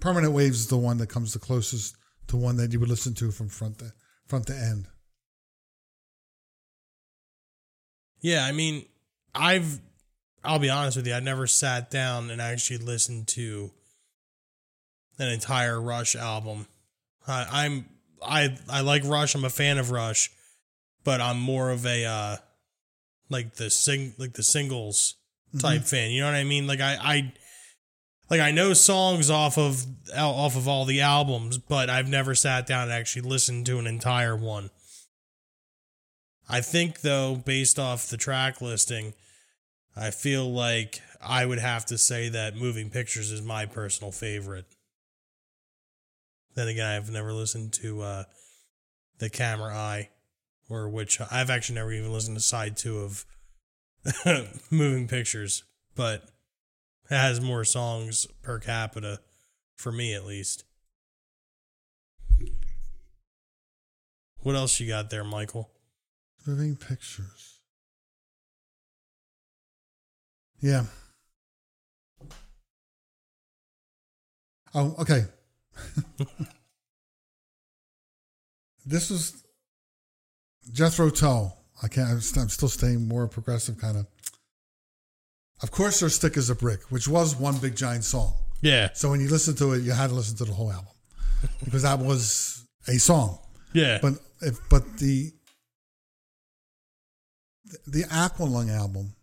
Permanent 0.00 0.32
Waves 0.32 0.58
is 0.58 0.66
the 0.66 0.76
one 0.76 0.98
that 0.98 1.06
comes 1.06 1.32
the 1.32 1.38
closest 1.38 1.94
to 2.26 2.36
one 2.36 2.56
that 2.56 2.72
you 2.72 2.80
would 2.80 2.88
listen 2.88 3.14
to 3.14 3.30
from 3.30 3.48
front 3.48 3.78
to 3.78 3.92
front 4.26 4.48
to 4.48 4.56
end. 4.56 4.88
Yeah, 8.20 8.44
I 8.44 8.50
mean, 8.50 8.84
I've 9.36 9.80
I'll 10.42 10.58
be 10.58 10.68
honest 10.68 10.96
with 10.96 11.06
you, 11.06 11.14
I 11.14 11.20
never 11.20 11.46
sat 11.46 11.92
down 11.92 12.28
and 12.30 12.42
actually 12.42 12.78
listened 12.78 13.28
to 13.28 13.70
an 15.20 15.28
entire 15.28 15.80
Rush 15.80 16.16
album. 16.16 16.66
I, 17.24 17.66
I'm 17.66 17.88
I 18.20 18.58
I 18.68 18.80
like 18.80 19.04
Rush, 19.04 19.36
I'm 19.36 19.44
a 19.44 19.50
fan 19.50 19.78
of 19.78 19.92
Rush, 19.92 20.30
but 21.04 21.20
I'm 21.20 21.40
more 21.40 21.70
of 21.70 21.86
a 21.86 22.04
uh 22.04 22.36
like 23.30 23.54
the 23.54 23.70
sing 23.70 24.14
like 24.18 24.34
the 24.34 24.42
singles 24.42 25.16
type 25.58 25.82
fan. 25.82 26.10
You 26.10 26.20
know 26.22 26.26
what 26.28 26.36
I 26.36 26.44
mean? 26.44 26.66
Like 26.66 26.80
I 26.80 26.96
I 27.00 27.32
like 28.30 28.40
I 28.40 28.50
know 28.50 28.72
songs 28.72 29.30
off 29.30 29.58
of 29.58 29.86
off 30.16 30.56
of 30.56 30.68
all 30.68 30.84
the 30.84 31.00
albums, 31.00 31.58
but 31.58 31.88
I've 31.88 32.08
never 32.08 32.34
sat 32.34 32.66
down 32.66 32.84
and 32.84 32.92
actually 32.92 33.22
listened 33.22 33.66
to 33.66 33.78
an 33.78 33.86
entire 33.86 34.36
one. 34.36 34.70
I 36.48 36.60
think 36.60 37.00
though, 37.00 37.36
based 37.36 37.78
off 37.78 38.08
the 38.08 38.16
track 38.16 38.60
listing, 38.60 39.14
I 39.96 40.10
feel 40.10 40.50
like 40.50 41.00
I 41.20 41.44
would 41.44 41.58
have 41.58 41.84
to 41.86 41.98
say 41.98 42.28
that 42.30 42.56
Moving 42.56 42.90
Pictures 42.90 43.30
is 43.30 43.42
my 43.42 43.66
personal 43.66 44.12
favorite. 44.12 44.66
Then 46.54 46.68
again, 46.68 46.86
I've 46.86 47.10
never 47.10 47.32
listened 47.32 47.72
to 47.74 48.02
uh, 48.02 48.24
the 49.18 49.28
Camera 49.30 49.74
Eye, 49.74 50.10
or 50.68 50.88
which 50.88 51.20
I've 51.30 51.50
actually 51.50 51.76
never 51.76 51.92
even 51.92 52.12
listened 52.12 52.36
to 52.36 52.42
side 52.42 52.76
two 52.76 52.98
of 52.98 53.24
Moving 54.70 55.08
Pictures, 55.08 55.64
but 55.94 56.24
it 57.10 57.16
has 57.16 57.40
more 57.40 57.64
songs 57.64 58.26
per 58.42 58.58
capita 58.58 59.20
for 59.76 59.92
me 59.92 60.14
at 60.14 60.26
least. 60.26 60.64
What 64.40 64.54
else 64.54 64.78
you 64.78 64.88
got 64.88 65.10
there, 65.10 65.24
Michael? 65.24 65.70
Moving 66.46 66.76
pictures. 66.76 67.60
Yeah. 70.60 70.84
Oh, 74.74 74.94
okay. 75.00 75.24
this 78.86 79.10
was 79.10 79.44
Jethro 80.72 81.10
Tull. 81.10 81.56
I 81.82 81.88
can't. 81.88 82.10
I'm 82.10 82.48
still 82.48 82.68
staying 82.68 83.06
more 83.06 83.26
progressive, 83.28 83.78
kind 83.78 83.96
of. 83.98 84.06
Of 85.62 85.70
course, 85.70 86.00
their 86.00 86.08
Thick 86.08 86.36
as 86.36 86.50
a 86.50 86.54
Brick, 86.54 86.82
which 86.90 87.08
was 87.08 87.34
one 87.36 87.58
big 87.58 87.74
giant 87.76 88.04
song. 88.04 88.34
Yeah, 88.60 88.90
So 88.92 89.10
when 89.10 89.20
you 89.20 89.28
listen 89.28 89.54
to 89.56 89.72
it, 89.74 89.82
you 89.82 89.92
had 89.92 90.08
to 90.08 90.14
listen 90.16 90.36
to 90.38 90.44
the 90.44 90.52
whole 90.52 90.72
album 90.72 90.92
because 91.64 91.82
that 91.82 92.00
was 92.00 92.64
a 92.88 92.98
song. 92.98 93.38
yeah, 93.72 93.98
But 94.02 94.14
if 94.40 94.58
but 94.68 94.98
the 94.98 95.32
the 97.86 98.02
Aqualung 98.04 98.70
album, 98.76 99.14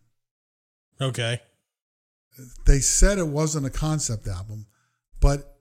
okay, 1.02 1.42
they 2.66 2.80
said 2.80 3.18
it 3.18 3.28
wasn't 3.28 3.66
a 3.66 3.70
concept 3.70 4.28
album, 4.28 4.68
but 5.20 5.58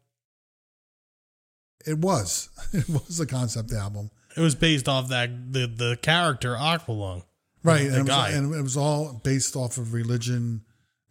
it 1.86 1.98
was. 1.98 2.48
It 2.72 2.88
was 2.88 3.18
a 3.20 3.26
concept 3.26 3.72
album, 3.72 4.10
it 4.36 4.40
was 4.40 4.54
based 4.54 4.88
off 4.88 5.08
that 5.08 5.52
the 5.52 5.66
the 5.66 5.98
character 6.02 6.54
Aqualung, 6.54 7.24
right? 7.62 7.88
The 7.88 8.00
and, 8.00 8.08
it 8.08 8.12
was, 8.12 8.34
and 8.34 8.54
it 8.54 8.62
was 8.62 8.76
all 8.76 9.20
based 9.24 9.56
off 9.56 9.78
of 9.78 9.92
religion 9.92 10.62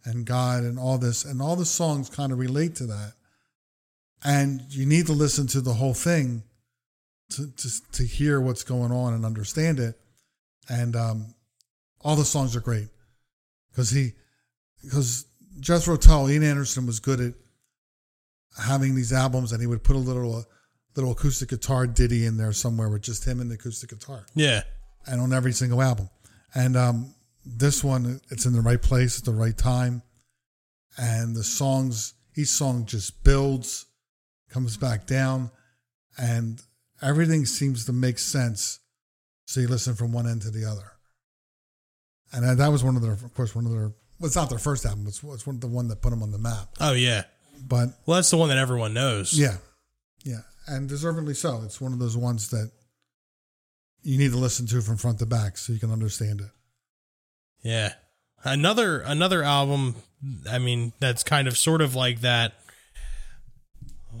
and 0.04 0.26
God 0.26 0.64
and 0.64 0.78
all 0.78 0.98
this, 0.98 1.24
and 1.24 1.40
all 1.40 1.56
the 1.56 1.64
songs 1.64 2.10
kind 2.10 2.32
of 2.32 2.38
relate 2.38 2.76
to 2.76 2.86
that. 2.86 3.14
And 4.22 4.62
you 4.70 4.86
need 4.86 5.06
to 5.06 5.12
listen 5.12 5.46
to 5.48 5.60
the 5.60 5.74
whole 5.74 5.94
thing 5.94 6.42
to 7.30 7.50
to, 7.50 7.70
to 7.92 8.04
hear 8.04 8.40
what's 8.40 8.62
going 8.62 8.92
on 8.92 9.14
and 9.14 9.24
understand 9.24 9.80
it. 9.80 9.98
And 10.68 10.96
um, 10.96 11.34
all 12.00 12.16
the 12.16 12.24
songs 12.24 12.56
are 12.56 12.60
great 12.60 12.88
because 13.70 13.90
he 13.90 14.12
because 14.82 15.26
Jethro 15.60 15.96
Tull, 15.96 16.30
Ian 16.30 16.42
Anderson 16.42 16.86
was 16.86 17.00
good 17.00 17.20
at 17.20 17.34
having 18.62 18.94
these 18.94 19.12
albums, 19.12 19.52
and 19.52 19.60
he 19.60 19.66
would 19.66 19.82
put 19.82 19.96
a 19.96 19.98
little 19.98 20.44
little 20.96 21.12
acoustic 21.12 21.48
guitar 21.48 21.86
ditty 21.86 22.24
in 22.26 22.36
there 22.36 22.52
somewhere 22.52 22.88
with 22.88 23.02
just 23.02 23.24
him 23.26 23.40
and 23.40 23.50
the 23.50 23.54
acoustic 23.54 23.90
guitar, 23.90 24.24
yeah, 24.34 24.62
and 25.06 25.20
on 25.20 25.32
every 25.32 25.52
single 25.52 25.82
album. 25.82 26.08
And 26.54 26.76
um, 26.76 27.14
this 27.44 27.82
one, 27.82 28.20
it's 28.30 28.46
in 28.46 28.52
the 28.52 28.60
right 28.60 28.80
place 28.80 29.18
at 29.18 29.24
the 29.24 29.32
right 29.32 29.56
time, 29.56 30.02
and 30.96 31.34
the 31.34 31.44
songs, 31.44 32.14
each 32.36 32.48
song 32.48 32.86
just 32.86 33.24
builds, 33.24 33.86
comes 34.50 34.76
back 34.76 35.06
down, 35.06 35.50
and 36.16 36.62
everything 37.02 37.44
seems 37.46 37.84
to 37.86 37.92
make 37.92 38.18
sense. 38.18 38.78
So 39.46 39.60
you 39.60 39.68
listen 39.68 39.94
from 39.94 40.12
one 40.12 40.26
end 40.28 40.42
to 40.42 40.50
the 40.50 40.64
other, 40.64 40.92
and 42.32 42.58
that- 42.58 42.68
was 42.72 42.82
one 42.84 42.96
of 42.96 43.02
their, 43.02 43.12
of 43.12 43.34
course, 43.34 43.54
one 43.54 43.66
of 43.66 43.72
their. 43.72 43.92
Well, 44.20 44.26
it's 44.28 44.36
not 44.36 44.48
their 44.48 44.58
first 44.60 44.86
album. 44.86 45.06
It's, 45.08 45.22
it's 45.24 45.46
one 45.46 45.58
the 45.60 45.66
one 45.66 45.88
that 45.88 46.00
put 46.00 46.10
them 46.10 46.22
on 46.22 46.30
the 46.30 46.38
map. 46.38 46.68
oh 46.80 46.92
yeah. 46.92 47.24
But 47.66 47.88
Well, 48.06 48.16
that's 48.16 48.30
the 48.30 48.36
one 48.36 48.48
that 48.48 48.58
everyone 48.58 48.94
knows. 48.94 49.32
yeah, 49.38 49.56
yeah, 50.24 50.40
and 50.66 50.88
deservedly 50.88 51.34
so. 51.34 51.62
It's 51.64 51.80
one 51.80 51.92
of 51.92 51.98
those 51.98 52.16
ones 52.16 52.50
that 52.50 52.70
you 54.02 54.18
need 54.18 54.32
to 54.32 54.38
listen 54.38 54.66
to 54.66 54.80
from 54.80 54.96
front 54.96 55.18
to 55.18 55.26
back 55.26 55.56
so 55.56 55.72
you 55.72 55.78
can 55.78 55.90
understand 55.90 56.40
it. 56.40 56.50
Yeah. 57.62 57.94
Another 58.42 59.00
another 59.00 59.42
album 59.42 59.96
I 60.50 60.58
mean 60.58 60.92
that's 61.00 61.22
kind 61.22 61.48
of 61.48 61.56
sort 61.56 61.80
of 61.80 61.94
like 61.94 62.20
that 62.20 62.52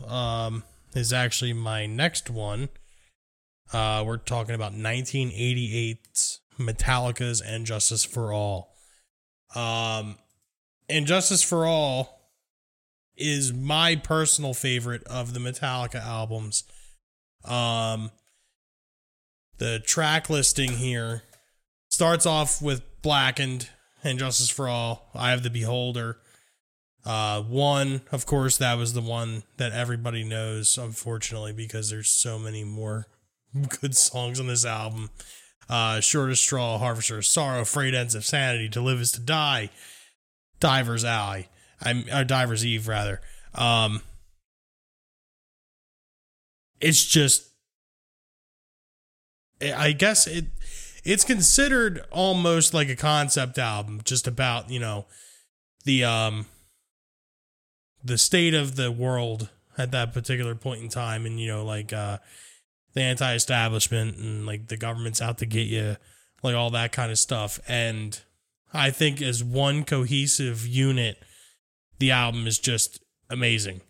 um 0.06 0.64
is 0.94 1.12
actually 1.12 1.52
my 1.52 1.86
next 1.86 2.30
one. 2.30 2.70
Uh 3.72 4.02
we're 4.06 4.16
talking 4.16 4.54
about 4.54 4.72
1988's 4.72 6.40
Metallica's 6.58 7.40
and 7.42 7.66
Justice 7.66 8.04
for 8.04 8.32
All. 8.32 8.74
Um 9.54 10.16
and 10.88 11.06
Justice 11.06 11.42
for 11.42 11.66
All 11.66 12.23
is 13.16 13.52
my 13.52 13.96
personal 13.96 14.54
favorite 14.54 15.04
of 15.04 15.34
the 15.34 15.40
Metallica 15.40 16.04
albums. 16.04 16.64
Um 17.44 18.10
the 19.58 19.78
track 19.78 20.28
listing 20.28 20.72
here 20.72 21.22
starts 21.88 22.26
off 22.26 22.60
with 22.60 22.82
Blackened 23.02 23.70
and 24.02 24.18
Justice 24.18 24.50
for 24.50 24.68
All. 24.68 25.08
Eye 25.14 25.32
of 25.32 25.42
the 25.42 25.50
Beholder. 25.50 26.18
Uh, 27.04 27.42
one, 27.42 28.00
of 28.12 28.26
course, 28.26 28.56
that 28.58 28.78
was 28.78 28.94
the 28.94 29.00
one 29.00 29.42
that 29.58 29.72
everybody 29.72 30.24
knows, 30.24 30.78
unfortunately, 30.78 31.52
because 31.52 31.90
there's 31.90 32.10
so 32.10 32.38
many 32.38 32.64
more 32.64 33.06
good 33.80 33.96
songs 33.96 34.40
on 34.40 34.46
this 34.46 34.64
album. 34.64 35.10
Uh, 35.68 36.00
Shortest 36.00 36.42
Straw, 36.42 36.78
Harvester 36.78 37.18
of 37.18 37.26
Sorrow, 37.26 37.64
Frayed 37.64 37.94
Ends 37.94 38.14
of 38.14 38.24
Sanity, 38.24 38.68
To 38.70 38.80
Live 38.80 39.00
Is 39.00 39.12
to 39.12 39.20
Die, 39.20 39.70
Diver's 40.60 41.04
Alley, 41.04 41.48
I'm 41.84 42.04
uh, 42.10 42.24
Diver's 42.24 42.64
Eve 42.64 42.88
rather. 42.88 43.20
Um, 43.54 44.02
it's 46.80 47.04
just, 47.04 47.48
I 49.60 49.92
guess 49.92 50.26
it 50.26 50.46
it's 51.04 51.24
considered 51.24 52.02
almost 52.10 52.72
like 52.74 52.88
a 52.88 52.96
concept 52.96 53.58
album 53.58 54.00
just 54.04 54.26
about 54.26 54.70
you 54.70 54.80
know 54.80 55.06
the 55.84 56.04
um 56.04 56.46
the 58.02 58.18
state 58.18 58.54
of 58.54 58.76
the 58.76 58.90
world 58.90 59.50
at 59.76 59.90
that 59.90 60.12
particular 60.12 60.54
point 60.54 60.82
in 60.82 60.88
time 60.88 61.26
and 61.26 61.38
you 61.38 61.46
know 61.46 61.64
like 61.64 61.92
uh 61.92 62.18
the 62.94 63.02
anti-establishment 63.02 64.16
and 64.16 64.46
like 64.46 64.68
the 64.68 64.76
government's 64.76 65.20
out 65.20 65.38
to 65.38 65.46
get 65.46 65.66
you 65.66 65.96
like 66.42 66.54
all 66.54 66.70
that 66.70 66.92
kind 66.92 67.10
of 67.10 67.18
stuff 67.18 67.60
and 67.68 68.22
i 68.72 68.90
think 68.90 69.20
as 69.20 69.42
one 69.44 69.84
cohesive 69.84 70.66
unit 70.66 71.18
the 71.98 72.10
album 72.10 72.46
is 72.46 72.58
just 72.58 73.00
amazing 73.30 73.80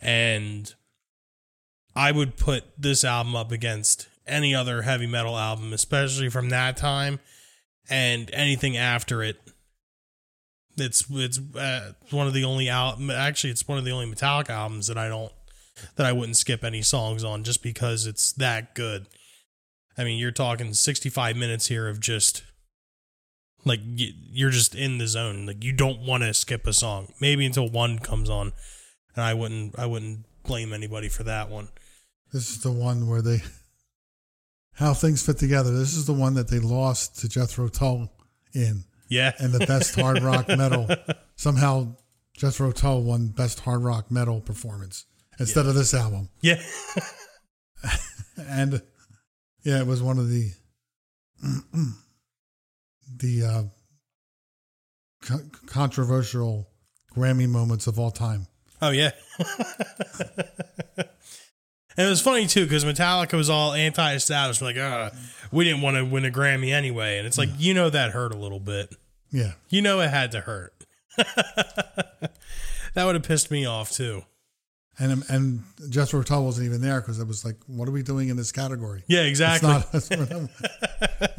and 0.00 0.74
i 1.94 2.12
would 2.12 2.36
put 2.36 2.64
this 2.78 3.04
album 3.04 3.34
up 3.34 3.50
against 3.50 4.08
any 4.26 4.54
other 4.54 4.82
heavy 4.82 5.06
metal 5.06 5.36
album, 5.36 5.72
especially 5.72 6.28
from 6.28 6.48
that 6.50 6.76
time, 6.76 7.20
and 7.88 8.30
anything 8.32 8.76
after 8.76 9.22
it. 9.22 9.40
It's 10.76 11.04
it's 11.10 11.40
uh, 11.56 11.92
one 12.10 12.26
of 12.26 12.34
the 12.34 12.44
only 12.44 12.68
al- 12.68 12.98
actually 13.10 13.50
it's 13.50 13.66
one 13.66 13.78
of 13.78 13.84
the 13.84 13.92
only 13.92 14.12
Metallica 14.12 14.50
albums 14.50 14.88
that 14.88 14.98
I 14.98 15.08
don't 15.08 15.32
that 15.96 16.06
I 16.06 16.12
wouldn't 16.12 16.36
skip 16.36 16.64
any 16.64 16.82
songs 16.82 17.24
on 17.24 17.44
just 17.44 17.62
because 17.62 18.06
it's 18.06 18.32
that 18.34 18.74
good. 18.74 19.06
I 19.96 20.04
mean, 20.04 20.18
you're 20.18 20.32
talking 20.32 20.74
65 20.74 21.36
minutes 21.36 21.68
here 21.68 21.88
of 21.88 22.00
just 22.00 22.42
like 23.66 23.80
you're 23.84 24.50
just 24.50 24.74
in 24.74 24.96
the 24.96 25.06
zone. 25.06 25.44
Like 25.44 25.62
you 25.62 25.72
don't 25.74 26.00
want 26.00 26.22
to 26.22 26.32
skip 26.32 26.66
a 26.66 26.72
song. 26.72 27.12
Maybe 27.20 27.44
until 27.44 27.68
one 27.68 27.98
comes 27.98 28.30
on, 28.30 28.52
and 29.14 29.24
I 29.24 29.34
wouldn't 29.34 29.78
I 29.78 29.84
wouldn't 29.84 30.24
blame 30.44 30.72
anybody 30.72 31.08
for 31.10 31.24
that 31.24 31.50
one. 31.50 31.68
This 32.32 32.48
is 32.50 32.62
the 32.62 32.72
one 32.72 33.08
where 33.08 33.20
they 33.20 33.42
how 34.74 34.94
things 34.94 35.24
fit 35.24 35.38
together. 35.38 35.72
This 35.76 35.94
is 35.96 36.06
the 36.06 36.12
one 36.12 36.34
that 36.34 36.48
they 36.48 36.58
lost 36.60 37.18
to 37.20 37.28
Jethro 37.28 37.68
Tull 37.68 38.10
in, 38.54 38.84
Yeah. 39.08 39.32
and 39.38 39.52
the 39.52 39.66
best 39.66 39.94
hard 39.98 40.22
rock 40.22 40.48
metal. 40.48 40.86
Somehow, 41.36 41.96
Jethro 42.36 42.72
Tull 42.72 43.02
won 43.02 43.28
best 43.28 43.60
hard 43.60 43.82
rock 43.82 44.10
metal 44.10 44.40
performance 44.40 45.06
instead 45.38 45.66
of 45.66 45.74
this 45.74 45.94
album, 45.94 46.28
Yeah. 46.40 46.62
and 48.36 48.82
yeah, 49.64 49.80
it 49.80 49.86
was 49.86 50.02
one 50.02 50.18
of 50.18 50.28
the 50.28 50.50
the 53.18 53.44
uh, 53.44 53.62
co- 55.22 55.48
controversial 55.66 56.68
Grammy 57.14 57.48
moments 57.48 57.86
of 57.86 57.98
all 57.98 58.10
time. 58.10 58.46
Oh 58.82 58.90
yeah. 58.90 59.10
and 60.98 61.06
it 61.96 62.08
was 62.10 62.20
funny 62.20 62.46
too 62.46 62.64
because 62.64 62.84
Metallica 62.84 63.34
was 63.34 63.48
all 63.48 63.72
anti-establishment, 63.72 64.76
like, 64.76 64.84
uh, 64.84 65.10
we 65.50 65.64
didn't 65.64 65.80
want 65.82 65.96
to 65.96 66.04
win 66.04 66.24
a 66.24 66.30
Grammy 66.30 66.72
anyway, 66.72 67.18
and 67.18 67.26
it's 67.26 67.38
like 67.38 67.48
you 67.58 67.72
know 67.74 67.88
that 67.90 68.10
hurt 68.12 68.32
a 68.34 68.36
little 68.36 68.60
bit. 68.60 68.94
Yeah, 69.30 69.52
You 69.68 69.82
know 69.82 70.00
it 70.00 70.08
had 70.08 70.32
to 70.32 70.40
hurt. 70.40 70.72
that 71.16 72.30
would 73.04 73.14
have 73.14 73.24
pissed 73.24 73.50
me 73.50 73.64
off 73.66 73.90
too. 73.90 74.22
and 74.98 75.24
and 75.28 75.62
Jethro 75.90 76.22
Tull 76.22 76.44
wasn't 76.44 76.66
even 76.66 76.80
there 76.80 77.00
because 77.00 77.18
it 77.18 77.26
was 77.26 77.44
like, 77.44 77.56
what 77.66 77.88
are 77.88 77.92
we 77.92 78.02
doing 78.02 78.28
in 78.28 78.36
this 78.36 78.52
category? 78.52 79.02
Yeah, 79.08 79.22
exactly. 79.22 79.74
It's 79.94 80.10
not. 80.10 80.50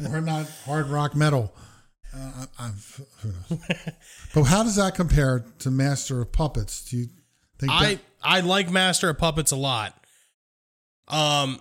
We're 0.00 0.20
not 0.20 0.46
hard 0.64 0.88
rock 0.88 1.14
metal. 1.14 1.54
Uh, 2.18 2.46
I, 2.58 2.64
I'm, 2.64 2.74
who 3.20 3.28
knows? 3.28 3.60
but 4.34 4.42
how 4.44 4.62
does 4.62 4.76
that 4.76 4.94
compare 4.94 5.44
to 5.60 5.70
Master 5.70 6.20
of 6.20 6.32
Puppets? 6.32 6.84
Do 6.84 6.96
you 6.96 7.08
think 7.58 7.72
I 7.72 7.94
that, 7.94 8.00
I 8.22 8.40
like 8.40 8.70
Master 8.70 9.08
of 9.08 9.18
Puppets 9.18 9.52
a 9.52 9.56
lot. 9.56 9.94
Um, 11.06 11.60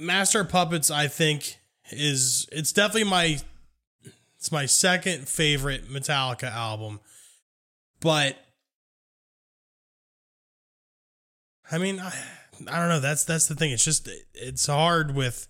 Master 0.00 0.40
of 0.40 0.48
Puppets, 0.48 0.90
I 0.90 1.08
think 1.08 1.58
is 1.90 2.48
it's 2.52 2.72
definitely 2.72 3.10
my 3.10 3.38
it's 4.36 4.52
my 4.52 4.66
second 4.66 5.28
favorite 5.28 5.88
Metallica 5.88 6.50
album, 6.50 7.00
but 8.00 8.36
I 11.70 11.78
mean, 11.78 12.00
I, 12.00 12.12
I 12.68 12.78
don't 12.78 12.88
know. 12.88 13.00
That's 13.00 13.24
that's 13.24 13.46
the 13.46 13.54
thing. 13.54 13.70
It's 13.70 13.84
just 13.84 14.08
it's 14.34 14.66
hard 14.66 15.14
with 15.14 15.48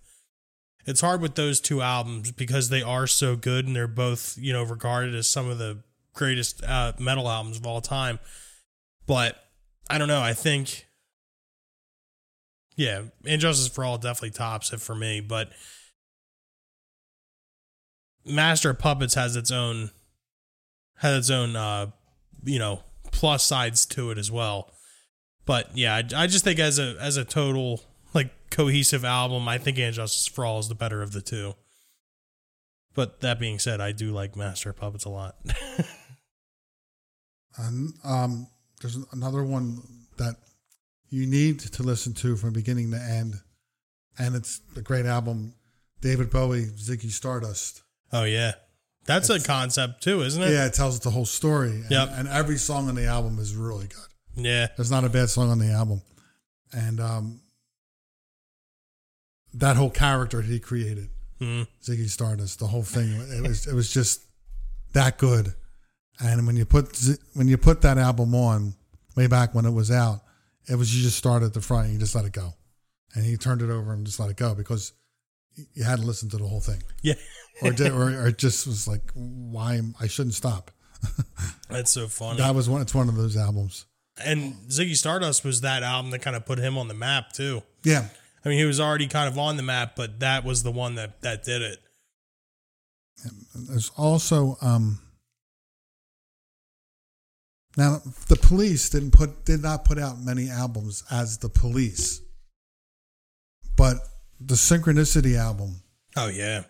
it's 0.91 1.01
hard 1.01 1.21
with 1.21 1.37
those 1.37 1.61
two 1.61 1.81
albums 1.81 2.33
because 2.33 2.69
they 2.69 2.83
are 2.83 3.07
so 3.07 3.37
good 3.37 3.67
and 3.67 3.77
they're 3.77 3.87
both 3.87 4.37
you 4.37 4.53
know 4.53 4.65
regarded 4.65 5.15
as 5.15 5.29
some 5.29 5.49
of 5.49 5.59
the 5.59 5.79
greatest 6.13 6.63
uh, 6.65 6.93
metal 6.99 7.29
albums 7.29 7.57
of 7.57 7.67
all 7.67 7.81
time. 7.81 8.19
But 9.07 9.43
I 9.89 9.99
don't 9.99 10.09
know. 10.09 10.21
I 10.21 10.33
think 10.35 10.87
yeah, 12.77 13.03
And 13.27 13.41
Justice 13.41 13.69
for 13.69 13.85
All 13.85 13.99
definitely 13.99 14.31
tops 14.31 14.73
it 14.73 14.81
for 14.81 14.95
me, 14.95 15.21
but 15.21 15.51
Master 18.25 18.71
of 18.71 18.79
Puppets 18.79 19.15
has 19.15 19.37
its 19.37 19.51
own 19.51 19.91
has 20.99 21.17
its 21.17 21.31
own 21.31 21.57
uh 21.57 21.87
you 22.45 22.59
know 22.59 22.83
plus 23.13 23.45
sides 23.45 23.87
to 23.87 24.11
it 24.11 24.19
as 24.19 24.31
well. 24.31 24.73
But 25.47 25.77
yeah, 25.77 25.95
I, 25.95 26.23
I 26.23 26.27
just 26.27 26.45
think 26.45 26.59
as 26.59 26.79
a 26.79 26.97
as 27.01 27.17
a 27.17 27.25
total 27.25 27.83
cohesive 28.51 29.05
album, 29.05 29.49
I 29.49 29.59
think 29.59 29.79
And 29.79 29.95
Justice 29.95 30.27
for 30.27 30.45
All 30.45 30.59
is 30.59 30.69
the 30.69 30.75
better 30.75 31.03
of 31.03 31.13
the 31.13 31.23
two. 31.23 31.55
But 32.95 33.21
that 33.21 33.39
being 33.39 33.59
said, 33.59 33.81
I 33.81 33.93
do 33.93 34.11
like 34.11 34.37
Master 34.37 34.71
of 34.71 34.77
Puppets 34.77 35.05
a 35.05 35.11
lot. 35.11 35.37
and, 37.57 37.95
um, 38.05 38.47
there's 38.81 38.97
another 39.13 39.45
one 39.45 39.83
that 40.17 40.37
you 41.11 41.27
need 41.27 41.61
to 41.61 41.83
listen 41.83 42.15
to 42.15 42.37
from 42.37 42.53
beginning 42.53 42.91
to 42.93 42.97
end, 42.97 43.35
and 44.19 44.35
it's 44.35 44.61
a 44.77 44.81
great 44.81 45.07
album. 45.07 45.55
David 46.01 46.31
Bowie, 46.31 46.65
Ziggy 46.65 47.11
Stardust. 47.11 47.83
oh 48.13 48.25
yeah, 48.25 48.53
that's 49.05 49.29
a 49.29 49.39
concept 49.39 50.03
too, 50.03 50.23
isn't 50.23 50.43
it? 50.43 50.51
Yeah, 50.51 50.67
it 50.67 50.73
tells 50.75 50.99
the 51.01 51.11
whole 51.11 51.27
story. 51.27 51.71
And, 51.73 51.91
Yep. 51.91 52.09
and 52.15 52.29
every 52.29 52.57
song 52.57 52.89
on 52.89 52.95
the 52.95 53.07
album 53.07 53.39
is 53.39 53.55
really 53.55 53.89
good. 53.89 54.45
Yeah. 54.47 54.69
There's 54.77 54.91
not 54.91 55.05
a 55.05 55.11
bad 55.11 55.29
song 55.29 55.51
on 55.51 55.59
the 55.59 55.73
album. 55.73 56.01
And 56.73 57.01
um, 57.01 57.41
that 59.55 59.77
whole 59.77 59.91
character 59.91 60.43
he 60.43 60.59
created, 60.61 61.09
Mm. 61.41 61.67
Ziggy 61.83 62.09
Stardust, 62.11 62.59
the 62.59 62.67
whole 62.67 62.83
thing, 62.83 63.09
it 63.13 63.43
was 63.47 63.67
it 63.67 63.75
was 63.75 63.91
just 63.93 64.21
that 64.93 65.17
good. 65.19 65.55
And 66.23 66.47
when 66.47 66.55
you 66.57 66.67
put 66.67 66.99
when 67.35 67.49
you 67.49 67.57
put 67.57 67.81
that 67.81 67.97
album 67.97 68.35
on 68.35 68.75
way 69.17 69.27
back 69.27 69.55
when 69.55 69.65
it 69.65 69.71
was 69.71 69.91
out, 69.91 70.21
it 70.69 70.75
was 70.77 70.95
you 70.95 71.03
just 71.03 71.17
started 71.17 71.47
at 71.47 71.55
the 71.55 71.63
front 71.63 71.85
and 71.87 71.95
you 71.95 71.99
just 71.99 72.15
let 72.15 72.27
it 72.27 72.33
go, 72.33 72.53
and 73.15 73.25
he 73.25 73.37
turned 73.39 73.63
it 73.63 73.71
over 73.71 73.93
and 73.95 74.05
just 74.05 74.21
let 74.21 74.29
it 74.29 74.37
go 74.37 74.55
because 74.55 74.93
you 75.73 75.83
had 75.83 75.99
to 76.01 76.05
listen 76.07 76.29
to 76.31 76.37
the 76.37 76.47
whole 76.47 76.61
thing, 76.61 76.83
Yeah. 77.03 77.15
or 77.63 77.73
did, 77.73 77.91
or, 77.93 78.11
or 78.21 78.27
it 78.29 78.39
just 78.39 78.67
was 78.67 78.87
like 78.87 79.11
why 79.15 79.81
I 79.99 80.07
shouldn't 80.09 80.35
stop. 80.35 80.71
That's 81.71 81.91
so 81.93 82.07
funny. 82.09 82.39
That 82.39 82.55
was 82.55 82.69
one. 82.69 82.83
It's 82.83 82.95
one 82.95 83.09
of 83.09 83.17
those 83.17 83.37
albums. 83.37 83.87
and 84.23 84.55
Ziggy 84.69 84.95
Stardust 84.97 85.43
was 85.45 85.63
that 85.63 85.83
album 85.83 86.11
that 86.11 86.19
kind 86.21 86.37
of 86.37 86.45
put 86.45 86.59
him 86.59 86.77
on 86.77 86.89
the 86.89 86.95
map 86.95 87.33
too. 87.33 87.63
Yeah, 87.83 88.09
I 88.45 88.49
mean, 88.49 88.59
he 88.59 88.65
was 88.65 88.81
already 88.81 89.07
kind 89.07 89.29
of 89.29 89.39
on 89.39 89.57
the 89.57 89.63
map, 89.63 89.97
but 89.97 90.21
that 90.21 90.45
was 90.45 90.63
the 90.63 90.71
one 90.73 90.95
that 90.95 91.21
that 91.23 91.45
did 91.45 91.63
it. 91.63 91.79
There's 93.55 93.91
also 93.97 94.57
um 94.63 95.01
now 97.77 98.01
the 98.29 98.37
police 98.37 98.89
didn't 98.91 99.13
put 99.13 99.45
did 99.45 99.63
not 99.63 99.85
put 99.85 99.99
out 99.99 100.21
many 100.21 100.49
albums 100.49 101.05
as 101.11 101.39
the 101.39 101.49
police. 101.49 102.21
But 103.77 103.97
the 104.41 104.55
Synchronicity 104.55 105.37
album, 105.37 105.83
Oh 106.17 106.29
yeah. 106.29 106.65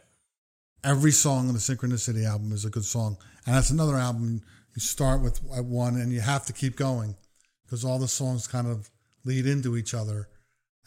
every 0.84 1.12
song 1.12 1.48
on 1.48 1.54
the 1.54 1.60
Synchronicity 1.60 2.24
album 2.26 2.52
is 2.52 2.64
a 2.64 2.70
good 2.70 2.84
song. 2.84 3.16
And 3.46 3.54
that's 3.54 3.70
another 3.70 3.96
album 3.96 4.42
you 4.74 4.80
start 4.80 5.20
with 5.22 5.40
at 5.56 5.64
one 5.64 5.96
and 5.96 6.12
you 6.12 6.20
have 6.20 6.46
to 6.46 6.52
keep 6.52 6.76
going 6.76 7.16
because 7.64 7.84
all 7.84 7.98
the 7.98 8.08
songs 8.08 8.46
kind 8.46 8.66
of 8.66 8.90
lead 9.24 9.46
into 9.46 9.76
each 9.76 9.94
other. 9.94 10.28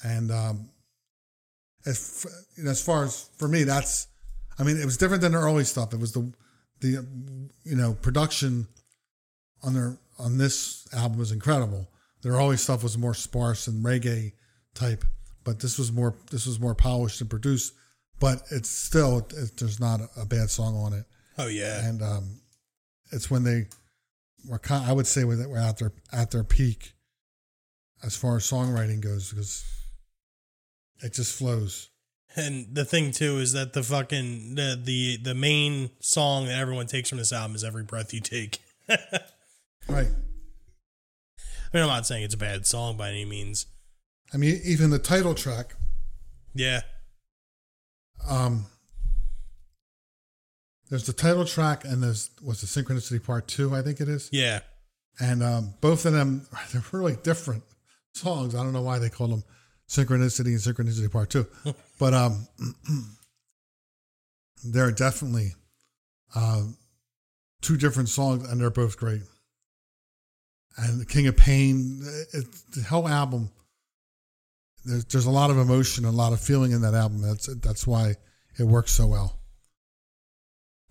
And 0.04 0.32
um 0.32 0.70
as, 1.86 2.26
f- 2.26 2.66
as 2.68 2.82
far 2.82 3.04
as 3.04 3.30
for 3.38 3.48
me, 3.48 3.64
that's 3.64 4.08
I 4.60 4.64
mean, 4.64 4.78
it 4.80 4.86
was 4.86 4.98
different 4.98 5.22
than 5.22 5.32
the 5.32 5.40
early 5.40 5.64
stuff. 5.64 5.94
It 5.94 6.00
was 6.00 6.12
the 6.14 6.32
the 6.80 7.06
you 7.64 7.76
know 7.76 7.94
production 7.94 8.68
on 9.64 9.74
their 9.74 9.98
on 10.20 10.38
this 10.38 10.88
album 10.94 11.18
was 11.18 11.32
incredible. 11.32 11.88
Their 12.22 12.34
early 12.34 12.58
stuff 12.58 12.84
was 12.84 12.98
more 12.98 13.14
sparse 13.14 13.68
and 13.68 13.84
reggae 13.84 14.34
type, 14.76 15.04
but 15.44 15.60
this 15.60 15.78
was 15.78 15.92
more 15.92 16.16
this 16.32 16.46
was 16.46 16.60
more 16.60 16.76
polished 16.76 17.20
and 17.22 17.30
produced. 17.30 17.74
But 18.20 18.44
it's 18.52 18.70
still 18.70 19.28
it, 19.36 19.58
there's 19.58 19.80
not 19.80 20.00
a, 20.02 20.22
a 20.22 20.26
bad 20.26 20.50
song 20.50 20.76
on 20.76 20.94
it, 20.94 21.06
Oh 21.38 21.48
yeah. 21.48 21.86
and 21.86 22.02
um, 22.02 22.40
it's 23.12 23.30
when 23.30 23.44
they 23.44 23.66
were 24.48 24.60
kind. 24.60 24.86
I 24.90 24.94
would 24.94 25.08
say 25.08 25.24
when 25.26 25.40
they 25.40 25.48
were 25.48 25.58
at 25.58 25.80
their 25.80 25.92
at 26.14 26.32
their 26.32 26.44
peak 26.46 26.94
as 28.04 28.16
far 28.16 28.38
as 28.38 28.44
songwriting 28.50 29.02
goes 29.02 29.32
because 29.32 29.66
it 31.04 31.14
just 31.14 31.38
flows. 31.38 31.90
And 32.36 32.74
the 32.74 32.86
thing 32.86 33.12
too 33.12 33.38
is 33.38 33.54
that 33.54 33.74
the 33.74 33.84
fucking 33.84 34.56
the 34.56 34.80
the 34.84 35.18
the 35.18 35.36
main 35.36 35.92
song 36.00 36.46
that 36.48 36.58
everyone 36.58 36.88
takes 36.88 37.10
from 37.10 37.20
this 37.20 37.32
album 37.32 37.56
is 37.56 37.64
"Every 37.64 37.84
Breath 37.84 38.14
You 38.14 38.22
Take." 38.22 38.60
Right. 39.88 40.08
I 40.08 41.78
mean, 41.78 41.84
I'm 41.84 41.90
not 41.90 42.06
saying 42.06 42.24
it's 42.24 42.34
a 42.34 42.38
bad 42.38 42.66
song 42.66 42.98
by 42.98 43.10
any 43.10 43.26
means. 43.26 43.66
I 44.34 44.38
mean, 44.38 44.62
even 44.64 44.92
the 44.92 45.00
title 45.00 45.36
track. 45.36 45.76
Yeah. 46.54 46.82
Um, 48.28 48.66
there's 50.90 51.06
the 51.06 51.14
title 51.14 51.46
track, 51.46 51.84
and 51.84 52.02
there's 52.02 52.30
what's 52.42 52.62
the 52.62 52.68
synchronicity 52.68 53.24
part 53.24 53.48
two, 53.48 53.76
I 53.76 53.82
think 53.82 54.00
it 54.00 54.08
is. 54.08 54.30
Yeah. 54.32 54.60
And 55.20 55.44
um, 55.44 55.74
both 55.82 56.06
of 56.06 56.14
them 56.14 56.48
they're 56.72 56.84
really 56.92 57.18
different 57.24 57.64
songs. 58.14 58.56
I 58.56 58.64
don't 58.64 58.74
know 58.74 58.82
why 58.82 59.00
they 59.00 59.10
call 59.10 59.28
them 59.28 59.44
synchronicity 59.94 60.48
and 60.48 60.58
synchronicity 60.58 61.12
part 61.12 61.30
two, 61.30 61.46
but 62.00 62.14
um, 62.14 62.48
they're 64.66 64.92
definitely 64.92 65.54
uh, 66.36 66.64
two 67.62 67.78
different 67.78 68.10
songs, 68.10 68.50
and 68.50 68.60
they're 68.60 68.72
both 68.72 68.98
great. 68.98 69.22
And 70.78 71.00
the 71.00 71.06
King 71.06 71.28
of 71.28 71.38
Pain, 71.38 72.02
it, 72.34 72.46
the 72.76 72.82
whole 72.82 73.08
album. 73.08 73.52
There's, 74.84 75.06
there's 75.06 75.26
a 75.28 75.32
lot 75.32 75.52
of 75.52 75.58
emotion 75.58 76.04
and 76.06 76.14
a 76.14 76.18
lot 76.18 76.34
of 76.34 76.42
feeling 76.42 76.72
in 76.72 76.82
that 76.82 76.96
album. 76.96 77.22
That's 77.22 77.46
that's 77.58 77.86
why 77.86 78.16
it 78.58 78.64
works 78.64 78.92
so 78.92 79.08
well. 79.08 79.40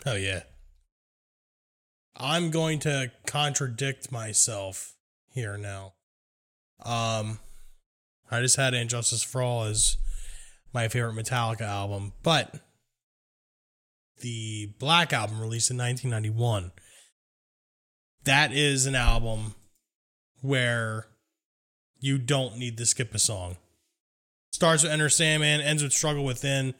Oh 0.07 0.15
yeah. 0.15 0.43
I'm 2.17 2.51
going 2.51 2.79
to 2.81 3.11
contradict 3.27 4.13
myself 4.13 4.95
here 5.35 5.59
now. 5.59 5.95
Um 6.85 7.39
I 8.33 8.41
just 8.41 8.57
had 8.57 8.75
And 8.75 8.91
Justice 8.91 9.23
for 9.23 9.43
All 9.43 9.65
as 9.65 9.99
my 10.73 10.89
favorite 10.89 11.15
Metallica 11.15 11.63
album, 11.63 12.13
but 12.23 12.55
the 14.21 14.73
Black 14.79 15.13
album 15.13 15.41
released 15.41 15.71
in 15.71 15.77
1991 15.77 16.73
that 18.25 18.53
is 18.53 18.87
an 18.87 18.95
album 18.95 19.55
where 20.41 21.07
you 22.01 22.19
don't 22.19 22.57
need 22.57 22.77
to 22.79 22.87
skip 22.87 23.15
a 23.15 23.19
song. 23.19 23.57
Starts 24.53 24.83
with 24.83 24.93
Enter 24.93 25.09
Sandman, 25.09 25.61
ends 25.61 25.83
with 25.83 25.93
Struggle 25.93 26.25
Within. 26.25 26.75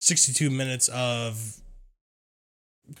62 0.00 0.48
minutes 0.48 0.88
of 0.88 1.60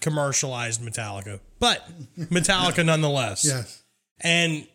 commercialized 0.00 0.82
Metallica, 0.82 1.40
but 1.58 1.82
Metallica 2.18 2.84
nonetheless. 2.84 3.44
Yes. 3.46 3.82
And 4.20 4.66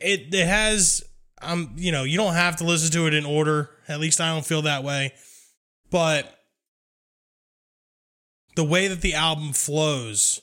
it 0.00 0.34
it 0.34 0.46
has 0.46 1.04
um 1.42 1.72
you 1.76 1.92
know, 1.92 2.04
you 2.04 2.16
don't 2.16 2.34
have 2.34 2.56
to 2.56 2.64
listen 2.64 2.90
to 2.92 3.06
it 3.06 3.14
in 3.14 3.24
order. 3.24 3.70
At 3.88 4.00
least 4.00 4.20
I 4.20 4.32
don't 4.32 4.46
feel 4.46 4.62
that 4.62 4.84
way. 4.84 5.12
But 5.90 6.36
the 8.56 8.64
way 8.64 8.88
that 8.88 9.02
the 9.02 9.14
album 9.14 9.52
flows, 9.52 10.40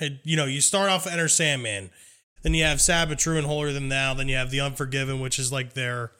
it, 0.00 0.20
you 0.24 0.36
know, 0.36 0.46
you 0.46 0.60
start 0.60 0.88
off 0.88 1.04
with 1.04 1.12
Enter 1.12 1.28
Sandman, 1.28 1.90
then 2.42 2.54
you 2.54 2.64
have 2.64 2.80
Sad 2.80 3.08
but 3.08 3.18
True 3.18 3.36
and 3.36 3.46
Holier 3.46 3.72
Than 3.72 3.88
Thou, 3.88 4.14
then 4.14 4.28
you 4.28 4.36
have 4.36 4.50
The 4.50 4.60
Unforgiven, 4.60 5.20
which 5.20 5.38
is 5.38 5.52
like 5.52 5.74
their, 5.74 6.12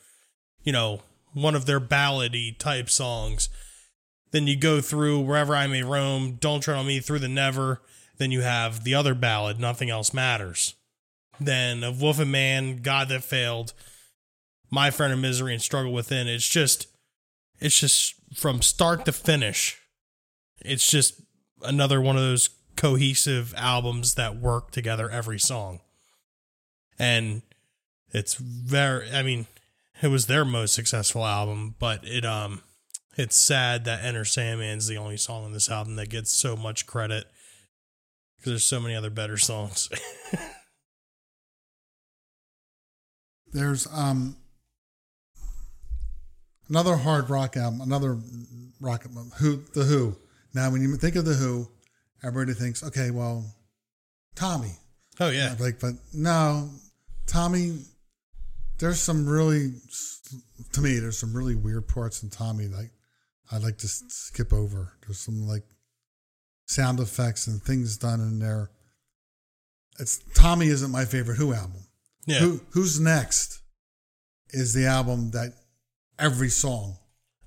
you 0.64 0.72
know, 0.72 1.02
one 1.32 1.54
of 1.54 1.66
their 1.66 1.80
ballady 1.80 2.56
type 2.58 2.90
songs. 2.90 3.48
Then 4.32 4.46
you 4.46 4.56
go 4.56 4.80
through 4.80 5.20
Wherever 5.20 5.54
I 5.54 5.66
May 5.66 5.82
Roam, 5.82 6.32
Don't 6.32 6.60
Tread 6.60 6.76
on 6.76 6.86
Me, 6.86 7.00
Through 7.00 7.20
the 7.20 7.28
Never. 7.28 7.80
Then 8.18 8.32
you 8.32 8.40
have 8.40 8.82
the 8.82 8.94
other 8.94 9.14
ballad, 9.14 9.60
Nothing 9.60 9.88
Else 9.88 10.12
Matters. 10.12 10.74
Then 11.38 11.84
of 11.84 12.02
Wolf 12.02 12.18
and 12.18 12.32
Man, 12.32 12.82
God 12.82 13.08
That 13.08 13.22
Failed, 13.22 13.72
My 14.70 14.90
Friend 14.90 15.12
of 15.12 15.18
Misery, 15.18 15.52
and 15.52 15.62
Struggle 15.62 15.92
Within. 15.92 16.26
It's 16.26 16.48
just, 16.48 16.86
it's 17.60 17.78
just 17.78 18.14
from 18.34 18.62
start 18.62 19.04
to 19.04 19.12
finish, 19.12 19.80
it's 20.60 20.90
just 20.90 21.20
another 21.62 22.00
one 22.00 22.16
of 22.16 22.22
those 22.22 22.50
cohesive 22.76 23.54
albums 23.56 24.14
that 24.14 24.36
work 24.36 24.70
together 24.70 25.10
every 25.10 25.38
song. 25.38 25.80
And 26.98 27.42
it's 28.10 28.34
very 28.34 29.10
I 29.12 29.22
mean, 29.22 29.46
it 30.02 30.08
was 30.08 30.26
their 30.26 30.44
most 30.44 30.74
successful 30.74 31.24
album, 31.24 31.74
but 31.78 32.04
it 32.04 32.24
um 32.24 32.62
it's 33.16 33.36
sad 33.36 33.84
that 33.86 34.04
Enter 34.04 34.24
Sandman's 34.24 34.86
the 34.86 34.98
only 34.98 35.16
song 35.16 35.44
on 35.44 35.52
this 35.52 35.70
album 35.70 35.96
that 35.96 36.10
gets 36.10 36.30
so 36.32 36.54
much 36.56 36.86
credit 36.86 37.24
because 38.36 38.52
there's 38.52 38.64
so 38.64 38.80
many 38.80 38.94
other 38.94 39.10
better 39.10 39.38
songs. 39.38 39.88
There's 43.52 43.86
um 43.90 44.36
another 46.68 46.96
hard 46.96 47.30
rock 47.30 47.56
album, 47.56 47.80
another 47.80 48.18
rock 48.80 49.04
album, 49.06 49.32
Who 49.38 49.62
the 49.74 49.84
Who. 49.84 50.16
Now, 50.54 50.70
when 50.70 50.82
you 50.82 50.96
think 50.96 51.16
of 51.16 51.24
the 51.24 51.34
Who, 51.34 51.68
everybody 52.24 52.58
thinks, 52.58 52.82
okay, 52.82 53.10
well, 53.10 53.44
Tommy. 54.34 54.72
oh 55.20 55.30
yeah. 55.30 55.54
Like, 55.58 55.80
but 55.80 55.94
no, 56.12 56.70
Tommy. 57.26 57.78
There's 58.78 59.00
some 59.00 59.26
really, 59.26 59.72
to 60.72 60.80
me, 60.82 60.98
there's 60.98 61.16
some 61.16 61.34
really 61.34 61.54
weird 61.54 61.88
parts 61.88 62.22
in 62.22 62.28
Tommy. 62.28 62.66
Like, 62.68 62.90
I'd 63.50 63.62
like 63.62 63.78
to 63.78 63.88
skip 63.88 64.52
over. 64.52 64.92
There's 65.06 65.18
some 65.18 65.46
like 65.48 65.62
sound 66.66 67.00
effects 67.00 67.46
and 67.46 67.62
things 67.62 67.96
done 67.96 68.20
in 68.20 68.38
there. 68.38 68.70
It's 69.98 70.20
Tommy 70.34 70.66
isn't 70.66 70.90
my 70.90 71.06
favorite 71.06 71.36
Who 71.36 71.54
album. 71.54 71.86
Yeah. 72.26 72.40
Who 72.40 72.60
Who's 72.70 73.00
next 73.00 73.62
is 74.50 74.74
the 74.74 74.86
album 74.86 75.30
that 75.30 75.54
every 76.18 76.48
song, 76.50 76.98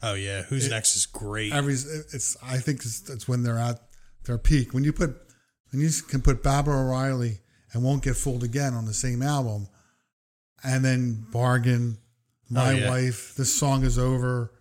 Oh 0.01 0.13
yeah. 0.13 0.43
Who's 0.43 0.67
It- 0.67 0.70
next 0.70 0.95
is 0.95 1.05
great. 1.05 1.51
every 1.51 1.74
it's 1.74 2.38
I 2.41 2.57
think 2.59 2.80
it's, 2.86 3.09
it's 3.09 3.28
when 3.28 3.43
they're 3.43 3.57
at 3.57 3.82
their 4.26 4.38
peak. 4.38 4.74
When 4.74 4.84
you 4.84 4.93
put 4.93 5.15
when 5.72 5.82
you 5.82 5.89
can 6.07 6.22
put 6.22 6.41
Baba 6.41 6.72
O'Riley 6.72 7.39
and 7.74 7.84
won't 7.84 8.03
get 8.03 8.15
fooled 8.15 8.43
again 8.43 8.74
on 8.74 8.86
the 8.86 8.93
same 8.93 9.22
album, 9.22 9.67
and 10.63 10.84
then 10.86 11.26
Bargain, 11.32 11.97
My 12.49 12.70
Oh, 12.72 12.76
yeah. 12.76 12.89
Wife, 12.89 13.36
this 13.36 13.53
song 13.53 13.84
is 13.84 13.99
over, 13.99 14.51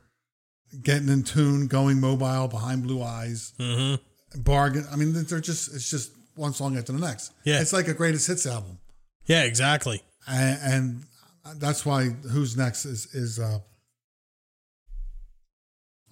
getting 0.82 1.08
in 1.08 1.22
tune, 1.22 1.66
going 1.68 2.00
mobile 2.00 2.48
behind 2.48 2.82
blue 2.82 3.02
eyes, 3.02 3.52
mm-hmm. 3.58 4.42
Bargain. 4.42 4.86
I 4.92 4.96
mean, 4.96 5.12
they're 5.14 5.40
just 5.40 5.74
it's 5.74 5.88
just 5.90 6.10
one 6.34 6.52
song 6.52 6.76
after 6.76 6.92
the 6.92 6.98
next. 6.98 7.32
Yeah. 7.44 7.60
it's 7.60 7.72
like 7.72 7.88
a 7.88 7.94
greatest 7.94 8.26
hits 8.26 8.44
album. 8.46 8.78
Yeah, 9.26 9.44
exactly. 9.44 10.02
and, 10.26 10.58
and 10.62 11.60
that's 11.60 11.86
why 11.86 12.08
who's 12.32 12.56
next 12.56 12.84
is 12.84 13.06
is 13.14 13.38
uh 13.38 13.60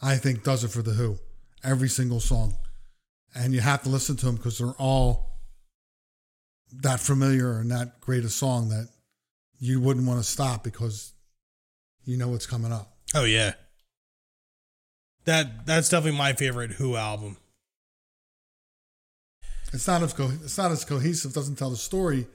I 0.02 0.16
think 0.16 0.44
does 0.44 0.64
it 0.64 0.68
for 0.68 0.82
the 0.82 0.92
Who 0.92 1.18
every 1.64 1.88
single 1.88 2.20
song, 2.20 2.56
and 3.34 3.54
you 3.54 3.60
have 3.60 3.82
to 3.82 3.88
listen 3.88 4.16
to 4.16 4.26
them 4.26 4.36
because 4.36 4.58
they're 4.58 4.74
all 4.78 5.38
that 6.72 7.00
familiar 7.00 7.58
and 7.58 7.70
that 7.70 8.00
great 8.00 8.24
a 8.24 8.28
song 8.28 8.68
that 8.68 8.88
you 9.58 9.80
wouldn't 9.80 10.06
want 10.06 10.20
to 10.20 10.28
stop 10.28 10.62
because 10.62 11.12
you 12.04 12.16
know 12.16 12.28
what's 12.28 12.46
coming 12.46 12.72
up. 12.72 12.96
Oh 13.14 13.24
yeah. 13.24 13.54
That 15.24 15.66
that's 15.66 15.88
definitely 15.88 16.18
my 16.18 16.34
favorite 16.34 16.72
Who 16.72 16.96
album. 16.96 17.36
It's 19.72 19.86
not 19.86 20.02
as 20.02 20.12
co- 20.12 20.32
it's 20.44 20.56
not 20.56 20.70
as 20.70 20.84
cohesive. 20.84 21.32
Doesn't 21.32 21.56
tell 21.56 21.70
the 21.70 21.76
story 21.76 22.26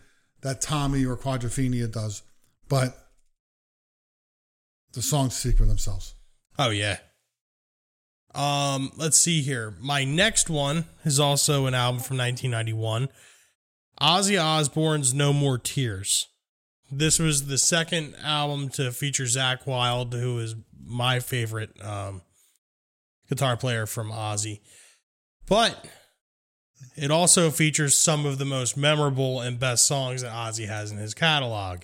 that 0.41 0.61
Tommy 0.61 1.05
or 1.05 1.15
Quadrophenia 1.15 1.91
does, 1.91 2.23
but 2.67 2.97
the 4.93 5.01
songs 5.01 5.35
speak 5.35 5.57
for 5.57 5.65
themselves. 5.65 6.15
Oh 6.59 6.69
yeah. 6.69 6.97
Um, 8.33 8.91
let's 8.95 9.17
see 9.17 9.41
here. 9.41 9.73
My 9.79 10.03
next 10.03 10.49
one 10.49 10.85
is 11.03 11.19
also 11.19 11.65
an 11.65 11.73
album 11.73 12.01
from 12.01 12.17
1991. 12.17 13.09
Ozzy 13.99 14.41
Osbourne's 14.41 15.13
No 15.13 15.33
More 15.33 15.57
Tears. 15.57 16.27
This 16.91 17.19
was 17.19 17.47
the 17.47 17.57
second 17.57 18.15
album 18.23 18.69
to 18.69 18.91
feature 18.91 19.23
Zakk 19.23 19.65
Wylde, 19.65 20.13
who 20.13 20.39
is 20.39 20.55
my 20.83 21.19
favorite 21.19 21.71
um, 21.83 22.21
guitar 23.29 23.55
player 23.55 23.85
from 23.85 24.11
Ozzy. 24.11 24.59
But 25.47 25.85
it 26.95 27.11
also 27.11 27.49
features 27.49 27.95
some 27.95 28.25
of 28.25 28.37
the 28.37 28.45
most 28.45 28.75
memorable 28.75 29.39
and 29.39 29.59
best 29.59 29.85
songs 29.85 30.21
that 30.21 30.31
Ozzy 30.31 30.67
has 30.67 30.91
in 30.91 30.97
his 30.97 31.13
catalog. 31.13 31.81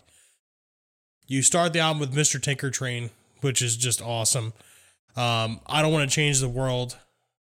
You 1.27 1.41
start 1.41 1.73
the 1.73 1.79
album 1.79 1.99
with 1.99 2.13
Mr. 2.13 2.41
Tinker 2.41 2.71
Train, 2.71 3.09
which 3.41 3.61
is 3.61 3.77
just 3.77 4.01
awesome. 4.01 4.53
Um, 5.17 5.59
I 5.65 5.81
don't 5.81 5.91
want 5.91 6.09
to 6.09 6.15
change 6.15 6.39
the 6.39 6.47
world, 6.47 6.97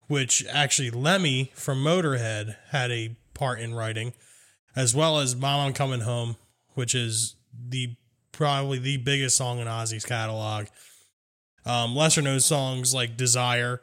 which 0.08 0.46
actually 0.50 0.90
Lemmy 0.90 1.52
from 1.56 1.84
Motorhead 1.84 2.56
had 2.70 2.90
a 2.90 3.18
part 3.34 3.60
in 3.60 3.76
writing, 3.76 4.14
as 4.76 4.96
well 4.96 5.20
as 5.20 5.36
Mom 5.36 5.68
I'm 5.68 5.74
Coming 5.74 6.00
Home, 6.00 6.38
which 6.74 6.96
is 6.96 7.36
the 7.54 7.96
probably 8.32 8.80
the 8.80 8.98
biggest 8.98 9.38
song 9.38 9.60
in 9.60 9.68
Ozzy's 9.68 10.06
catalog. 10.06 10.68
Um, 11.66 11.96
lesser 11.96 12.22
known 12.22 12.40
songs 12.40 12.94
like 12.94 13.18
Desire, 13.18 13.82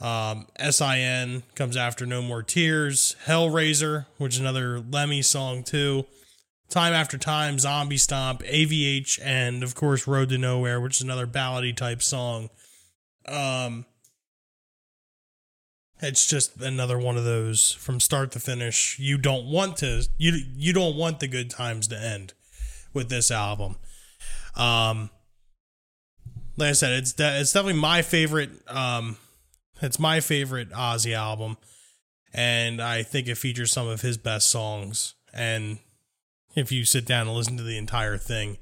um, 0.00 0.46
SIN 0.58 1.42
comes 1.54 1.76
after 1.76 2.06
No 2.06 2.22
More 2.22 2.42
Tears, 2.42 3.16
Hellraiser, 3.26 4.06
which 4.18 4.34
is 4.34 4.40
another 4.40 4.80
Lemmy 4.80 5.22
song 5.22 5.62
too. 5.64 6.04
Time 6.68 6.92
After 6.92 7.16
Time, 7.16 7.58
Zombie 7.58 7.96
Stomp, 7.96 8.42
AVH, 8.42 9.20
and 9.22 9.62
of 9.62 9.74
course 9.74 10.06
Road 10.06 10.28
to 10.28 10.38
Nowhere, 10.38 10.80
which 10.80 10.96
is 10.96 11.02
another 11.02 11.26
ballady 11.26 11.74
type 11.74 12.02
song. 12.02 12.50
Um, 13.28 13.86
it's 16.00 16.26
just 16.26 16.60
another 16.60 16.98
one 16.98 17.16
of 17.16 17.24
those 17.24 17.72
from 17.72 18.00
start 18.00 18.30
to 18.32 18.40
finish. 18.40 18.98
You 18.98 19.18
don't 19.18 19.46
want 19.46 19.78
to 19.78 20.06
you 20.18 20.40
you 20.54 20.72
don't 20.72 20.96
want 20.96 21.20
the 21.20 21.28
good 21.28 21.50
times 21.50 21.88
to 21.88 21.98
end 21.98 22.34
with 22.92 23.08
this 23.08 23.30
album. 23.30 23.76
Um, 24.56 25.10
like 26.56 26.70
I 26.70 26.72
said, 26.72 26.92
it's 26.92 27.12
de- 27.12 27.40
it's 27.40 27.52
definitely 27.52 27.80
my 27.80 28.02
favorite. 28.02 28.50
Um, 28.68 29.16
it's 29.80 29.98
my 29.98 30.20
favorite 30.20 30.70
Ozzy 30.70 31.14
album, 31.14 31.56
and 32.32 32.80
I 32.80 33.02
think 33.02 33.28
it 33.28 33.36
features 33.36 33.72
some 33.72 33.88
of 33.88 34.00
his 34.02 34.16
best 34.16 34.50
songs. 34.50 35.14
And 35.32 35.78
if 36.54 36.72
you 36.72 36.84
sit 36.84 37.04
down 37.04 37.26
and 37.26 37.36
listen 37.36 37.56
to 37.58 37.62
the 37.62 37.76
entire 37.76 38.16
thing, 38.16 38.58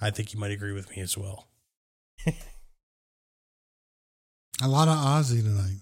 I 0.00 0.10
think 0.10 0.32
you 0.32 0.40
might 0.40 0.50
agree 0.50 0.72
with 0.72 0.90
me 0.90 1.02
as 1.02 1.16
well. 1.16 1.48
A 4.60 4.68
lot 4.68 4.88
of 4.88 4.98
Ozzy 4.98 5.42
tonight. 5.42 5.78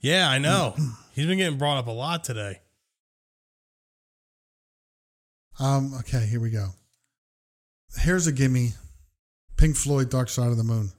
Yeah, 0.00 0.28
I 0.28 0.38
know. 0.38 0.74
He's 1.14 1.26
been 1.26 1.38
getting 1.38 1.58
brought 1.58 1.78
up 1.78 1.86
a 1.86 1.90
lot 1.92 2.22
today. 2.22 2.60
Um, 5.58 5.94
okay, 6.00 6.26
here 6.26 6.40
we 6.40 6.50
go. 6.50 6.68
Here's 7.98 8.26
a 8.26 8.32
gimme. 8.32 8.74
Pink 9.56 9.74
Floyd, 9.74 10.10
Dark 10.10 10.28
Side 10.28 10.50
of 10.50 10.58
the 10.58 10.64
Moon. 10.64 10.92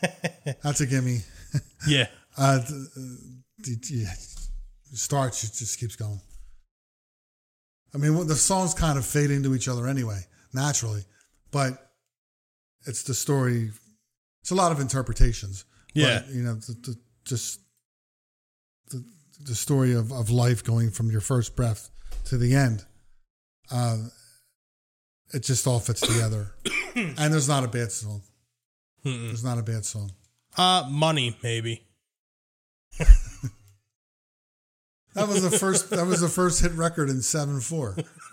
That's 0.62 0.80
a 0.80 0.86
gimme. 0.86 1.20
yeah. 1.86 2.06
Uh, 2.36 2.60
th- 2.60 2.88
th- 3.64 3.90
yeah, 3.90 4.12
it 4.12 4.96
starts, 4.96 5.44
it 5.44 5.52
just 5.58 5.78
keeps 5.78 5.94
going. 5.94 6.20
I 7.94 7.98
mean, 7.98 8.26
the 8.26 8.34
songs 8.34 8.74
kind 8.74 8.98
of 8.98 9.04
fade 9.04 9.30
into 9.30 9.54
each 9.54 9.68
other 9.68 9.86
anyway, 9.86 10.20
naturally, 10.52 11.02
but 11.50 11.92
it's 12.86 13.02
the 13.02 13.14
story. 13.14 13.70
It's 14.40 14.50
a 14.50 14.54
lot 14.54 14.72
of 14.72 14.80
interpretations. 14.80 15.64
But, 15.98 16.06
Yeah. 16.06 16.22
you 16.30 16.42
know, 16.42 16.54
the, 16.54 16.72
the, 16.82 16.96
just 17.24 17.60
the, 18.90 19.04
the 19.44 19.54
story 19.54 19.94
of, 19.94 20.12
of 20.12 20.30
life 20.30 20.62
going 20.64 20.90
from 20.90 21.10
your 21.10 21.20
first 21.20 21.56
breath 21.56 21.90
to 22.26 22.38
the 22.38 22.54
end. 22.54 22.84
Uh, 23.70 23.98
it 25.34 25.42
just 25.42 25.66
all 25.66 25.78
fits 25.80 26.00
together. 26.00 26.52
and 26.94 27.32
there's 27.32 27.48
not 27.48 27.64
a 27.64 27.68
bad 27.68 27.92
song. 27.92 28.22
Mm-mm. 29.04 29.26
There's 29.28 29.44
not 29.44 29.58
a 29.58 29.62
bad 29.62 29.84
song. 29.84 30.10
Uh, 30.56 30.86
money 30.90 31.36
maybe. 31.42 31.84
That 35.14 35.26
was 35.26 35.42
the 35.42 35.50
first. 35.58 35.90
that 35.90 36.06
was 36.06 36.20
the 36.20 36.28
first 36.28 36.60
hit 36.60 36.72
record 36.72 37.08
in 37.10 37.22
seven 37.22 37.60
four. 37.60 37.96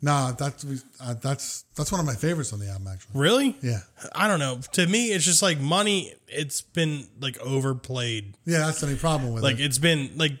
nah, 0.00 0.32
that's 0.32 0.64
uh, 1.00 1.14
that's 1.14 1.64
that's 1.76 1.90
one 1.92 2.00
of 2.00 2.06
my 2.06 2.14
favorites 2.14 2.52
on 2.52 2.58
the 2.60 2.68
album. 2.68 2.88
Actually, 2.92 3.20
Really? 3.20 3.56
yeah, 3.62 3.80
I 4.14 4.28
don't 4.28 4.38
know. 4.38 4.60
To 4.72 4.86
me, 4.86 5.08
it's 5.12 5.24
just 5.24 5.42
like 5.42 5.58
money. 5.60 6.14
It's 6.28 6.62
been 6.62 7.06
like 7.20 7.38
overplayed. 7.40 8.34
yeah. 8.44 8.58
That's 8.58 8.80
the 8.80 8.86
only 8.86 8.98
problem 8.98 9.32
with 9.32 9.42
Like 9.42 9.54
it. 9.54 9.58
Like 9.58 9.66
it's 9.66 9.78
been 9.78 10.10
like 10.16 10.32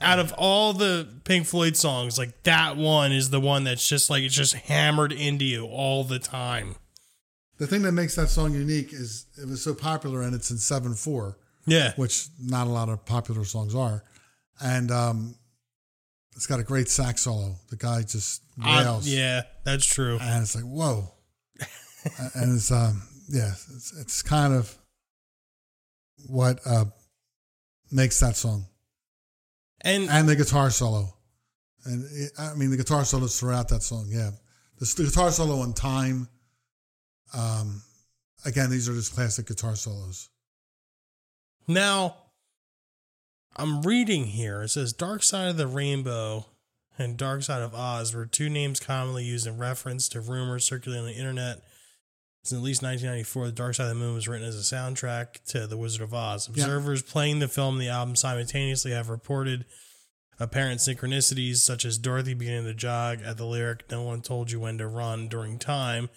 out 0.00 0.18
of 0.20 0.32
all 0.38 0.72
the 0.74 1.08
Pink 1.24 1.46
Floyd 1.46 1.76
songs, 1.76 2.18
like 2.18 2.42
that 2.44 2.76
one 2.76 3.10
is 3.12 3.30
the 3.30 3.40
one 3.40 3.64
that's 3.64 3.86
just 3.88 4.10
like 4.10 4.22
it's 4.22 4.34
just 4.34 4.54
hammered 4.54 5.12
into 5.12 5.44
you 5.44 5.66
all 5.66 6.04
the 6.04 6.18
time. 6.20 6.76
The 7.58 7.66
thing 7.66 7.82
that 7.82 7.90
makes 7.92 8.14
that 8.14 8.28
song 8.28 8.54
unique 8.54 8.92
is 8.92 9.26
it 9.36 9.48
was 9.48 9.60
so 9.64 9.74
popular 9.74 10.22
and 10.22 10.32
it's 10.36 10.52
in 10.52 10.58
seven 10.58 10.94
four, 10.94 11.36
Yeah. 11.66 11.92
which 11.96 12.28
not 12.40 12.68
a 12.68 12.70
lot 12.70 12.88
of 12.88 13.04
popular 13.04 13.44
songs 13.44 13.74
are, 13.74 14.04
and 14.60 14.92
um, 14.92 15.34
it's 16.38 16.46
got 16.46 16.60
a 16.60 16.62
great 16.62 16.88
sax 16.88 17.22
solo. 17.22 17.56
The 17.68 17.74
guy 17.76 18.02
just 18.02 18.42
I- 18.62 18.84
wails. 18.84 19.08
yeah, 19.08 19.42
that's 19.64 19.84
true. 19.84 20.18
and 20.20 20.42
it's 20.42 20.54
like 20.54 20.64
whoa 20.64 21.10
and 22.36 22.54
it's 22.56 22.70
um 22.70 23.02
yeah 23.28 23.50
it's, 23.74 23.92
it's 24.00 24.22
kind 24.22 24.54
of 24.54 24.72
what 26.28 26.60
uh, 26.64 26.84
makes 27.90 28.20
that 28.20 28.36
song 28.36 28.66
And 29.82 30.08
and 30.08 30.28
the 30.28 30.36
guitar 30.36 30.70
solo. 30.70 31.12
And 31.84 32.04
it, 32.12 32.32
I 32.38 32.54
mean, 32.54 32.70
the 32.70 32.76
guitar 32.76 33.04
solos 33.04 33.38
throughout 33.38 33.68
that 33.68 33.82
song. 33.82 34.06
Yeah, 34.08 34.30
the, 34.78 34.92
the 34.96 35.04
guitar 35.04 35.30
solo 35.30 35.60
on 35.60 35.72
time. 35.72 36.28
Um, 37.34 37.82
again, 38.44 38.70
these 38.70 38.88
are 38.88 38.94
just 38.94 39.14
classic 39.14 39.46
guitar 39.46 39.74
solos. 39.76 40.28
now 41.66 42.16
I'm 43.58 43.82
reading 43.82 44.26
here. 44.26 44.62
It 44.62 44.68
says 44.68 44.92
Dark 44.92 45.24
Side 45.24 45.48
of 45.48 45.56
the 45.56 45.66
Rainbow 45.66 46.46
and 46.96 47.16
Dark 47.16 47.42
Side 47.42 47.62
of 47.62 47.74
Oz 47.74 48.14
were 48.14 48.24
two 48.24 48.48
names 48.48 48.78
commonly 48.78 49.24
used 49.24 49.46
in 49.46 49.58
reference 49.58 50.08
to 50.10 50.20
rumors 50.20 50.64
circulating 50.64 51.06
on 51.06 51.12
the 51.12 51.18
internet. 51.18 51.62
Since 52.44 52.60
at 52.60 52.64
least 52.64 52.82
1994, 52.82 53.46
The 53.46 53.52
Dark 53.52 53.74
Side 53.74 53.84
of 53.84 53.88
the 53.90 53.94
Moon 53.96 54.14
was 54.14 54.28
written 54.28 54.46
as 54.46 54.56
a 54.56 54.74
soundtrack 54.74 55.44
to 55.48 55.66
The 55.66 55.76
Wizard 55.76 56.02
of 56.02 56.14
Oz. 56.14 56.48
Yeah. 56.54 56.64
Observers 56.64 57.02
playing 57.02 57.40
the 57.40 57.48
film 57.48 57.74
and 57.74 57.82
the 57.82 57.88
album 57.88 58.14
simultaneously 58.14 58.92
have 58.92 59.10
reported 59.10 59.64
apparent 60.38 60.80
synchronicities, 60.80 61.56
such 61.56 61.84
as 61.84 61.98
Dorothy 61.98 62.34
beginning 62.34 62.64
to 62.64 62.74
jog 62.74 63.22
at 63.22 63.38
the 63.38 63.44
lyric 63.44 63.90
"No 63.90 64.02
one 64.02 64.22
told 64.22 64.52
you 64.52 64.60
when 64.60 64.78
to 64.78 64.86
run" 64.86 65.26
during 65.26 65.58
time, 65.58 66.10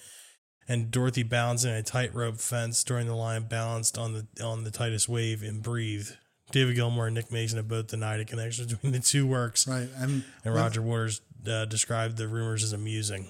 and 0.68 0.92
Dorothy 0.92 1.24
balancing 1.24 1.72
a 1.72 1.82
tightrope 1.82 2.38
fence 2.38 2.84
during 2.84 3.08
the 3.08 3.16
line 3.16 3.48
"balanced 3.48 3.98
on 3.98 4.14
the 4.14 4.44
on 4.44 4.64
the 4.64 4.72
tightest 4.72 5.10
wave" 5.10 5.42
in 5.42 5.60
"Breathe." 5.60 6.12
David 6.52 6.76
Gilmour 6.76 7.08
and 7.08 7.16
Nick 7.16 7.32
Mason 7.32 7.58
have 7.58 7.68
both 7.68 7.88
denied 7.88 8.20
a 8.20 8.26
connection 8.26 8.66
between 8.70 8.92
the 8.94 9.00
two 9.00 9.26
works, 9.28 9.68
Right, 9.68 9.88
and 9.98 10.24
and 10.44 10.54
Roger 10.54 10.82
Waters 10.82 11.22
uh, 11.48 11.66
described 11.66 12.18
the 12.18 12.28
rumors 12.28 12.64
as 12.64 12.74
amusing. 12.74 13.28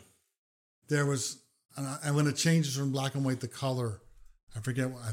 there 0.89 1.05
was 1.05 1.37
and 1.77 2.15
when 2.15 2.27
it 2.27 2.35
changes 2.35 2.75
from 2.75 2.91
black 2.91 3.15
and 3.15 3.23
white 3.23 3.39
to 3.39 3.47
color 3.47 4.01
i 4.55 4.59
forget 4.59 4.89
what- 4.89 5.03
i 5.03 5.11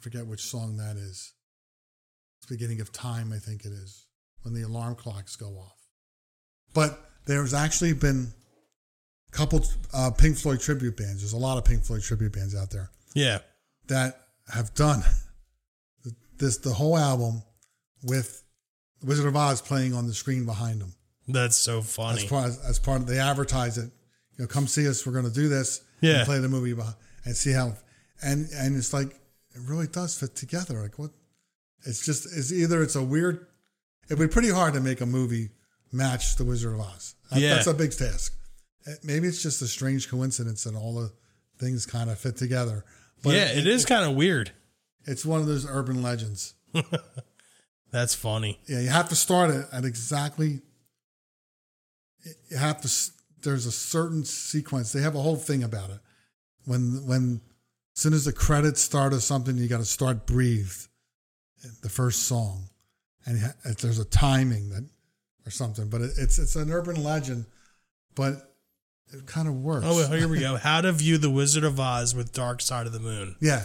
forget 0.00 0.26
which 0.26 0.40
song 0.40 0.78
that 0.78 0.96
is. 0.96 1.32
It's 2.38 2.46
beginning 2.48 2.80
of 2.80 2.90
time 2.92 3.32
i 3.32 3.38
think 3.38 3.64
it 3.64 3.72
is 3.72 4.06
when 4.42 4.54
the 4.54 4.62
alarm 4.62 4.94
clocks 4.96 5.36
go 5.36 5.48
off. 5.58 5.76
But 6.74 6.98
there's 7.26 7.54
actually 7.54 7.92
been 7.92 8.32
a 9.28 9.36
couple 9.36 9.64
uh, 9.92 10.10
pink 10.10 10.36
floyd 10.36 10.60
tribute 10.60 10.96
bands. 10.96 11.20
There's 11.20 11.34
a 11.34 11.36
lot 11.38 11.56
of 11.58 11.64
pink 11.64 11.84
floyd 11.84 12.02
tribute 12.02 12.32
bands 12.32 12.56
out 12.56 12.70
there 12.70 12.90
Yeah, 13.14 13.38
that 13.88 14.16
have 14.52 14.74
done 14.74 15.02
this 16.42 16.58
the 16.58 16.72
whole 16.72 16.98
album 16.98 17.42
with 18.02 18.42
wizard 19.02 19.26
of 19.26 19.36
oz 19.36 19.62
playing 19.62 19.94
on 19.94 20.06
the 20.06 20.14
screen 20.14 20.44
behind 20.44 20.80
them 20.80 20.92
that's 21.28 21.56
so 21.56 21.78
as 21.78 21.94
funny. 21.94 22.28
part 22.28 22.52
as 22.68 22.78
part 22.78 23.00
of 23.00 23.06
they 23.06 23.18
advertise 23.20 23.78
it. 23.78 23.90
You 24.36 24.44
know, 24.44 24.46
come 24.48 24.66
see 24.66 24.88
us. 24.88 25.06
We're 25.06 25.12
going 25.12 25.24
to 25.24 25.30
do 25.32 25.48
this. 25.48 25.80
Yeah. 26.00 26.16
and 26.18 26.26
play 26.26 26.38
the 26.40 26.48
movie 26.48 26.72
behind, 26.72 26.96
and 27.24 27.36
see 27.36 27.52
how, 27.52 27.74
and 28.24 28.48
and 28.54 28.76
it's 28.76 28.92
like 28.92 29.06
it 29.54 29.60
really 29.68 29.86
does 29.86 30.18
fit 30.18 30.34
together. 30.34 30.80
Like 30.82 30.98
what? 30.98 31.12
It's 31.84 32.04
just 32.04 32.26
it's 32.36 32.50
either 32.52 32.82
it's 32.82 32.96
a 32.96 33.02
weird. 33.02 33.46
It'd 34.06 34.18
be 34.18 34.26
pretty 34.26 34.50
hard 34.50 34.74
to 34.74 34.80
make 34.80 35.00
a 35.00 35.06
movie 35.06 35.50
match 35.92 36.34
the 36.36 36.44
Wizard 36.44 36.74
of 36.74 36.80
Oz. 36.80 37.14
That- 37.30 37.40
Yeah. 37.40 37.54
that's 37.54 37.68
a 37.68 37.74
big 37.74 37.92
task. 37.96 38.34
Uh, 38.86 38.92
Maybe 39.04 39.28
it's 39.28 39.42
just 39.42 39.62
a 39.62 39.68
strange 39.68 40.08
coincidence 40.10 40.64
that 40.64 40.74
all 40.74 40.94
the 40.94 41.12
things 41.58 41.86
kind 41.86 42.10
of 42.10 42.18
fit 42.18 42.36
together. 42.36 42.84
But 43.22 43.34
yeah, 43.34 43.52
it 43.52 43.66
is 43.68 43.84
kind 43.84 44.04
of 44.04 44.16
weird. 44.16 44.50
It's 45.06 45.24
one 45.26 45.40
of 45.40 45.46
those 45.46 45.66
urban 45.68 46.02
legends. 46.02 46.54
That's 47.90 48.14
funny. 48.14 48.58
Yeah, 48.66 48.80
you 48.80 48.88
have 48.88 49.08
to 49.10 49.16
start 49.16 49.50
it 49.50 49.66
at 49.72 49.84
exactly. 49.84 50.60
You 52.50 52.56
have 52.56 52.80
to. 52.82 52.90
There's 53.42 53.66
a 53.66 53.72
certain 53.72 54.24
sequence. 54.24 54.92
They 54.92 55.02
have 55.02 55.14
a 55.16 55.20
whole 55.20 55.36
thing 55.36 55.62
about 55.62 55.90
it. 55.90 55.98
When 56.64 57.06
when 57.06 57.40
as 57.96 58.00
soon 58.02 58.12
as 58.14 58.24
the 58.24 58.32
credits 58.32 58.80
start 58.80 59.12
or 59.12 59.20
something, 59.20 59.56
you 59.56 59.68
got 59.68 59.78
to 59.78 59.84
start 59.84 60.26
breathe, 60.26 60.72
the 61.82 61.88
first 61.88 62.24
song, 62.24 62.68
and 63.26 63.40
ha- 63.40 63.72
there's 63.80 63.98
a 63.98 64.04
timing 64.04 64.70
that 64.70 64.84
or 65.44 65.50
something. 65.50 65.88
But 65.88 66.02
it, 66.02 66.12
it's 66.16 66.38
it's 66.38 66.54
an 66.56 66.70
urban 66.70 67.02
legend, 67.02 67.46
but 68.14 68.54
it 69.12 69.26
kind 69.26 69.48
of 69.48 69.54
works. 69.56 69.84
Oh, 69.86 69.96
well, 69.96 70.12
here 70.12 70.28
we 70.28 70.38
go. 70.48 70.56
How 70.56 70.80
to 70.80 70.92
view 70.92 71.18
the 71.18 71.28
Wizard 71.30 71.64
of 71.64 71.78
Oz 71.80 72.14
with 72.14 72.32
Dark 72.32 72.62
Side 72.62 72.86
of 72.86 72.92
the 72.92 73.00
Moon. 73.00 73.36
yeah. 73.40 73.64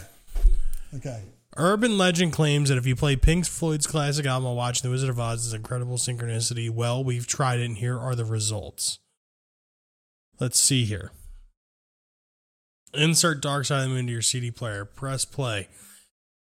Okay. 0.94 1.22
Urban 1.56 1.98
legend 1.98 2.32
claims 2.32 2.68
that 2.68 2.78
if 2.78 2.86
you 2.86 2.94
play 2.94 3.16
Pink 3.16 3.46
Floyd's 3.46 3.86
classic 3.86 4.26
album 4.26 4.44
while 4.44 4.54
watching 4.54 4.88
The 4.88 4.92
Wizard 4.92 5.10
of 5.10 5.18
Oz, 5.18 5.40
Oz's 5.40 5.54
incredible 5.54 5.96
synchronicity, 5.96 6.70
well, 6.70 7.02
we've 7.02 7.26
tried 7.26 7.58
it, 7.60 7.64
and 7.64 7.78
here 7.78 7.98
are 7.98 8.14
the 8.14 8.24
results. 8.24 8.98
Let's 10.38 10.60
see 10.60 10.84
here. 10.84 11.10
Insert 12.94 13.42
Dark 13.42 13.64
Side 13.64 13.82
of 13.82 13.88
the 13.88 13.94
Moon 13.94 14.06
to 14.06 14.12
your 14.12 14.22
CD 14.22 14.50
player. 14.50 14.84
Press 14.84 15.24
play. 15.24 15.68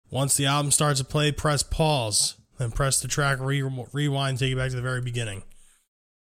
Once 0.09 0.35
the 0.37 0.45
album 0.45 0.71
starts 0.71 0.99
to 0.99 1.05
play, 1.05 1.31
press 1.31 1.61
pause. 1.61 2.35
Then 2.57 2.71
press 2.71 3.01
the 3.01 3.07
track 3.07 3.39
re- 3.41 3.61
rewind, 3.91 4.39
take 4.39 4.53
it 4.53 4.55
back 4.55 4.69
to 4.69 4.75
the 4.75 4.81
very 4.81 5.01
beginning. 5.01 5.43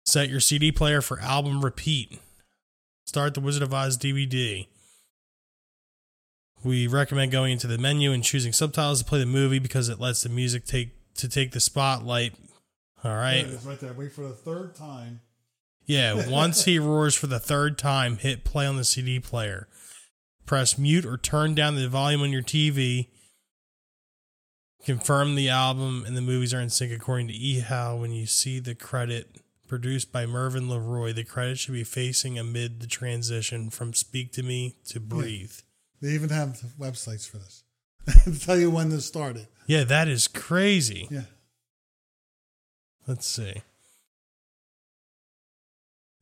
Set 0.05 0.29
your 0.29 0.39
CD 0.39 0.71
player 0.71 1.01
for 1.01 1.19
album 1.19 1.61
repeat. 1.63 2.19
Start 3.05 3.33
the 3.33 3.41
Wizard 3.41 3.63
of 3.63 3.73
Oz 3.73 3.97
DVD. 3.97 4.67
We 6.63 6.87
recommend 6.87 7.31
going 7.31 7.53
into 7.53 7.67
the 7.67 7.77
menu 7.77 8.11
and 8.11 8.23
choosing 8.23 8.53
subtitles 8.53 8.99
to 8.99 9.05
play 9.05 9.19
the 9.19 9.25
movie 9.25 9.59
because 9.59 9.89
it 9.89 9.99
lets 9.99 10.23
the 10.23 10.29
music 10.29 10.65
take 10.65 10.91
to 11.15 11.27
take 11.27 11.51
the 11.51 11.59
spotlight. 11.59 12.35
All 13.03 13.15
right. 13.15 13.43
There 13.43 13.53
it 13.53 13.55
is 13.55 13.65
right 13.65 13.79
there. 13.79 13.93
Wait 13.93 14.11
for 14.11 14.21
the 14.21 14.33
third 14.33 14.75
time. 14.75 15.21
Yeah, 15.85 16.29
once 16.29 16.65
he 16.65 16.79
roars 16.79 17.15
for 17.15 17.27
the 17.27 17.39
third 17.39 17.77
time, 17.77 18.17
hit 18.17 18.43
play 18.43 18.65
on 18.65 18.77
the 18.77 18.85
CD 18.85 19.19
player. 19.19 19.67
Press 20.45 20.77
mute 20.77 21.05
or 21.05 21.17
turn 21.17 21.55
down 21.55 21.75
the 21.75 21.87
volume 21.89 22.21
on 22.21 22.31
your 22.31 22.43
TV. 22.43 23.07
Confirm 24.85 25.35
the 25.35 25.49
album 25.49 26.03
and 26.07 26.17
the 26.17 26.21
movies 26.21 26.53
are 26.53 26.61
in 26.61 26.69
sync 26.69 26.91
according 26.91 27.27
to 27.27 27.33
eHow. 27.33 27.99
When 27.99 28.11
you 28.11 28.25
see 28.25 28.59
the 28.59 28.75
credit 28.75 29.37
produced 29.67 30.11
by 30.11 30.25
Mervyn 30.25 30.69
Leroy, 30.69 31.13
the 31.13 31.23
credit 31.23 31.57
should 31.59 31.73
be 31.73 31.83
facing 31.83 32.37
amid 32.37 32.81
the 32.81 32.87
transition 32.87 33.69
from 33.69 33.93
Speak 33.93 34.31
to 34.33 34.43
Me 34.43 34.75
to 34.85 34.99
Breathe. 34.99 35.53
They 36.01 36.09
even 36.09 36.29
have 36.29 36.61
websites 36.79 37.29
for 37.29 37.37
this 37.37 37.63
to 38.23 38.39
tell 38.39 38.57
you 38.57 38.71
when 38.71 38.89
this 38.89 39.05
started. 39.05 39.47
Yeah, 39.67 39.83
that 39.83 40.07
is 40.07 40.27
crazy. 40.27 41.07
Yeah. 41.11 41.21
Let's 43.07 43.27
see. 43.27 43.61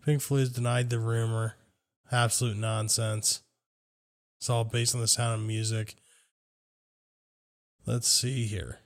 Pink 0.05 0.21
Floyd's 0.21 0.49
denied 0.49 0.89
the 0.89 0.99
rumor. 0.99 1.55
Absolute 2.11 2.57
nonsense. 2.57 3.41
It's 4.37 4.49
all 4.49 4.63
based 4.63 4.95
on 4.95 5.01
the 5.01 5.07
sound 5.07 5.41
of 5.41 5.47
music. 5.47 5.95
Let's 7.85 8.07
see 8.07 8.45
here. 8.45 8.79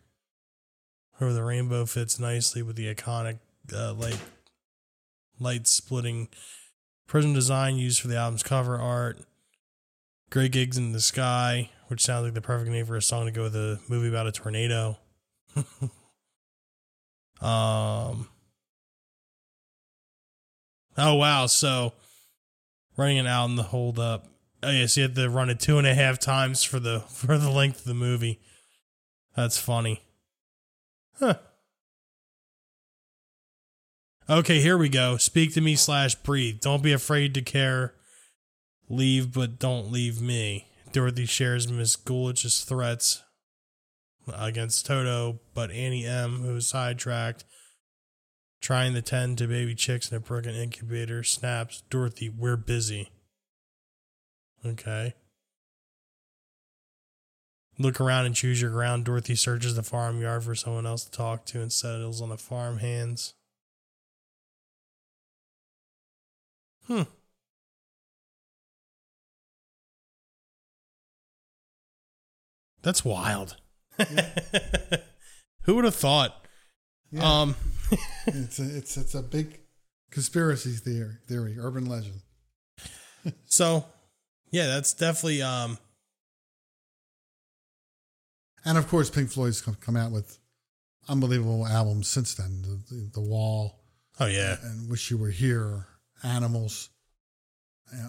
Over 1.22 1.34
the 1.34 1.44
rainbow 1.44 1.86
fits 1.86 2.20
nicely 2.20 2.62
with 2.62 2.76
the 2.76 2.94
iconic 2.94 3.40
uh, 3.74 3.94
light 3.94 4.20
light 5.40 5.68
splitting 5.68 6.30
prism 7.08 7.34
design 7.34 7.76
used 7.78 8.00
for 8.02 8.08
the 8.08 8.18
album's 8.18 8.44
cover 8.44 8.78
art. 8.78 9.20
Great 10.34 10.52
gigs 10.52 10.80
in 10.80 10.94
the 10.94 11.00
sky, 11.00 11.70
which 11.90 12.02
sounds 12.02 12.24
like 12.24 12.34
the 12.34 12.42
perfect 12.42 12.72
name 12.72 12.88
for 12.88 12.96
a 12.96 13.02
song 13.04 13.28
to 13.28 13.32
go 13.32 13.44
with 13.44 13.56
a 13.56 13.80
movie 13.88 14.08
about 14.08 14.26
a 14.26 14.32
tornado. 14.32 14.98
um. 17.40 18.28
Oh 20.98 21.14
wow! 21.14 21.46
So 21.46 21.94
running 22.98 23.18
it 23.18 23.28
out 23.28 23.46
in 23.46 23.58
the 23.58 23.62
hold 23.62 24.00
up. 24.00 24.26
Oh 24.64 24.72
yes, 24.72 24.98
you 24.98 25.04
had 25.04 25.14
to 25.14 25.30
run 25.30 25.52
it 25.52 25.60
two 25.60 25.78
and 25.78 25.86
a 25.86 25.94
half 25.94 26.18
times 26.18 26.64
for 26.64 26.80
the 26.80 27.02
for 27.10 27.38
the 27.38 27.52
length 27.52 27.82
of 27.82 27.86
the 27.86 27.94
movie. 27.94 28.40
That's 29.36 29.60
funny. 29.60 30.02
Huh. 31.20 31.36
Okay, 34.28 34.62
here 34.62 34.80
we 34.80 34.90
go. 34.90 35.18
Speak 35.18 35.54
to 35.54 35.62
me 35.62 35.76
slash 35.76 36.16
breathe. 36.16 36.60
Don't 36.60 36.82
be 36.82 36.92
afraid 36.92 37.36
to 37.36 37.44
care. 37.44 37.94
Leave, 38.90 39.34
but 39.34 39.60
don't 39.60 39.92
leave 39.92 40.22
me. 40.22 40.68
Dorothy 40.92 41.26
shares 41.26 41.68
Miss 41.68 41.96
Gulch's 41.96 42.64
threats 42.64 43.24
against 44.28 44.86
Toto, 44.86 45.40
but 45.54 45.72
Auntie 45.72 46.06
Em, 46.06 46.42
who 46.42 46.56
is 46.56 46.68
sidetracked, 46.68 47.44
trying 48.62 48.94
to 48.94 49.02
tend 49.02 49.38
to 49.38 49.48
baby 49.48 49.76
chicks 49.76 50.12
in 50.12 50.18
a 50.18 50.20
broken 50.20 50.56
incubator, 50.56 51.24
snaps, 51.24 51.84
Dorothy, 51.90 52.30
we're 52.30 52.58
busy. 52.58 53.10
Okay. 54.66 55.14
Look 57.80 58.00
around 58.00 58.28
and 58.28 58.36
choose 58.36 58.62
your 58.62 58.72
ground. 58.72 59.06
Dorothy 59.06 59.36
searches 59.36 59.76
the 59.76 59.84
farmyard 59.84 60.44
for 60.44 60.56
someone 60.56 60.86
else 60.86 61.06
to 61.06 61.12
talk 61.12 61.46
to 61.48 61.62
and 61.62 61.74
settles 61.74 62.22
on 62.22 62.30
the 62.30 62.38
farm 62.38 62.78
hands. 62.78 63.34
Hmm. 66.88 67.04
That's 72.84 73.04
wild. 73.04 73.56
Who 75.64 75.76
would 75.76 75.86
have 75.86 75.96
thought? 75.96 76.36
Yeah. 77.12 77.42
Um, 77.42 77.56
it's 78.28 78.60
a, 78.60 78.78
it's 78.78 78.98
it's 78.98 79.16
a 79.16 79.22
big 79.22 79.60
conspiracy 80.12 80.72
theory, 80.74 81.16
theory, 81.28 81.58
urban 81.60 81.86
legend. 81.86 82.22
so 83.46 83.86
yeah, 84.52 84.68
that's 84.68 84.94
definitely 84.94 85.42
um 85.42 85.78
And 88.66 88.78
of 88.78 88.88
course, 88.88 89.10
Pink 89.10 89.30
Floyd's 89.32 89.62
come, 89.62 89.76
come 89.76 89.96
out 89.96 90.12
with 90.12 90.38
unbelievable 91.08 91.68
albums 91.68 92.08
since 92.08 92.34
then. 92.36 92.62
The, 92.62 92.96
the, 92.96 93.10
the 93.16 93.22
Wall 93.22 93.80
Oh 94.20 94.26
yeah. 94.28 94.56
and 94.64 94.90
Wish 94.90 95.10
You 95.12 95.18
Were 95.18 95.30
Here, 95.30 95.88
Animals. 96.24 96.90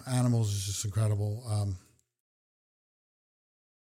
Animals 0.07 0.53
is 0.53 0.65
just 0.65 0.85
incredible. 0.85 1.43
Um, 1.49 1.77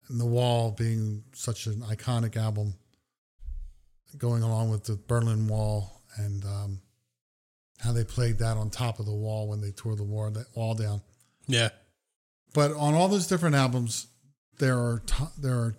and 0.09 0.21
The 0.21 0.27
Wall 0.27 0.71
being 0.73 1.25
such 1.33 1.67
an 1.67 1.83
iconic 1.83 2.37
album, 2.37 2.75
going 4.19 4.43
along 4.43 4.71
with 4.71 4.85
the 4.85 4.97
Berlin 4.97 5.47
Wall 5.49 6.03
and 6.17 6.45
um, 6.45 6.81
how 7.81 7.93
they 7.93 8.05
played 8.05 8.39
that 8.39 8.57
on 8.57 8.71
top 8.71 8.99
of 8.99 9.07
the 9.07 9.15
wall 9.15 9.49
when 9.49 9.61
they 9.61 9.71
tore 9.71 9.97
the 9.97 10.05
wall, 10.05 10.31
that 10.31 10.47
wall 10.55 10.75
down. 10.75 11.01
Yeah. 11.47 11.71
But 12.55 12.73
on 12.73 12.95
all 12.95 13.09
those 13.09 13.27
different 13.27 13.57
albums, 13.57 14.09
there 14.59 14.79
are 14.79 15.03
t- 15.07 15.25
there 15.39 15.55
are 15.55 15.75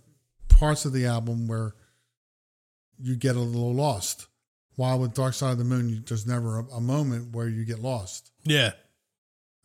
parts 0.49 0.85
of 0.85 0.93
the 0.93 1.05
album 1.05 1.47
where 1.47 1.75
you 2.99 3.15
get 3.15 3.35
a 3.35 3.39
little 3.39 3.73
lost. 3.73 4.27
While 4.75 4.99
with 4.99 5.13
Dark 5.13 5.35
Side 5.35 5.51
of 5.51 5.57
the 5.59 5.63
Moon, 5.63 5.87
you, 5.87 5.99
there's 5.99 6.25
never 6.25 6.59
a, 6.59 6.63
a 6.77 6.81
moment 6.81 7.31
where 7.35 7.47
you 7.47 7.63
get 7.63 7.79
lost, 7.79 8.31
Yeah. 8.43 8.71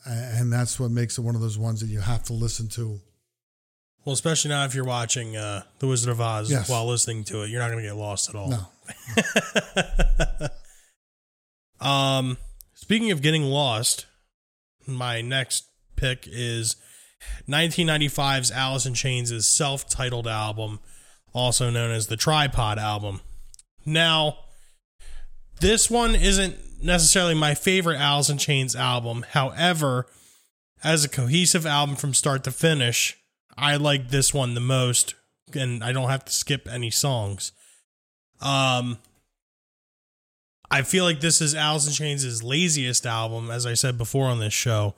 And 0.07 0.53
that's 0.53 0.79
what 0.79 0.91
makes 0.91 1.19
it 1.19 1.23
one 1.23 1.35
of 1.35 1.41
those 1.41 1.59
ones 1.59 1.81
that 1.81 1.87
you 1.89 2.01
have 2.01 2.23
to 2.25 2.33
listen 2.33 2.69
to. 2.71 3.01
Well, 4.09 4.15
especially 4.15 4.49
now 4.49 4.65
if 4.65 4.75
you're 4.75 4.87
watching 4.87 5.37
uh, 5.37 5.65
The 5.81 5.87
Wizard 5.87 6.09
of 6.09 6.19
Oz 6.19 6.51
Yes. 6.51 6.67
while 6.71 6.87
listening 6.87 7.25
to 7.25 7.43
it, 7.43 7.51
you're 7.51 7.61
not 7.61 7.71
going 7.71 7.83
to 7.85 7.91
get 7.91 7.95
lost 7.95 8.31
at 8.31 8.37
all. 8.37 8.49
No, 8.49 8.67
um, 11.87 12.39
speaking 12.73 13.11
of 13.11 13.21
getting 13.21 13.43
lost, 13.43 14.07
my 14.87 15.21
next 15.21 15.67
pick 15.97 16.27
is 16.27 16.77
1995's 17.47 18.51
Alice 18.51 18.87
in 18.87 18.95
Chains' 18.95 19.47
self-titled 19.47 20.27
album, 20.27 20.81
also 21.35 21.69
known 21.69 21.91
as 21.91 22.07
the 22.07 22.17
Tripod 22.17 22.79
album. 22.79 23.21
Now, 23.85 24.39
this 25.61 25.91
one 25.91 26.15
isn't 26.15 26.57
necessarily 26.83 27.35
my 27.35 27.55
favorite 27.55 27.99
Alice 27.99 28.31
in 28.31 28.39
Chains 28.39 28.75
album. 28.75 29.27
However, 29.33 30.07
as 30.83 31.05
a 31.05 31.11
cohesive 31.11 31.67
album 31.67 31.95
from 31.95 32.15
start 32.15 32.43
to 32.45 32.51
finish, 32.51 33.15
I 33.59 33.77
like 33.77 34.09
this 34.09 34.33
one 34.33 34.55
the 34.55 34.61
most, 34.61 35.15
and 35.53 35.83
I 35.83 35.93
don't 35.93 36.11
have 36.11 36.25
to 36.27 36.33
skip 36.33 36.69
any 36.71 36.91
songs. 36.91 37.53
Um, 38.41 38.99
I 40.71 40.83
feel 40.83 41.05
like 41.05 41.21
this 41.21 41.41
is 41.41 41.55
Alice 41.55 41.87
in 41.87 41.93
Chains' 41.93 42.43
laziest 42.43 43.05
album, 43.05 43.51
as 43.51 43.67
I 43.67 43.75
said 43.75 43.99
before 43.99 44.27
on 44.27 44.39
this 44.39 44.53
show. 44.53 44.95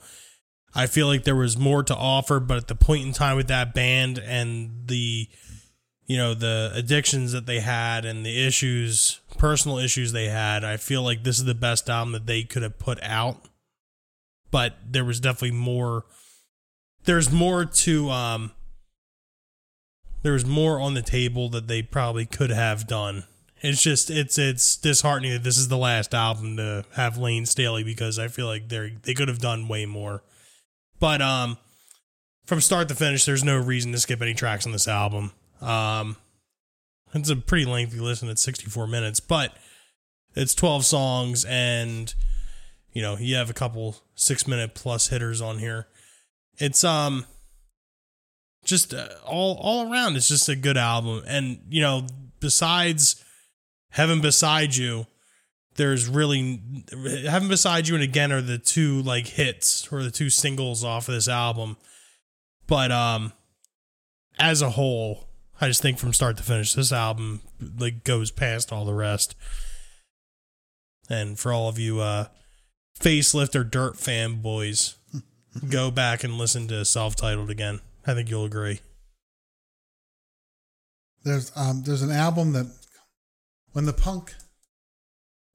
I 0.74 0.86
feel 0.86 1.06
like 1.06 1.24
there 1.24 1.36
was 1.36 1.56
more 1.56 1.82
to 1.82 1.96
offer, 1.96 2.38
but 2.38 2.58
at 2.58 2.68
the 2.68 2.74
point 2.74 3.06
in 3.06 3.12
time 3.12 3.36
with 3.36 3.48
that 3.48 3.74
band 3.74 4.18
and 4.18 4.86
the, 4.86 5.28
you 6.06 6.16
know, 6.16 6.34
the 6.34 6.70
addictions 6.74 7.32
that 7.32 7.46
they 7.46 7.60
had 7.60 8.04
and 8.04 8.24
the 8.24 8.46
issues, 8.46 9.20
personal 9.38 9.78
issues 9.78 10.12
they 10.12 10.28
had, 10.28 10.64
I 10.64 10.76
feel 10.76 11.02
like 11.02 11.24
this 11.24 11.38
is 11.38 11.44
the 11.44 11.54
best 11.54 11.88
album 11.88 12.12
that 12.12 12.26
they 12.26 12.44
could 12.44 12.62
have 12.62 12.78
put 12.78 13.02
out. 13.02 13.48
But 14.50 14.76
there 14.88 15.04
was 15.04 15.18
definitely 15.18 15.56
more. 15.56 16.04
There's 17.04 17.30
more 17.30 17.64
to 17.64 18.10
um. 18.10 18.52
There's 20.22 20.44
more 20.44 20.78
on 20.78 20.94
the 20.94 21.02
table 21.02 21.48
that 21.50 21.66
they 21.66 21.80
probably 21.82 22.26
could 22.26 22.50
have 22.50 22.86
done 22.86 23.24
it's 23.62 23.82
just 23.82 24.10
it's 24.10 24.38
it's 24.38 24.76
disheartening 24.76 25.32
that 25.32 25.42
this 25.42 25.58
is 25.58 25.68
the 25.68 25.76
last 25.76 26.14
album 26.14 26.56
to 26.56 26.84
have 26.94 27.18
Layne 27.18 27.46
Staley 27.46 27.84
because 27.84 28.18
I 28.18 28.28
feel 28.28 28.46
like 28.46 28.68
they 28.68 28.96
they 29.02 29.14
could 29.14 29.28
have 29.28 29.38
done 29.38 29.68
way 29.68 29.86
more. 29.86 30.22
But 30.98 31.20
um 31.20 31.58
from 32.46 32.60
start 32.60 32.88
to 32.88 32.94
finish 32.94 33.24
there's 33.24 33.44
no 33.44 33.58
reason 33.58 33.92
to 33.92 33.98
skip 33.98 34.22
any 34.22 34.34
tracks 34.34 34.66
on 34.66 34.72
this 34.72 34.88
album. 34.88 35.32
Um 35.60 36.16
it's 37.12 37.28
a 37.28 37.36
pretty 37.36 37.66
lengthy 37.66 37.98
listen 37.98 38.28
it's 38.28 38.42
64 38.42 38.86
minutes, 38.86 39.20
but 39.20 39.54
it's 40.34 40.54
12 40.54 40.84
songs 40.84 41.44
and 41.44 42.14
you 42.92 43.02
know, 43.02 43.16
you 43.18 43.36
have 43.36 43.50
a 43.50 43.54
couple 43.54 43.96
6 44.14 44.48
minute 44.48 44.74
plus 44.74 45.08
hitters 45.08 45.40
on 45.40 45.58
here. 45.58 45.86
It's 46.60 46.84
um 46.84 47.24
just 48.64 48.92
uh, 48.92 49.08
all 49.24 49.56
all 49.60 49.90
around 49.90 50.16
it's 50.16 50.28
just 50.28 50.48
a 50.48 50.54
good 50.54 50.76
album 50.76 51.22
and 51.26 51.60
you 51.70 51.80
know, 51.80 52.06
besides 52.38 53.24
Heaven 53.90 54.20
Beside 54.20 54.76
You, 54.76 55.06
there's 55.76 56.06
really 56.06 56.60
Heaven 57.26 57.48
Beside 57.48 57.88
You 57.88 57.94
and 57.94 58.04
Again 58.04 58.30
are 58.30 58.42
the 58.42 58.58
two 58.58 59.00
like 59.02 59.26
hits 59.26 59.90
or 59.90 60.02
the 60.02 60.10
two 60.10 60.28
singles 60.28 60.84
off 60.84 61.08
of 61.08 61.14
this 61.14 61.28
album. 61.28 61.78
But 62.66 62.92
um 62.92 63.32
as 64.38 64.60
a 64.62 64.70
whole, 64.70 65.28
I 65.60 65.68
just 65.68 65.82
think 65.82 65.98
from 65.98 66.12
start 66.12 66.36
to 66.36 66.42
finish 66.42 66.74
this 66.74 66.92
album 66.92 67.40
like 67.78 68.04
goes 68.04 68.30
past 68.30 68.72
all 68.72 68.84
the 68.84 68.94
rest. 68.94 69.34
And 71.08 71.38
for 71.38 71.52
all 71.52 71.68
of 71.70 71.78
you 71.78 72.00
uh 72.00 72.26
facelift 73.00 73.54
or 73.54 73.64
dirt 73.64 73.94
fanboys, 73.94 74.96
go 75.68 75.90
back 75.90 76.24
and 76.24 76.34
listen 76.34 76.68
to 76.68 76.84
self-titled 76.84 77.50
again. 77.50 77.80
I 78.06 78.14
think 78.14 78.30
you'll 78.30 78.44
agree. 78.44 78.80
there's 81.24 81.52
um, 81.56 81.82
there's 81.84 82.02
an 82.02 82.10
album 82.10 82.52
that 82.52 82.66
when 83.72 83.84
the 83.84 83.92
punk 83.92 84.34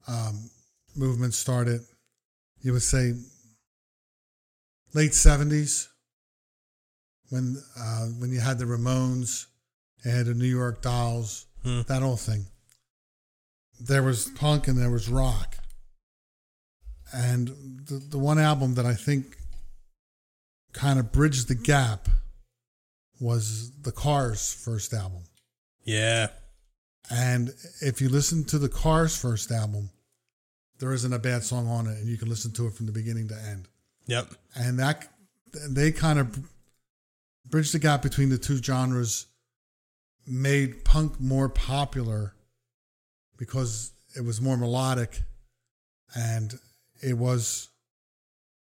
um, 0.08 0.50
movement 0.94 1.34
started, 1.34 1.80
you 2.60 2.72
would 2.72 2.82
say 2.82 3.14
late 4.94 5.14
seventies 5.14 5.88
when 7.30 7.56
uh, 7.78 8.06
when 8.18 8.30
you 8.30 8.40
had 8.40 8.58
the 8.58 8.64
Ramones 8.64 9.46
and 10.04 10.26
the 10.26 10.34
New 10.34 10.46
York 10.46 10.82
Dolls, 10.82 11.46
Hmm. 11.64 11.80
that 11.88 12.02
whole 12.02 12.16
thing. 12.16 12.46
There 13.80 14.02
was 14.04 14.26
punk 14.36 14.68
and 14.68 14.78
there 14.78 14.90
was 14.90 15.08
rock, 15.08 15.56
and 17.12 17.48
the 17.88 17.98
the 18.10 18.18
one 18.18 18.38
album 18.38 18.74
that 18.74 18.86
I 18.86 18.94
think 18.94 19.36
kind 20.72 20.98
of 20.98 21.12
bridged 21.12 21.48
the 21.48 21.54
gap 21.54 22.08
was 23.20 23.72
the 23.80 23.92
Cars' 23.92 24.52
first 24.52 24.92
album. 24.92 25.22
Yeah. 25.84 26.28
And 27.10 27.54
if 27.80 28.00
you 28.00 28.08
listen 28.08 28.44
to 28.44 28.58
the 28.58 28.68
Cars' 28.68 29.16
first 29.16 29.50
album, 29.50 29.90
there 30.78 30.92
isn't 30.92 31.12
a 31.12 31.18
bad 31.18 31.42
song 31.42 31.68
on 31.68 31.86
it, 31.86 31.98
and 31.98 32.08
you 32.08 32.18
can 32.18 32.28
listen 32.28 32.52
to 32.52 32.66
it 32.66 32.74
from 32.74 32.86
the 32.86 32.92
beginning 32.92 33.28
to 33.28 33.34
end. 33.34 33.68
Yep. 34.06 34.34
And 34.54 34.78
that 34.78 35.08
they 35.68 35.92
kind 35.92 36.18
of 36.18 36.38
bridged 37.46 37.72
the 37.72 37.78
gap 37.78 38.02
between 38.02 38.28
the 38.28 38.38
two 38.38 38.58
genres, 38.58 39.26
made 40.26 40.84
punk 40.84 41.20
more 41.20 41.48
popular 41.48 42.34
because 43.38 43.92
it 44.16 44.24
was 44.24 44.40
more 44.40 44.56
melodic, 44.56 45.22
and 46.14 46.58
it 47.02 47.16
was 47.16 47.68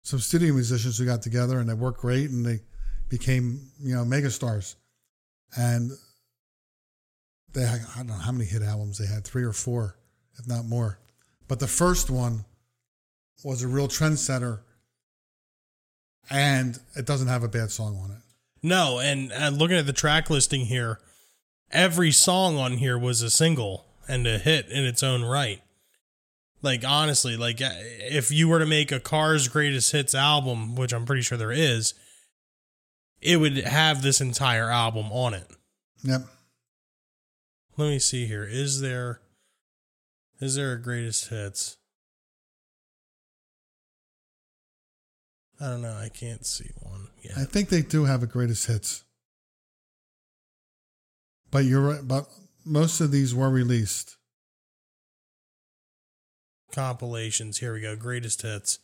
some 0.06 0.20
studio 0.20 0.54
musicians 0.54 0.98
who 0.98 1.04
got 1.04 1.20
together 1.20 1.58
and 1.58 1.68
they 1.68 1.74
worked 1.74 2.00
great, 2.00 2.30
and 2.30 2.46
they 2.46 2.60
became 3.08 3.60
you 3.80 3.92
know 3.92 4.04
megastars, 4.04 4.76
and 5.56 5.90
they 7.52 7.64
I 7.64 7.80
don't 7.96 8.06
know 8.06 8.14
how 8.14 8.30
many 8.30 8.44
hit 8.44 8.62
albums 8.62 8.98
they 8.98 9.06
had, 9.06 9.24
three 9.24 9.42
or 9.42 9.52
four, 9.52 9.96
if 10.38 10.46
not 10.46 10.64
more. 10.64 11.00
But 11.48 11.58
the 11.58 11.66
first 11.66 12.08
one 12.08 12.44
was 13.42 13.64
a 13.64 13.68
real 13.68 13.88
trendsetter, 13.88 14.60
and 16.30 16.78
it 16.94 17.04
doesn't 17.04 17.28
have 17.28 17.42
a 17.42 17.48
bad 17.48 17.72
song 17.72 17.98
on 18.00 18.12
it. 18.12 18.22
No, 18.62 19.00
and 19.00 19.32
uh, 19.32 19.48
looking 19.48 19.76
at 19.76 19.86
the 19.86 19.92
track 19.92 20.30
listing 20.30 20.66
here, 20.66 21.00
every 21.72 22.12
song 22.12 22.56
on 22.58 22.74
here 22.74 22.96
was 22.96 23.22
a 23.22 23.30
single 23.30 23.86
and 24.06 24.24
a 24.24 24.38
hit 24.38 24.68
in 24.68 24.84
its 24.84 25.02
own 25.02 25.24
right. 25.24 25.62
Like 26.62 26.84
honestly, 26.86 27.36
like 27.36 27.60
uh, 27.60 27.70
if 27.74 28.30
you 28.30 28.48
were 28.48 28.58
to 28.58 28.66
make 28.66 28.90
a 28.90 29.00
Cars 29.00 29.48
Greatest 29.48 29.92
Hits 29.92 30.14
album, 30.14 30.74
which 30.74 30.92
I'm 30.92 31.04
pretty 31.04 31.22
sure 31.22 31.38
there 31.38 31.52
is, 31.52 31.94
it 33.20 33.38
would 33.38 33.56
have 33.58 34.02
this 34.02 34.20
entire 34.20 34.70
album 34.70 35.12
on 35.12 35.34
it. 35.34 35.46
Yep. 36.02 36.22
Let 37.76 37.88
me 37.88 37.98
see 37.98 38.26
here. 38.26 38.44
Is 38.44 38.80
there 38.80 39.20
is 40.40 40.54
there 40.54 40.72
a 40.72 40.80
greatest 40.80 41.28
hits? 41.28 41.76
I 45.60 45.68
don't 45.68 45.82
know. 45.82 45.96
I 45.96 46.10
can't 46.10 46.44
see 46.44 46.70
one. 46.82 47.08
Yeah. 47.22 47.32
I 47.38 47.44
think 47.44 47.70
they 47.70 47.80
do 47.82 48.04
have 48.04 48.22
a 48.22 48.26
greatest 48.26 48.66
hits. 48.66 49.04
But 51.50 51.64
you're 51.64 51.80
right. 51.80 52.00
But 52.06 52.26
most 52.64 53.00
of 53.00 53.10
these 53.10 53.34
were 53.34 53.48
released. 53.48 54.16
Compilations. 56.76 57.58
Here 57.58 57.72
we 57.72 57.80
go. 57.80 57.96
Greatest 57.96 58.42
hits. 58.42 58.78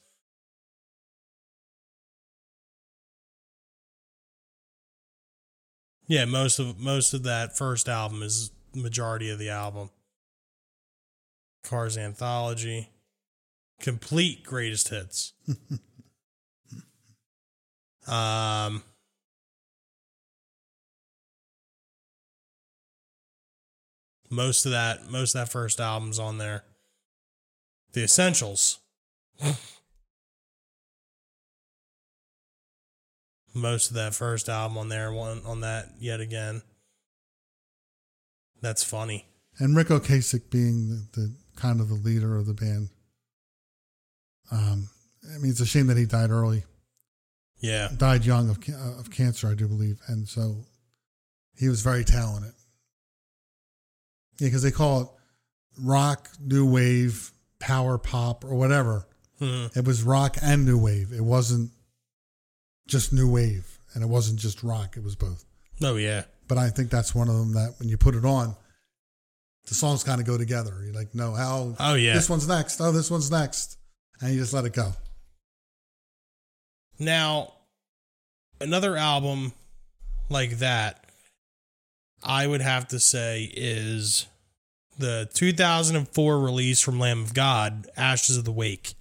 Yeah, 6.09 6.25
most 6.25 6.59
of 6.59 6.81
most 6.81 7.13
of 7.13 7.23
that 7.25 7.57
first 7.57 7.89
album 7.91 8.23
is 8.23 8.51
majority 8.75 9.31
of 9.31 9.39
the 9.39 9.51
album. 9.51 9.91
Cars 11.63 11.99
Anthology. 11.99 12.89
Complete 13.81 14.43
greatest 14.43 14.89
hits. 14.89 15.35
um 18.07 18.83
Most 24.31 24.65
of 24.65 24.73
that, 24.73 25.11
most 25.11 25.35
of 25.35 25.43
that 25.43 25.53
first 25.53 25.79
album's 25.79 26.19
on 26.19 26.39
there. 26.39 26.65
The 27.93 28.03
Essentials. 28.05 28.79
most 33.55 33.89
of 33.89 33.95
that 33.95 34.15
first 34.15 34.49
album 34.49 34.79
on 34.79 34.89
there, 34.89 35.13
one 35.13 35.43
on 35.45 35.61
that 35.61 35.91
yet 35.99 36.21
again. 36.21 36.63
That's 38.61 38.85
funny. 38.85 39.27
And 39.59 39.77
Ric 39.77 39.89
Ocasek 39.89 40.51
being 40.51 40.89
the, 40.89 41.21
the 41.21 41.37
kind 41.57 41.81
of 41.81 41.89
the 41.89 41.95
leader 41.95 42.37
of 42.37 42.47
the 42.47 42.55
band. 42.55 42.89
Um, 44.51 44.89
I 45.35 45.39
mean, 45.39 45.51
it's 45.51 45.61
a 45.61 45.67
shame 45.67 45.89
that 45.89 45.97
he 45.97 46.07
died 46.07 46.31
early. 46.31 46.65
Yeah. 47.61 47.89
Died 47.97 48.25
young 48.25 48.51
of 48.51 48.59
of 48.99 49.11
cancer, 49.11 49.49
I 49.49 49.55
do 49.55 49.69
believe, 49.69 50.01
and 50.09 50.29
so 50.29 50.65
he 51.57 51.69
was 51.69 51.83
very 51.83 52.05
talented. 52.05 52.53
Yeah, 54.41 54.49
because 54.49 54.63
they 54.63 54.73
call 54.73 55.01
it 55.03 55.09
rock, 55.79 56.29
new 56.41 56.69
wave, 56.69 57.31
power 57.63 57.97
pop, 57.97 58.45
or 58.45 58.55
whatever. 58.57 59.07
Mhm. 59.41 59.77
It 59.77 59.85
was 59.85 60.03
rock 60.03 60.37
and 60.43 60.67
new 60.67 60.77
wave. 60.77 61.13
It 61.13 61.23
wasn't 61.25 61.71
just 62.89 63.13
new 63.13 63.31
wave, 63.31 63.79
and 63.95 64.03
it 64.03 64.09
wasn't 64.09 64.41
just 64.41 64.63
rock. 64.63 64.97
It 64.97 65.03
was 65.03 65.15
both. 65.15 65.45
Oh 65.81 65.97
yeah. 65.97 66.25
But 66.49 66.59
I 66.59 66.69
think 66.71 66.91
that's 66.91 67.15
one 67.15 67.29
of 67.29 67.37
them 67.37 67.53
that 67.55 67.75
when 67.79 67.89
you 67.89 67.97
put 67.97 68.15
it 68.15 68.25
on, 68.25 68.57
the 69.69 69.75
songs 69.75 70.03
kind 70.05 70.21
of 70.21 70.27
go 70.27 70.37
together. 70.37 70.83
You're 70.85 70.93
like, 70.93 71.15
no, 71.15 71.35
how? 71.35 71.77
Oh 71.79 71.95
yeah. 71.95 72.15
This 72.15 72.29
one's 72.29 72.49
next. 72.49 72.81
Oh, 72.81 72.93
this 72.93 73.11
one's 73.11 73.31
next, 73.31 73.79
and 74.21 74.33
you 74.35 74.41
just 74.41 74.53
let 74.53 74.65
it 74.65 74.73
go. 74.73 74.93
Now, 76.99 77.55
another 78.61 78.97
album 78.97 79.53
like 80.29 80.59
that, 80.59 81.05
I 82.23 82.47
would 82.47 82.61
have 82.61 82.89
to 82.89 83.01
say 83.01 83.51
is 83.55 84.27
the 85.03 85.29
2004 85.35 86.41
release 86.41 86.81
from 86.81 86.99
Lamb 86.99 87.23
of 87.23 87.35
God, 87.35 87.89
Ashes 87.97 88.39
of 88.39 88.45
the 88.45 88.53
Wake. 88.53 88.95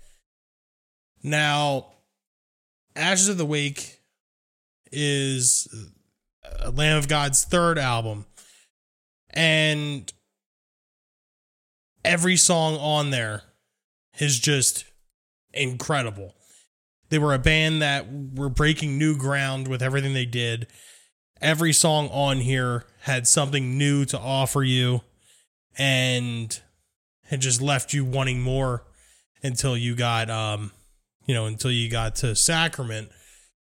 Now, 1.23 1.93
Ashes 2.95 3.29
of 3.29 3.37
the 3.37 3.45
Wake 3.45 4.01
is 4.91 5.67
uh, 6.43 6.71
Lamb 6.71 6.97
of 6.97 7.07
God's 7.07 7.45
third 7.45 7.77
album. 7.77 8.25
And 9.29 10.11
every 12.03 12.35
song 12.35 12.75
on 12.77 13.11
there 13.11 13.43
is 14.19 14.39
just 14.39 14.85
incredible. 15.53 16.35
They 17.09 17.19
were 17.19 17.33
a 17.33 17.39
band 17.39 17.81
that 17.81 18.07
were 18.35 18.49
breaking 18.49 18.97
new 18.97 19.15
ground 19.15 19.67
with 19.67 19.83
everything 19.83 20.13
they 20.13 20.25
did. 20.25 20.67
Every 21.39 21.73
song 21.73 22.09
on 22.09 22.37
here 22.37 22.85
had 23.01 23.27
something 23.27 23.77
new 23.77 24.03
to 24.05 24.19
offer 24.19 24.63
you 24.63 25.01
and 25.77 26.59
it 27.29 27.37
just 27.37 27.61
left 27.61 27.93
you 27.93 28.03
wanting 28.03 28.41
more 28.41 28.83
until 29.43 29.75
you 29.75 29.95
got 29.95 30.29
um 30.29 30.71
you 31.25 31.33
know 31.33 31.45
until 31.45 31.71
you 31.71 31.89
got 31.89 32.15
to 32.17 32.35
Sacrament. 32.35 33.09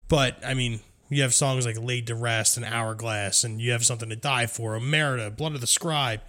But 0.10 0.38
I 0.46 0.54
mean, 0.54 0.82
you 1.10 1.22
have 1.22 1.34
songs 1.34 1.66
like 1.66 1.80
Laid 1.80 2.08
to 2.08 2.16
Rest 2.16 2.58
and 2.58 2.66
Hourglass 2.66 3.44
and 3.44 3.62
you 3.62 3.72
have 3.72 3.86
something 3.86 4.10
to 4.10 4.16
die 4.16 4.48
for, 4.48 4.78
Omerta, 4.78 5.36
Blood 5.36 5.56
of 5.56 5.62
the 5.62 5.68
Scribe, 5.68 6.22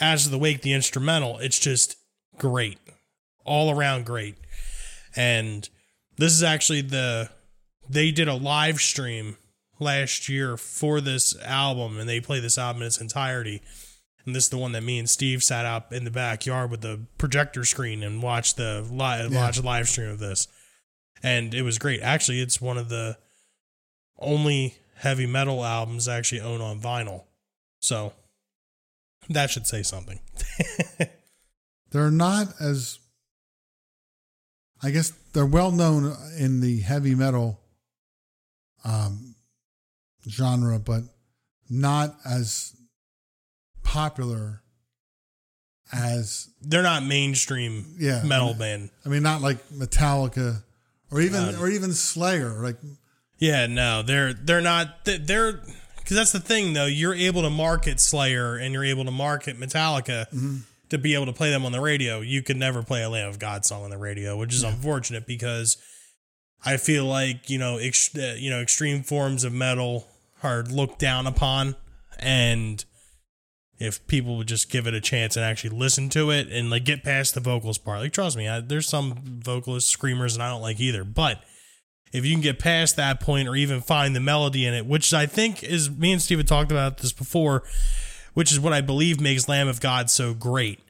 Ashes 0.00 0.26
of 0.26 0.32
the 0.32 0.38
Wake, 0.38 0.62
the 0.62 0.72
instrumental. 0.72 1.38
It's 1.38 1.58
just 1.58 1.96
great. 2.38 2.78
All 3.44 3.76
around 3.76 4.06
great. 4.06 4.36
And 5.16 5.68
this 6.16 6.32
is 6.32 6.42
actually 6.42 6.82
the 6.82 7.30
they 7.88 8.10
did 8.10 8.28
a 8.28 8.34
live 8.34 8.78
stream 8.78 9.36
last 9.80 10.28
year 10.28 10.56
for 10.56 11.00
this 11.00 11.36
album 11.42 11.98
and 11.98 12.08
they 12.08 12.20
play 12.20 12.38
this 12.38 12.58
album 12.58 12.82
in 12.82 12.86
its 12.86 13.00
entirety 13.00 13.62
and 14.26 14.34
this 14.36 14.44
is 14.44 14.50
the 14.50 14.58
one 14.58 14.72
that 14.72 14.82
me 14.82 14.98
and 14.98 15.08
steve 15.08 15.42
sat 15.42 15.64
up 15.66 15.92
in 15.92 16.04
the 16.04 16.10
backyard 16.10 16.70
with 16.70 16.80
the 16.82 17.00
projector 17.18 17.64
screen 17.64 18.02
and 18.02 18.22
watched 18.22 18.56
the 18.56 18.86
live 18.90 19.32
Yeah. 19.32 19.44
watch 19.44 19.58
a 19.58 19.62
live 19.62 19.88
stream 19.88 20.10
of 20.10 20.18
this. 20.18 20.46
And 21.22 21.52
it 21.54 21.62
was 21.62 21.78
great. 21.78 22.00
Actually 22.00 22.40
it's 22.40 22.60
one 22.60 22.78
of 22.78 22.88
the 22.88 23.18
only 24.18 24.76
heavy 24.96 25.26
metal 25.26 25.64
albums 25.64 26.08
I 26.08 26.16
actually 26.16 26.40
own 26.40 26.60
on 26.60 26.80
vinyl. 26.80 27.24
So 27.80 28.12
that 29.28 29.50
should 29.50 29.66
say 29.66 29.82
something. 29.82 30.20
They're 31.90 32.10
not 32.10 32.48
as, 32.60 32.98
I 34.82 34.90
guess, 34.90 35.10
they're 35.32 35.44
well 35.46 35.72
known 35.72 36.16
in 36.38 36.60
the 36.60 36.80
heavy 36.80 37.14
metal 37.14 37.60
um, 38.84 39.34
genre, 40.28 40.78
but 40.78 41.02
not 41.68 42.16
as 42.24 42.74
popular 43.90 44.62
as 45.92 46.48
they're 46.62 46.82
not 46.84 47.04
mainstream 47.04 47.96
Yeah. 47.98 48.22
metal 48.22 48.54
band 48.54 48.90
I 49.04 49.08
mean, 49.08 49.22
not 49.24 49.40
like 49.42 49.68
Metallica 49.70 50.62
or 51.10 51.20
even 51.20 51.56
or 51.56 51.68
even 51.68 51.92
Slayer. 51.92 52.62
Like, 52.62 52.76
Yeah, 53.38 53.66
no, 53.66 54.02
they're 54.02 54.32
they're 54.32 54.60
not 54.60 55.04
they're 55.04 55.52
because 55.96 56.16
that's 56.16 56.32
the 56.32 56.40
thing 56.40 56.72
though. 56.72 56.86
You're 56.86 57.14
able 57.14 57.42
to 57.42 57.50
market 57.50 57.98
Slayer 58.00 58.56
and 58.56 58.72
you're 58.72 58.84
able 58.84 59.04
to 59.04 59.10
market 59.10 59.58
Metallica 59.58 60.26
to 60.90 60.98
be 60.98 61.14
able 61.14 61.26
to 61.26 61.32
play 61.32 61.50
them 61.50 61.64
on 61.66 61.72
the 61.72 61.80
radio. 61.80 62.20
You 62.20 62.42
could 62.42 62.56
never 62.56 62.82
play 62.84 63.02
a 63.02 63.10
Lamb 63.10 63.28
of 63.28 63.38
God 63.40 63.64
song 63.64 63.82
on 63.84 63.90
the 63.90 63.98
radio, 63.98 64.36
which 64.36 64.54
is 64.54 64.62
unfortunate 64.62 65.26
because 65.26 65.76
I 66.64 66.76
feel 66.76 67.04
like 67.06 67.50
you 67.50 67.58
know 67.58 67.78
ex- 67.78 68.14
uh, 68.16 68.36
you 68.38 68.50
know 68.50 68.60
extreme 68.60 69.02
forms 69.02 69.42
of 69.42 69.52
metal 69.52 70.06
are 70.42 70.62
looked 70.62 70.98
down 71.00 71.26
upon, 71.26 71.74
and 72.18 72.84
if 73.80 74.06
people 74.06 74.36
would 74.36 74.46
just 74.46 74.70
give 74.70 74.86
it 74.86 74.94
a 74.94 75.00
chance 75.00 75.36
and 75.36 75.44
actually 75.44 75.76
listen 75.76 76.10
to 76.10 76.30
it 76.30 76.48
and 76.48 76.70
like 76.70 76.84
get 76.84 77.02
past 77.02 77.34
the 77.34 77.40
vocals 77.40 77.78
part, 77.78 78.00
like 78.00 78.12
trust 78.12 78.36
me, 78.36 78.46
I, 78.46 78.60
there's 78.60 78.88
some 78.88 79.14
vocalists, 79.24 79.90
screamers, 79.90 80.34
and 80.34 80.42
I 80.42 80.50
don't 80.50 80.62
like 80.62 80.78
either, 80.78 81.02
but 81.02 81.42
if 82.12 82.24
you 82.24 82.32
can 82.32 82.42
get 82.42 82.58
past 82.58 82.96
that 82.96 83.20
point 83.20 83.48
or 83.48 83.56
even 83.56 83.80
find 83.80 84.14
the 84.14 84.20
melody 84.20 84.66
in 84.66 84.74
it, 84.74 84.86
which 84.86 85.14
I 85.14 85.26
think 85.26 85.62
is 85.62 85.90
me 85.90 86.12
and 86.12 86.20
Steve 86.20 86.38
had 86.38 86.48
talked 86.48 86.70
about 86.70 86.98
this 86.98 87.12
before, 87.12 87.62
which 88.34 88.52
is 88.52 88.60
what 88.60 88.72
I 88.72 88.80
believe 88.80 89.20
makes 89.20 89.48
Lamb 89.48 89.68
of 89.68 89.80
God 89.80 90.10
so 90.10 90.34
great, 90.34 90.80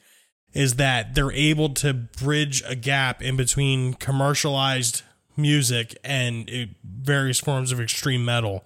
is 0.53 0.77
that 0.77 1.15
they're 1.15 1.33
able 1.33 1.69
to 1.75 1.95
bridge 1.95 2.63
a 2.67 2.75
gap 2.75 3.23
in 3.23 3.37
between 3.37 3.95
commercialized 3.95 5.03
music 5.37 5.97
and 6.03 6.51
uh, 6.51 6.65
various 6.85 7.39
forms 7.39 7.71
of 7.71 7.81
extreme 7.81 8.25
metal 8.25 8.65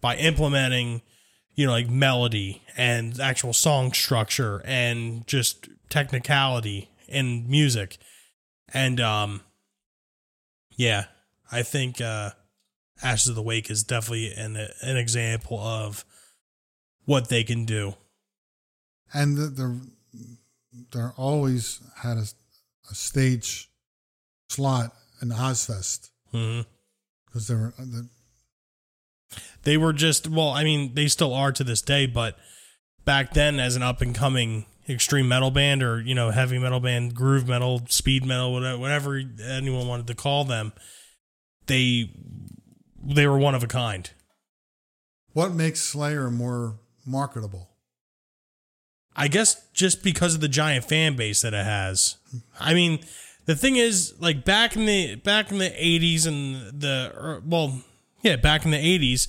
by 0.00 0.16
implementing, 0.16 1.02
you 1.56 1.66
know, 1.66 1.72
like 1.72 1.88
melody 1.90 2.62
and 2.76 3.18
actual 3.20 3.52
song 3.52 3.92
structure 3.92 4.62
and 4.64 5.26
just 5.26 5.68
technicality 5.88 6.90
in 7.08 7.48
music. 7.50 7.98
And 8.72 9.00
um 9.00 9.40
yeah, 10.76 11.06
I 11.50 11.62
think 11.62 12.00
uh 12.00 12.30
Ashes 13.02 13.28
of 13.28 13.34
the 13.34 13.42
Wake 13.42 13.70
is 13.70 13.82
definitely 13.82 14.32
an 14.32 14.56
an 14.82 14.96
example 14.96 15.58
of 15.58 16.04
what 17.04 17.28
they 17.28 17.44
can 17.44 17.64
do. 17.64 17.94
and 19.14 19.36
the- 19.36 19.48
they're 19.48 19.80
they're 20.92 21.14
always 21.16 21.80
had 21.96 22.16
a, 22.18 22.26
a 22.90 22.94
stage 22.94 23.70
slot 24.50 24.94
in 25.22 25.28
Ozzfest 25.30 26.10
hmm 26.32 26.60
because 27.26 27.48
they 27.48 27.54
were 27.54 27.72
the, 27.78 28.08
They 29.62 29.76
were 29.76 29.92
just 29.92 30.28
well, 30.28 30.50
I 30.50 30.64
mean, 30.64 30.94
they 30.94 31.08
still 31.08 31.34
are 31.34 31.52
to 31.52 31.64
this 31.64 31.82
day, 31.82 32.06
but 32.06 32.38
back 33.04 33.34
then 33.34 33.58
as 33.60 33.76
an 33.76 33.82
up 33.82 34.00
and 34.00 34.14
coming 34.14 34.66
extreme 34.88 35.28
metal 35.28 35.50
band 35.50 35.82
or, 35.82 36.00
you 36.00 36.14
know, 36.14 36.30
heavy 36.30 36.58
metal 36.58 36.80
band, 36.80 37.14
groove 37.14 37.48
metal, 37.48 37.82
speed 37.88 38.24
metal, 38.24 38.52
whatever, 38.52 38.78
whatever 38.78 39.22
anyone 39.44 39.88
wanted 39.88 40.06
to 40.06 40.14
call 40.14 40.44
them, 40.44 40.72
they 41.66 42.10
they 43.02 43.26
were 43.26 43.38
one 43.38 43.54
of 43.54 43.62
a 43.62 43.68
kind. 43.68 44.10
what 45.32 45.52
makes 45.52 45.80
Slayer 45.82 46.30
more 46.30 46.78
marketable. 47.04 47.70
I 49.14 49.28
guess 49.28 49.68
just 49.72 50.02
because 50.02 50.34
of 50.34 50.40
the 50.40 50.48
giant 50.48 50.84
fan 50.84 51.16
base 51.16 51.42
that 51.42 51.54
it 51.54 51.64
has. 51.64 52.16
I 52.60 52.74
mean, 52.74 53.00
the 53.46 53.56
thing 53.56 53.76
is, 53.76 54.14
like 54.20 54.44
back 54.44 54.76
in 54.76 54.86
the 54.86 55.14
back 55.16 55.50
in 55.50 55.58
the 55.58 55.72
eighties 55.76 56.26
and 56.26 56.80
the 56.80 57.12
er, 57.14 57.42
well, 57.44 57.80
yeah, 58.26 58.36
back 58.36 58.64
in 58.64 58.70
the 58.72 58.78
eighties, 58.78 59.28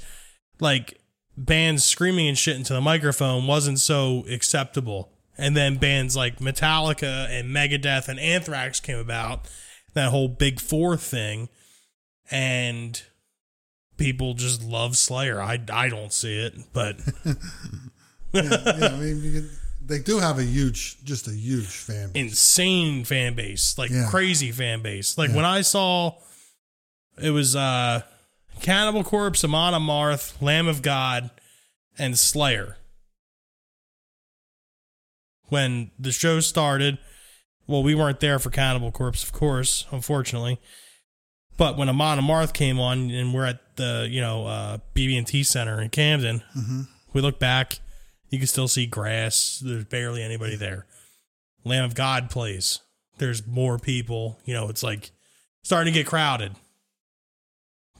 like 0.59 0.99
bands 1.37 1.83
screaming 1.83 2.27
and 2.27 2.37
shit 2.37 2.55
into 2.55 2.73
the 2.73 2.81
microphone 2.81 3.45
wasn't 3.47 3.79
so 3.79 4.25
acceptable. 4.29 5.11
And 5.37 5.55
then 5.55 5.77
bands 5.77 6.15
like 6.15 6.39
Metallica 6.39 7.29
and 7.29 7.55
Megadeth 7.55 8.07
and 8.07 8.19
Anthrax 8.19 8.79
came 8.79 8.97
about, 8.97 9.47
that 9.93 10.09
whole 10.09 10.27
Big 10.27 10.59
Four 10.59 10.97
thing, 10.97 11.49
and 12.31 12.99
people 13.97 14.33
just 14.33 14.63
love 14.63 14.97
Slayer. 14.97 15.39
I 15.39 15.59
I 15.71 15.89
don't 15.89 16.11
see 16.11 16.39
it, 16.39 16.55
but 16.73 16.97
yeah, 17.25 17.35
yeah, 18.33 18.87
I 18.93 18.97
mean, 18.97 19.21
can, 19.21 19.49
they 19.85 19.99
do 19.99 20.17
have 20.19 20.39
a 20.39 20.43
huge, 20.43 21.03
just 21.03 21.27
a 21.27 21.31
huge 21.35 21.67
fan. 21.67 22.11
base. 22.11 22.23
insane 22.23 23.03
fan 23.05 23.35
base, 23.35 23.77
like 23.77 23.91
Yeah. 23.91 24.07
crazy 24.09 24.51
fan 24.51 24.81
base. 24.81 25.17
Like 25.19 25.31
when 25.33 25.45
I 25.45 25.61
saw 25.61 26.15
it 27.21 27.29
was 27.29 27.55
uh 27.55 28.01
Cannibal 28.61 29.03
Corpse, 29.03 29.43
Amon 29.43 29.73
Amarth, 29.73 30.41
Lamb 30.41 30.67
of 30.67 30.81
God, 30.81 31.29
and 31.97 32.17
Slayer. 32.17 32.77
when 35.49 35.91
the 35.97 36.11
show 36.11 36.39
started. 36.39 36.97
Well, 37.67 37.83
we 37.83 37.95
weren't 37.95 38.19
there 38.19 38.39
for 38.39 38.49
Cannibal 38.49 38.91
Corpse, 38.91 39.23
of 39.23 39.31
course, 39.33 39.85
unfortunately. 39.91 40.59
But 41.57 41.77
when 41.77 41.89
Amon 41.89 42.19
Amarth 42.19 42.53
came 42.53 42.79
on, 42.79 43.09
and 43.11 43.33
we're 43.33 43.45
at 43.45 43.75
the 43.77 44.07
you 44.09 44.21
know 44.21 44.45
uh, 44.45 44.77
BB&T 44.95 45.43
Center 45.43 45.81
in 45.81 45.89
Camden, 45.89 46.43
we 47.13 47.21
look 47.21 47.39
back, 47.39 47.79
you 48.29 48.37
can 48.39 48.47
still 48.47 48.67
see 48.67 48.85
grass. 48.85 49.61
There's 49.63 49.85
barely 49.85 50.21
anybody 50.21 50.55
there. 50.55 50.85
Lamb 51.63 51.83
of 51.85 51.95
God 51.95 52.29
plays. 52.29 52.79
There's 53.17 53.45
more 53.47 53.79
people. 53.79 54.39
You 54.45 54.53
know, 54.53 54.69
it's 54.69 54.83
like 54.83 55.11
starting 55.63 55.91
to 55.93 55.99
get 55.99 56.07
crowded. 56.07 56.55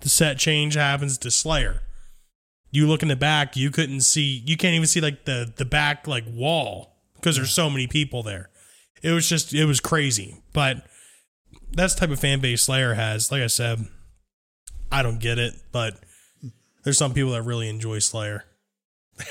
The 0.02 0.10
set 0.10 0.38
change 0.38 0.76
happens 0.76 1.18
to 1.20 1.32
Slayer. 1.32 1.82
You 2.72 2.88
look 2.88 3.02
in 3.02 3.08
the 3.08 3.16
back, 3.16 3.56
you 3.56 3.72
couldn't 3.72 4.02
see. 4.02 4.43
You 4.45 4.58
can't 4.58 4.76
even 4.76 4.88
see 4.88 5.02
like 5.02 5.26
the 5.26 5.52
the 5.56 5.66
back 5.66 6.08
like 6.08 6.26
wall 6.28 6.98
because 7.16 7.36
there's 7.36 7.52
so 7.52 7.70
many 7.70 7.88
people 7.88 8.24
there. 8.24 8.50
It 9.02 9.12
was 9.12 9.28
just 9.28 9.54
it 9.54 9.66
was 9.66 9.80
crazy. 9.80 10.41
But 10.54 10.86
that's 11.72 11.93
the 11.95 12.02
type 12.02 12.10
of 12.10 12.20
fan 12.20 12.39
base 12.39 12.64
Slayer 12.64 12.93
has. 12.93 13.32
Like 13.32 13.41
I 13.41 13.48
said, 13.48 13.86
I 14.91 15.02
don't 15.04 15.20
get 15.20 15.39
it, 15.39 15.54
but 15.72 16.00
there's 16.84 16.98
some 16.98 17.14
people 17.14 17.32
that 17.32 17.43
really 17.43 17.70
enjoy 17.70 18.00
Slayer. 18.00 18.45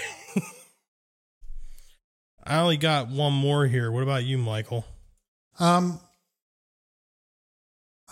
I 2.44 2.58
only 2.58 2.76
got 2.76 3.08
one 3.08 3.32
more 3.32 3.66
here. 3.66 3.90
What 3.90 4.02
about 4.02 4.24
you, 4.24 4.38
Michael? 4.38 4.86
Um, 5.58 5.98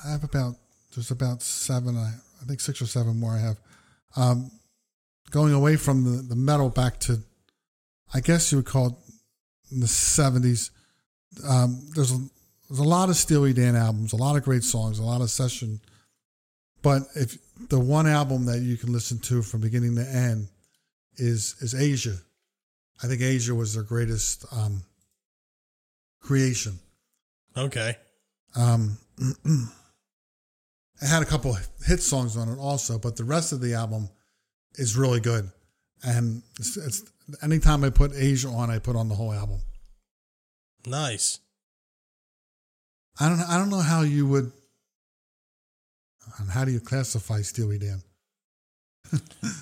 I 0.05 0.11
have 0.11 0.25
about 0.25 0.57
there's 0.95 1.11
about 1.11 1.43
seven. 1.43 1.97
I 2.45 2.47
think 2.47 2.61
six 2.61 2.83
or 2.83 2.87
seven 2.87 3.19
more. 3.19 3.33
I 3.33 3.41
have. 3.41 3.59
Um, 4.17 4.51
going 5.31 5.53
away 5.53 5.77
from 5.77 6.05
the, 6.05 6.23
the 6.23 6.37
metal 6.37 6.69
back 6.69 7.01
to, 7.01 7.19
I 8.13 8.21
guess 8.21 8.53
you 8.53 8.59
would 8.59 8.67
call 8.67 8.89
it 8.89 8.95
in 9.73 9.81
the 9.81 9.89
seventies. 9.89 10.71
Um, 11.49 11.81
there's 11.95 12.13
a, 12.13 12.19
there's 12.69 12.79
a 12.79 12.85
lot 12.85 13.09
of 13.09 13.17
Steely 13.17 13.53
Dan 13.53 13.75
albums, 13.75 14.13
a 14.13 14.17
lot 14.17 14.37
of 14.37 14.45
great 14.45 14.63
songs, 14.63 14.99
a 14.99 15.03
lot 15.03 15.21
of 15.21 15.31
session. 15.31 15.81
But 16.83 17.03
if 17.17 17.39
the 17.69 17.81
one 17.81 18.07
album 18.07 18.45
that 18.47 18.61
you 18.61 18.77
can 18.77 18.93
listen 18.93 19.19
to 19.21 19.43
from 19.43 19.61
beginning 19.61 19.97
to 19.97 20.07
end 20.07 20.49
is 21.17 21.57
is 21.61 21.75
Aja, 21.75 22.17
I 23.03 23.07
think 23.07 23.23
Aja 23.23 23.55
was 23.55 23.75
their 23.75 23.83
greatest 23.83 24.45
um, 24.53 24.83
creation. 26.21 26.79
Okay. 27.57 27.97
Um, 28.55 28.99
it 31.03 31.07
had 31.09 31.23
a 31.23 31.27
couple 31.27 31.57
hit 31.87 32.01
songs 32.01 32.37
on 32.37 32.49
it 32.49 32.59
also, 32.59 32.99
but 32.99 33.17
the 33.17 33.25
rest 33.25 33.53
of 33.53 33.61
the 33.61 33.75
album 33.75 34.09
is 34.77 34.97
really 34.97 35.21
good. 35.21 35.51
And 36.03 36.43
it's, 36.59 36.77
it's 36.77 37.03
anytime 37.43 37.85
I 37.85 37.91
put 37.91 38.13
Aja 38.13 38.49
on, 38.49 38.71
I 38.71 38.79
put 38.79 38.97
on 38.97 39.09
the 39.09 39.15
whole 39.15 39.33
album. 39.33 39.61
Nice. 40.87 41.41
I 43.19 43.29
don't 43.29 43.41
I 43.41 43.59
don't 43.59 43.71
know 43.71 43.81
how 43.81 44.03
you 44.03 44.27
would. 44.27 44.53
How 46.51 46.65
do 46.65 46.73
you 46.73 46.81
classify 46.81 47.43
Steely 47.43 47.79
Dan? 47.79 48.03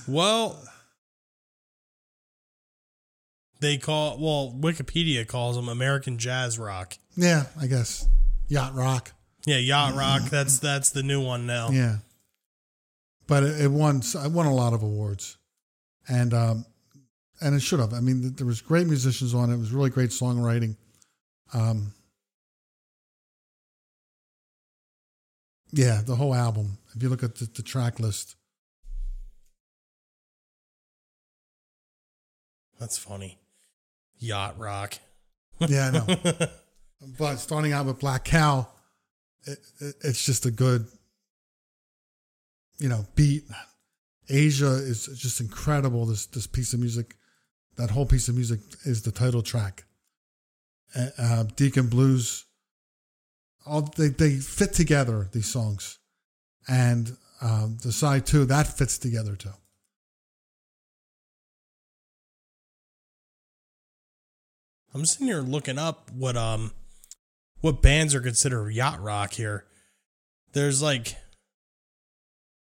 Well, 0.08 0.60
they 3.60 3.76
call 3.78 4.18
well 4.18 4.56
Wikipedia 4.58 5.26
calls 5.26 5.56
them 5.56 5.68
American 5.68 6.18
jazz 6.18 6.58
rock. 6.58 6.96
Yeah, 7.16 7.44
I 7.60 7.66
guess 7.66 8.06
yacht 8.48 8.74
rock. 8.74 9.12
Yeah, 9.46 9.58
yacht 9.58 9.94
rock. 9.94 10.22
That's 10.30 10.58
that's 10.58 10.90
the 10.90 11.02
new 11.02 11.20
one 11.20 11.46
now. 11.46 11.70
Yeah, 11.70 11.96
but 13.26 13.42
it, 13.42 13.62
it 13.62 13.70
won. 13.70 14.02
It 14.02 14.30
won 14.30 14.46
a 14.46 14.54
lot 14.54 14.72
of 14.72 14.82
awards, 14.82 15.36
and 16.08 16.32
um, 16.32 16.66
and 17.40 17.54
it 17.54 17.60
should 17.60 17.80
have. 17.80 17.92
I 17.92 18.00
mean, 18.00 18.34
there 18.34 18.46
was 18.46 18.60
great 18.60 18.86
musicians 18.86 19.34
on 19.34 19.50
it. 19.50 19.54
It 19.54 19.58
was 19.58 19.72
really 19.72 19.90
great 19.90 20.10
songwriting. 20.10 20.76
Um, 21.52 21.92
yeah, 25.72 26.02
the 26.04 26.14
whole 26.14 26.34
album. 26.34 26.78
If 26.94 27.02
you 27.02 27.08
look 27.08 27.22
at 27.22 27.36
the, 27.36 27.46
the 27.46 27.62
track 27.62 27.98
list, 27.98 28.36
That's 32.82 32.98
funny. 32.98 33.38
Yacht 34.18 34.58
rock. 34.58 34.98
yeah, 35.60 35.86
I 35.86 35.90
know. 35.92 36.48
but 37.16 37.36
starting 37.36 37.72
out 37.72 37.86
with 37.86 38.00
Black 38.00 38.24
Cow, 38.24 38.66
it, 39.44 39.58
it, 39.80 39.94
it's 40.02 40.24
just 40.24 40.46
a 40.46 40.50
good, 40.50 40.86
you 42.78 42.88
know, 42.88 43.06
beat. 43.14 43.44
Aja 44.30 44.70
is 44.70 45.06
just 45.06 45.40
incredible. 45.40 46.06
This 46.06 46.26
this 46.26 46.46
piece 46.46 46.72
of 46.72 46.80
music, 46.80 47.16
that 47.76 47.90
whole 47.90 48.06
piece 48.06 48.28
of 48.28 48.34
music 48.34 48.60
is 48.84 49.02
the 49.02 49.12
title 49.12 49.42
track. 49.42 49.84
Uh, 50.94 51.44
Deacon 51.56 51.88
Blues, 51.88 52.44
all 53.66 53.82
they 53.96 54.08
they 54.08 54.36
fit 54.36 54.72
together 54.74 55.28
these 55.32 55.50
songs, 55.50 55.98
and 56.68 57.16
um, 57.40 57.78
the 57.82 57.92
side 57.92 58.26
two 58.26 58.44
that 58.44 58.66
fits 58.66 58.98
together 58.98 59.34
too. 59.34 59.50
I'm 64.94 65.06
sitting 65.06 65.26
here 65.26 65.40
looking 65.40 65.78
up 65.78 66.10
what 66.10 66.36
um 66.36 66.72
what 67.62 67.80
bands 67.80 68.14
are 68.14 68.20
considered 68.20 68.68
yacht 68.74 69.00
rock 69.00 69.32
here. 69.32 69.64
There's 70.52 70.82
like 70.82 71.16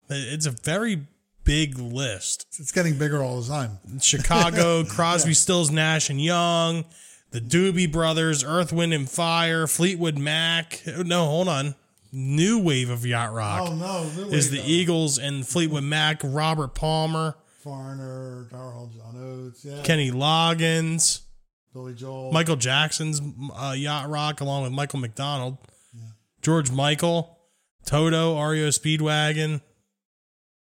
it's 0.10 0.46
a 0.46 0.52
very 0.52 1.08
big 1.46 1.80
list. 1.80 2.46
It's 2.60 2.72
getting 2.72 2.98
bigger 2.98 3.24
all 3.24 3.40
the 3.42 3.48
time. 3.48 3.80
Chicago, 4.02 4.84
Crosby, 4.90 5.34
Stills, 5.34 5.72
Nash 5.72 6.10
and 6.10 6.20
Young, 6.22 6.84
the 7.32 7.40
Doobie 7.40 7.92
Brothers, 7.92 8.44
Earth, 8.44 8.74
Wind 8.74 8.94
and 8.94 9.10
Fire, 9.10 9.68
Fleetwood 9.68 10.18
Mac. 10.18 10.82
No, 10.86 11.26
hold 11.26 11.48
on. 11.48 11.76
New 12.12 12.60
wave 12.60 12.90
of 12.90 13.06
yacht 13.06 13.32
rock 13.34 13.70
Oh 13.70 13.76
no, 13.76 14.02
is 14.32 14.50
the 14.50 14.60
Eagles 14.66 15.20
and 15.20 15.48
Fleetwood 15.48 15.84
Mac, 15.84 16.22
Robert 16.24 16.74
Palmer, 16.74 17.36
Foreigner, 17.62 18.48
Daryl 18.52 18.92
John 18.92 19.16
Oates, 19.16 19.64
yeah, 19.64 19.84
Kenny 19.84 20.10
Loggins, 20.10 21.22
Billy 21.80 21.94
Joel, 21.94 22.34
Michael 22.34 22.58
Jackson's 22.58 23.22
uh, 23.56 23.74
yacht 23.76 24.10
rock, 24.10 24.42
along 24.42 24.64
with 24.64 24.74
Michael 24.74 25.00
McDonald, 25.00 25.58
George 26.42 26.72
Michael, 26.72 27.38
Toto, 27.86 28.38
REO 28.38 28.68
Speedwagon, 28.68 29.62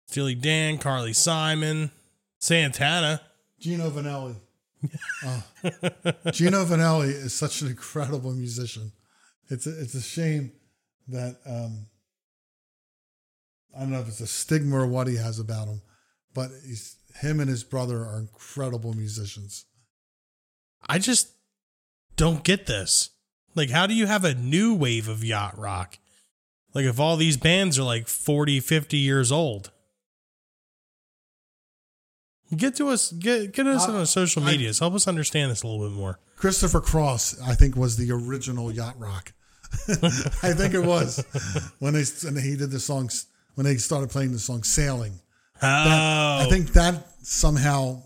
Steely 0.06 0.34
Dan, 0.34 0.76
Carly 0.76 1.14
Simon, 1.14 1.90
Santana. 2.38 3.22
Gino 3.58 3.90
Vannelli. 3.90 4.36
Oh. 5.24 5.42
Gino 6.32 6.64
Vannelli 6.64 7.08
is 7.08 7.34
such 7.34 7.60
an 7.62 7.68
incredible 7.68 8.32
musician. 8.32 8.92
It's 9.48 9.66
a, 9.66 9.80
it's 9.80 9.94
a 9.94 10.00
shame 10.00 10.52
that 11.08 11.36
um, 11.46 11.86
I 13.76 13.80
don't 13.80 13.90
know 13.90 14.00
if 14.00 14.08
it's 14.08 14.20
a 14.20 14.26
stigma 14.26 14.76
or 14.76 14.86
what 14.86 15.06
he 15.06 15.16
has 15.16 15.38
about 15.38 15.68
him, 15.68 15.80
but 16.34 16.50
he's 16.66 16.96
him 17.20 17.40
and 17.40 17.48
his 17.48 17.64
brother 17.64 17.98
are 17.98 18.18
incredible 18.18 18.94
musicians. 18.94 19.64
I 20.88 20.98
just 20.98 21.28
don't 22.16 22.42
get 22.44 22.66
this. 22.66 23.10
Like, 23.54 23.70
how 23.70 23.86
do 23.86 23.94
you 23.94 24.06
have 24.06 24.24
a 24.24 24.34
new 24.34 24.74
wave 24.74 25.08
of 25.08 25.24
yacht 25.24 25.58
rock? 25.58 25.98
Like, 26.74 26.84
if 26.84 27.00
all 27.00 27.16
these 27.16 27.36
bands 27.36 27.78
are 27.78 27.82
like 27.82 28.06
40, 28.08 28.60
50 28.60 28.96
years 28.96 29.32
old. 29.32 29.70
Get 32.56 32.74
to 32.76 32.88
us, 32.88 33.12
get 33.12 33.52
get 33.52 33.66
us 33.68 33.86
Uh, 33.88 33.92
on 33.98 34.06
social 34.06 34.42
I- 34.42 34.50
medias. 34.52 34.80
Help 34.80 34.94
us 34.94 35.06
understand 35.06 35.52
this 35.52 35.62
a 35.62 35.68
little 35.68 35.88
bit 35.88 35.96
more. 35.96 36.18
Christopher 36.36 36.80
Cross, 36.80 37.40
I 37.40 37.54
think, 37.54 37.76
was 37.76 37.96
the 37.96 38.10
original 38.10 38.72
yacht 38.72 38.98
rock. 38.98 39.32
I 40.42 40.52
think 40.52 40.74
it 40.74 40.84
was 40.84 41.24
when 41.78 41.92
they 41.94 42.02
when 42.24 42.42
he 42.42 42.56
did 42.56 42.72
the 42.72 42.80
songs 42.80 43.26
when 43.54 43.64
they 43.64 43.76
started 43.76 44.10
playing 44.10 44.32
the 44.32 44.40
song 44.40 44.64
"Sailing." 44.64 45.20
Oh, 45.62 45.68
I 46.42 46.46
think 46.50 46.72
that 46.72 47.06
somehow 47.22 48.02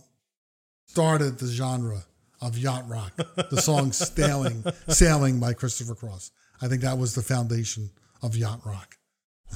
started 0.89 1.39
the 1.39 1.47
genre 1.47 2.05
of 2.45 2.59
yacht 2.59 2.89
rock. 2.89 3.17
The 3.17 3.61
song 3.61 3.93
"Sailing," 3.93 4.65
"Sailing" 4.89 5.41
by 5.41 5.55
Christopher 5.55 5.95
Cross. 5.95 6.31
I 6.61 6.69
think 6.69 6.83
that 6.83 6.99
was 6.99 7.15
the 7.15 7.23
foundation 7.23 7.91
of 8.23 8.37
yacht 8.37 8.61
rock. 8.65 8.97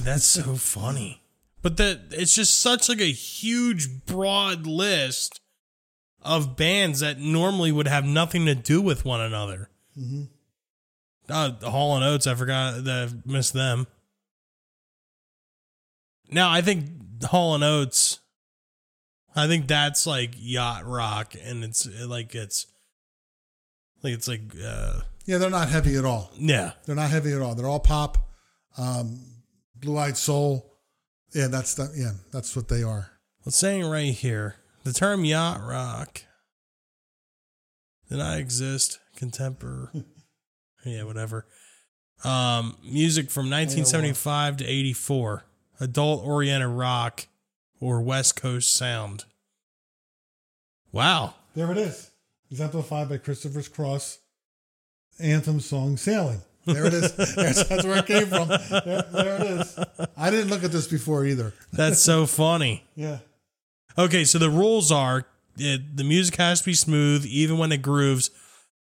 that's 0.01 0.25
so 0.25 0.55
funny. 0.55 1.23
But 1.63 1.77
that 1.77 2.01
it's 2.13 2.35
just 2.35 2.61
such 2.61 2.89
like 2.89 3.01
a 3.01 3.13
huge, 3.13 4.07
broad 4.07 4.67
list 4.67 5.41
of 6.23 6.57
bands 6.57 7.01
that 7.01 7.19
normally 7.19 7.73
would 7.73 7.89
have 7.89 8.05
nothing 8.05 8.47
to 8.47 8.55
do 8.55 8.81
with 8.81 9.05
one 9.05 9.21
another. 9.21 9.71
Mm-hmm. 9.99 10.25
Uh, 11.29 11.53
Hall 11.71 11.95
and 11.97 12.05
Oates, 12.05 12.27
I 12.27 12.35
forgot 12.35 12.85
that 12.85 13.09
I 13.09 13.31
missed 13.31 13.53
them. 13.53 13.87
Now 16.31 16.51
I 16.51 16.63
think 16.63 17.25
Hall 17.25 17.55
and 17.55 17.65
Oates, 17.65 18.21
I 19.35 19.47
think 19.47 19.67
that's 19.69 20.07
like 20.07 20.35
yacht 20.37 20.87
rock, 20.87 21.35
and 21.43 21.65
it's 21.65 21.87
like 22.07 22.35
it's 22.35 22.67
like 24.03 24.13
it's 24.15 24.29
like 24.29 24.41
uh 24.65 25.01
Yeah, 25.27 25.39
they're 25.39 25.51
not 25.51 25.69
heavy 25.69 25.97
at 25.97 26.05
all. 26.05 26.31
yeah 26.37 26.73
They're 26.87 26.97
not 26.97 27.11
heavy 27.11 27.33
at 27.33 27.41
all. 27.43 27.55
They're 27.55 27.69
all 27.69 27.81
pop, 27.81 28.19
um, 28.77 29.21
blue-eyed 29.77 30.17
soul. 30.17 30.75
Yeah, 31.35 31.49
that's 31.49 31.75
that. 31.75 31.91
Yeah, 31.95 32.13
that's 32.33 32.57
what 32.57 32.69
they 32.69 32.83
are. 32.83 33.11
It's 33.47 33.57
saying 33.57 33.85
right 33.87 34.13
here 34.15 34.57
the 34.85 34.93
term 34.93 35.25
yacht 35.25 35.61
rock 35.63 36.23
did 38.09 38.19
not 38.19 38.39
exist 38.39 38.99
contemporary. 39.17 40.05
yeah, 40.85 41.03
whatever. 41.03 41.47
Um, 42.25 42.77
music 42.83 43.31
from 43.31 43.45
1975 43.51 44.57
to 44.59 44.65
84. 44.67 45.45
Adult 45.81 46.25
oriented 46.25 46.71
rock 46.71 47.27
or 47.81 48.01
West 48.01 48.35
Coast 48.35 48.75
sound. 48.75 49.25
Wow. 50.91 51.35
There 51.55 51.71
it 51.71 51.79
is. 51.79 52.11
Exemplified 52.51 53.09
by 53.09 53.19
Christopher's 53.19 53.69
Cross 53.69 54.19
anthem 55.21 55.61
song 55.61 55.97
Sailing. 55.97 56.41
There 56.65 56.87
it 56.87 56.95
is. 56.95 57.15
There's, 57.35 57.69
that's 57.69 57.85
where 57.85 57.99
it 57.99 58.07
came 58.07 58.27
from. 58.27 58.49
There, 58.49 59.05
there 59.13 59.37
it 59.37 59.43
is. 59.43 59.79
I 60.17 60.31
didn't 60.31 60.51
look 60.51 60.65
at 60.65 60.73
this 60.73 60.87
before 60.87 61.25
either. 61.25 61.55
That's 61.73 62.01
so 62.01 62.27
funny. 62.27 62.85
Yeah. 62.95 63.19
Okay, 63.97 64.25
so 64.25 64.39
the 64.39 64.51
rules 64.51 64.93
are 64.93 65.27
it, 65.57 65.97
the 65.97 66.05
music 66.05 66.37
has 66.37 66.61
to 66.61 66.67
be 66.67 66.75
smooth, 66.75 67.27
even 67.27 67.59
when 67.59 67.73
it 67.73 67.83
grooves. 67.83 68.31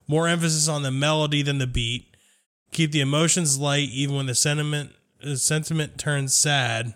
More 0.08 0.26
emphasis 0.26 0.68
on 0.68 0.82
the 0.82 0.90
melody 0.90 1.42
than 1.42 1.58
the 1.58 1.66
beat. 1.66 2.16
Keep 2.72 2.92
the 2.92 3.00
emotions 3.00 3.58
light, 3.58 3.88
even 3.90 4.16
when 4.16 4.26
the 4.26 4.34
sentiment 4.34 4.92
the 5.20 5.36
sentiment 5.36 5.98
turns 5.98 6.34
sad. 6.34 6.94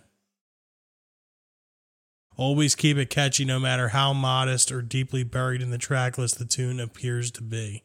Always 2.37 2.75
keep 2.75 2.99
it 2.99 3.09
catchy, 3.09 3.45
no 3.45 3.59
matter 3.59 3.89
how 3.89 4.13
modest 4.13 4.71
or 4.71 4.83
deeply 4.83 5.25
buried 5.25 5.63
in 5.63 5.71
the 5.71 5.79
track 5.79 6.19
list 6.19 6.39
the 6.39 6.45
tune 6.45 6.79
appears 6.79 7.31
to 7.33 7.43
be. 7.43 7.83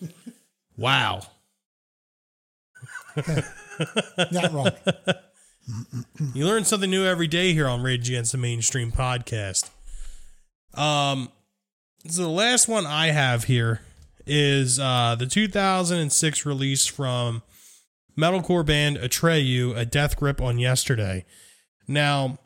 wow. 0.76 1.22
Not 4.30 4.52
wrong. 4.52 4.70
You 6.34 6.46
learn 6.46 6.64
something 6.64 6.90
new 6.90 7.04
every 7.04 7.26
day 7.26 7.52
here 7.52 7.68
on 7.68 7.82
Rage 7.82 8.08
Against 8.08 8.32
the 8.32 8.38
Mainstream 8.38 8.90
podcast. 8.90 9.68
Um, 10.72 11.30
so 12.06 12.22
the 12.22 12.28
last 12.28 12.68
one 12.68 12.86
I 12.86 13.08
have 13.08 13.44
here 13.44 13.82
is 14.26 14.78
uh, 14.78 15.14
the 15.18 15.26
2006 15.26 16.46
release 16.46 16.86
from 16.86 17.42
metalcore 18.18 18.64
band 18.64 18.96
Atreyu, 18.96 19.76
A 19.76 19.84
Death 19.84 20.16
Grip 20.16 20.40
on 20.40 20.58
Yesterday. 20.58 21.26
Now, 21.86 22.38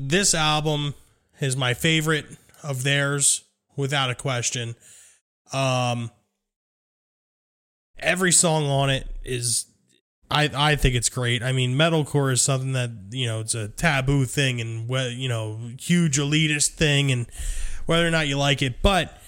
this 0.00 0.34
album 0.34 0.94
is 1.40 1.56
my 1.56 1.74
favorite 1.74 2.26
of 2.62 2.82
theirs, 2.82 3.44
without 3.76 4.10
a 4.10 4.14
question. 4.14 4.74
Um, 5.52 6.10
every 7.98 8.32
song 8.32 8.64
on 8.66 8.90
it 8.90 9.06
is 9.24 9.66
I 10.30 10.50
I 10.54 10.76
think 10.76 10.94
it's 10.94 11.08
great. 11.08 11.42
I 11.42 11.52
mean, 11.52 11.76
metalcore 11.76 12.32
is 12.32 12.42
something 12.42 12.72
that 12.72 12.90
you 13.10 13.26
know 13.26 13.40
it's 13.40 13.54
a 13.54 13.68
taboo 13.68 14.24
thing 14.24 14.60
and 14.60 14.88
you 15.16 15.28
know, 15.28 15.60
huge 15.78 16.18
elitist 16.18 16.70
thing, 16.70 17.12
and 17.12 17.26
whether 17.86 18.06
or 18.06 18.10
not 18.10 18.26
you 18.26 18.36
like 18.36 18.62
it, 18.62 18.82
but 18.82 19.20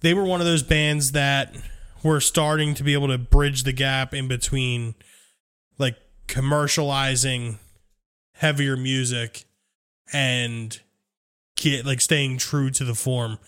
they 0.00 0.12
were 0.12 0.24
one 0.24 0.40
of 0.40 0.46
those 0.46 0.62
bands 0.62 1.12
that 1.12 1.54
were 2.02 2.20
starting 2.20 2.74
to 2.74 2.82
be 2.82 2.92
able 2.92 3.08
to 3.08 3.18
bridge 3.18 3.62
the 3.62 3.72
gap 3.72 4.12
in 4.12 4.28
between 4.28 4.94
like 5.78 5.96
commercializing 6.26 7.58
heavier 8.34 8.76
music 8.76 9.44
and 10.12 10.80
get 11.56 11.86
like 11.86 12.00
staying 12.00 12.38
true 12.38 12.70
to 12.70 12.84
the 12.84 12.94
form 12.94 13.38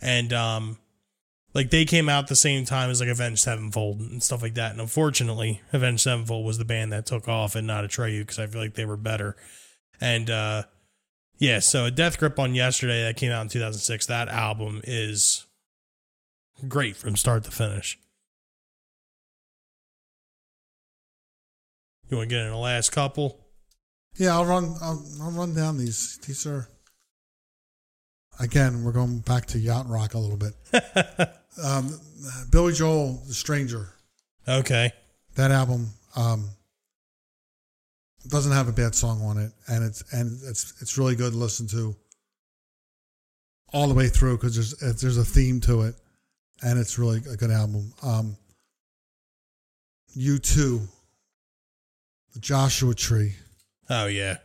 and 0.00 0.32
um 0.32 0.78
like 1.54 1.70
they 1.70 1.84
came 1.84 2.08
out 2.08 2.28
the 2.28 2.36
same 2.36 2.64
time 2.64 2.90
as 2.90 3.00
like 3.00 3.10
Avenged 3.10 3.42
Sevenfold 3.42 4.00
and 4.00 4.22
stuff 4.22 4.40
like 4.40 4.54
that. 4.54 4.72
And 4.72 4.80
unfortunately, 4.80 5.60
Avenged 5.72 6.02
Sevenfold 6.02 6.46
was 6.46 6.56
the 6.56 6.64
band 6.64 6.92
that 6.92 7.04
took 7.04 7.28
off 7.28 7.54
and 7.54 7.66
not 7.66 7.84
Atreyu 7.84 8.20
because 8.20 8.38
I 8.38 8.46
feel 8.46 8.62
like 8.62 8.72
they 8.72 8.86
were 8.86 8.96
better. 8.96 9.36
And 10.00 10.30
uh 10.30 10.62
yeah, 11.38 11.58
so 11.58 11.90
Death 11.90 12.18
Grip 12.18 12.38
on 12.38 12.54
Yesterday 12.54 13.02
that 13.02 13.16
came 13.16 13.32
out 13.32 13.42
in 13.42 13.48
2006. 13.48 14.06
That 14.06 14.28
album 14.28 14.80
is 14.84 15.46
great 16.68 16.96
from 16.96 17.16
start 17.16 17.44
to 17.44 17.50
finish. 17.50 17.98
You 22.08 22.18
want 22.18 22.28
to 22.28 22.36
get 22.36 22.44
in 22.44 22.50
the 22.50 22.56
last 22.56 22.92
couple? 22.92 23.41
Yeah, 24.16 24.34
I'll 24.34 24.44
run. 24.44 24.74
I'll, 24.82 25.04
I'll 25.22 25.30
run 25.30 25.54
down 25.54 25.78
these. 25.78 26.18
These 26.18 26.46
are 26.46 26.68
again. 28.38 28.84
We're 28.84 28.92
going 28.92 29.20
back 29.20 29.46
to 29.46 29.58
yacht 29.58 29.88
rock 29.88 30.14
a 30.14 30.18
little 30.18 30.36
bit. 30.36 30.54
um, 31.64 31.98
Billy 32.50 32.72
Joel, 32.72 33.22
The 33.26 33.34
Stranger. 33.34 33.88
Okay. 34.46 34.92
That 35.36 35.50
album 35.50 35.88
um, 36.14 36.50
doesn't 38.28 38.52
have 38.52 38.68
a 38.68 38.72
bad 38.72 38.94
song 38.94 39.22
on 39.22 39.38
it, 39.38 39.52
and 39.66 39.84
it's 39.84 40.04
and 40.12 40.38
it's 40.44 40.74
it's 40.82 40.98
really 40.98 41.16
good 41.16 41.32
to 41.32 41.38
listen 41.38 41.66
to 41.68 41.96
all 43.72 43.88
the 43.88 43.94
way 43.94 44.08
through 44.08 44.36
because 44.36 44.54
there's 44.78 45.00
there's 45.00 45.16
a 45.16 45.24
theme 45.24 45.60
to 45.62 45.82
it, 45.82 45.94
and 46.62 46.78
it's 46.78 46.98
really 46.98 47.22
a 47.30 47.36
good 47.36 47.50
album. 47.50 47.92
Um, 48.02 48.36
U 50.14 50.38
two, 50.38 50.82
the 52.34 52.40
Joshua 52.40 52.94
Tree. 52.94 53.34
Oh 53.94 54.06
yeah. 54.06 54.38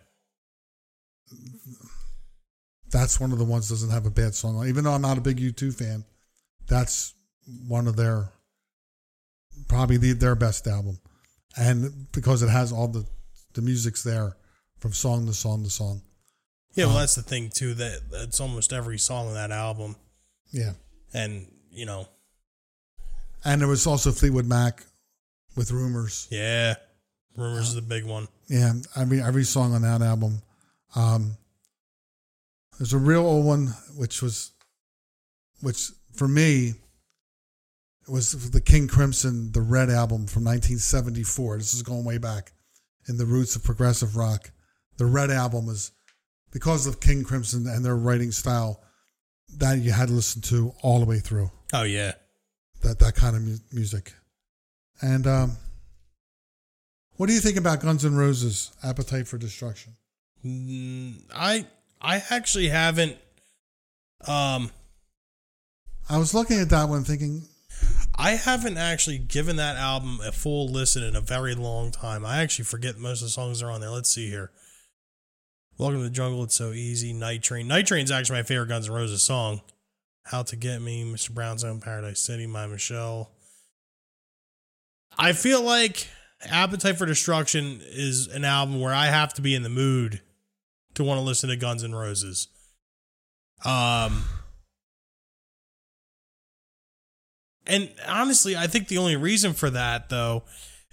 That's 2.91 3.19
one 3.19 3.31
of 3.31 3.37
the 3.37 3.45
ones 3.45 3.67
that 3.67 3.75
doesn't 3.75 3.89
have 3.91 4.05
a 4.05 4.09
bad 4.11 4.33
song. 4.33 4.57
on. 4.57 4.67
Even 4.67 4.83
though 4.83 4.91
I'm 4.93 5.01
not 5.01 5.17
a 5.17 5.21
big 5.21 5.37
U2 5.39 5.73
fan, 5.73 6.05
that's 6.67 7.13
one 7.67 7.87
of 7.87 7.95
their 7.95 8.29
probably 9.67 9.97
the, 9.97 10.13
their 10.13 10.35
best 10.35 10.67
album, 10.67 10.99
and 11.57 12.07
because 12.11 12.41
it 12.43 12.49
has 12.49 12.71
all 12.71 12.87
the 12.87 13.05
the 13.53 13.61
music's 13.61 14.03
there 14.03 14.35
from 14.79 14.93
song 14.93 15.25
to 15.27 15.33
song 15.33 15.63
to 15.63 15.69
song. 15.69 16.01
Yeah, 16.75 16.85
well 16.85 16.95
Um, 16.95 17.01
that's 17.01 17.15
the 17.15 17.23
thing 17.23 17.49
too 17.53 17.73
that 17.75 18.01
it's 18.13 18.39
almost 18.39 18.71
every 18.71 18.99
song 18.99 19.27
on 19.29 19.33
that 19.33 19.51
album 19.51 19.95
Yeah, 20.51 20.73
and, 21.13 21.47
you 21.71 21.85
know, 21.87 22.07
and 23.43 23.59
there 23.61 23.67
was 23.67 23.87
also 23.87 24.11
Fleetwood 24.11 24.45
Mac 24.45 24.85
with 25.55 25.71
Rumors. 25.71 26.27
yeah. 26.29 26.75
Rumors 27.35 27.69
is 27.69 27.75
the 27.75 27.81
big 27.81 28.03
one. 28.05 28.27
Yeah, 28.49 28.73
every 28.95 29.21
every 29.21 29.43
song 29.43 29.73
on 29.73 29.81
that 29.81 30.01
album. 30.01 30.41
Um, 30.95 31.37
there's 32.77 32.93
a 32.93 32.97
real 32.97 33.25
old 33.25 33.45
one, 33.45 33.67
which 33.95 34.21
was, 34.21 34.51
which 35.61 35.89
for 36.15 36.27
me, 36.27 36.75
was 38.07 38.51
the 38.51 38.61
King 38.61 38.87
Crimson, 38.87 39.51
the 39.51 39.61
Red 39.61 39.89
album 39.89 40.27
from 40.27 40.43
1974. 40.45 41.57
This 41.57 41.73
is 41.73 41.81
going 41.81 42.05
way 42.05 42.17
back 42.17 42.53
in 43.07 43.17
the 43.17 43.25
roots 43.25 43.55
of 43.55 43.63
progressive 43.63 44.15
rock. 44.15 44.51
The 44.97 45.05
Red 45.05 45.29
album 45.29 45.69
is 45.69 45.91
because 46.51 46.87
of 46.87 46.99
King 46.99 47.23
Crimson 47.23 47.67
and 47.67 47.83
their 47.83 47.95
writing 47.95 48.31
style 48.31 48.81
that 49.57 49.79
you 49.79 49.91
had 49.91 50.07
to 50.07 50.13
listen 50.13 50.41
to 50.43 50.73
all 50.81 50.99
the 50.99 51.05
way 51.05 51.19
through. 51.19 51.51
Oh 51.73 51.83
yeah. 51.83 52.13
That 52.83 52.99
that 52.99 53.15
kind 53.15 53.35
of 53.35 53.41
mu- 53.41 53.57
music. 53.71 54.13
And 55.01 55.27
um, 55.27 55.57
what 57.17 57.27
do 57.27 57.33
you 57.33 57.39
think 57.39 57.57
about 57.57 57.81
Guns 57.81 58.05
N' 58.05 58.15
Roses' 58.15 58.71
Appetite 58.83 59.27
for 59.27 59.37
Destruction? 59.37 59.93
Mm, 60.45 61.23
I 61.35 61.65
I 62.01 62.23
actually 62.29 62.69
haven't 62.69 63.17
um 64.27 64.71
I 66.09 66.17
was 66.17 66.33
looking 66.33 66.59
at 66.59 66.69
that 66.69 66.87
one 66.87 67.03
thinking, 67.03 67.43
I 68.15 68.31
haven't 68.31 68.77
actually 68.77 69.17
given 69.17 69.57
that 69.57 69.75
album 69.75 70.19
a 70.23 70.31
full 70.31 70.69
listen 70.69 71.03
in 71.03 71.15
a 71.15 71.21
very 71.21 71.53
long 71.53 71.91
time. 71.91 72.25
I 72.25 72.37
actually 72.37 72.65
forget 72.65 72.97
most 72.97 73.21
of 73.21 73.25
the 73.25 73.31
songs 73.31 73.59
that 73.59 73.65
are 73.65 73.71
on 73.71 73.81
there. 73.81 73.89
Let's 73.89 74.09
see 74.09 74.29
here. 74.29 74.51
Welcome 75.77 75.99
to 75.99 76.03
the 76.05 76.09
Jungle, 76.09 76.43
It's 76.45 76.55
So 76.55 76.71
Easy, 76.71 77.13
Night 77.13 77.43
Train. 77.43 77.67
Night 77.67 77.85
Train's 77.87 78.09
actually 78.09 78.39
my 78.39 78.43
favorite 78.43 78.69
Guns 78.69 78.87
N' 78.87 78.95
Roses 78.95 79.21
song. 79.21 79.61
Out 80.31 80.47
ta 80.47 80.57
Get 80.59 80.81
Me, 80.81 81.03
Mr. 81.03 81.31
Brownstone, 81.31 81.79
Paradise 81.81 82.19
City, 82.19 82.47
My 82.47 82.67
Michelle. 82.67 83.31
I 85.17 85.33
feel 85.33 85.61
like 85.61 86.07
Appetite 86.45 86.97
for 86.97 87.05
Destruction 87.05 87.81
is 87.83 88.27
an 88.27 88.45
album 88.45 88.79
where 88.79 88.93
I 88.93 89.07
have 89.07 89.33
to 89.35 89.41
be 89.41 89.55
in 89.55 89.63
the 89.63 89.69
mood 89.69 90.21
to 90.95 91.03
want 91.03 91.17
to 91.17 91.23
listen 91.23 91.49
to 91.49 91.55
Guns 91.55 91.83
N' 91.83 91.95
Roses. 91.95 92.47
Um 93.65 94.23
and 97.65 97.91
honestly, 98.07 98.55
I 98.55 98.67
think 98.67 98.87
the 98.87 98.97
only 98.99 99.15
reason 99.15 99.53
for 99.53 99.69
that 99.71 100.09
though 100.09 100.43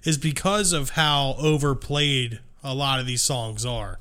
is 0.03 0.19
because 0.19 0.73
of 0.73 0.91
how 0.91 1.35
overplayed 1.39 2.41
a 2.63 2.75
lot 2.75 3.01
of 3.01 3.07
these 3.07 3.23
songs 3.23 3.65
are. 3.67 3.99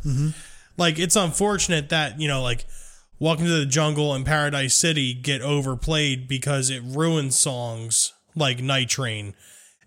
Like 0.77 0.97
it's 0.97 1.15
unfortunate 1.15 1.89
that, 1.89 2.19
you 2.19 2.27
know, 2.27 2.41
like 2.41 2.65
Welcome 3.19 3.45
to 3.45 3.59
the 3.59 3.65
Jungle 3.65 4.13
and 4.13 4.25
Paradise 4.25 4.73
City 4.75 5.13
get 5.13 5.41
overplayed 5.41 6.27
because 6.27 6.69
it 6.69 6.81
ruins 6.83 7.39
songs 7.39 8.11
like 8.35 8.59
Night 8.61 8.89
Train 8.89 9.33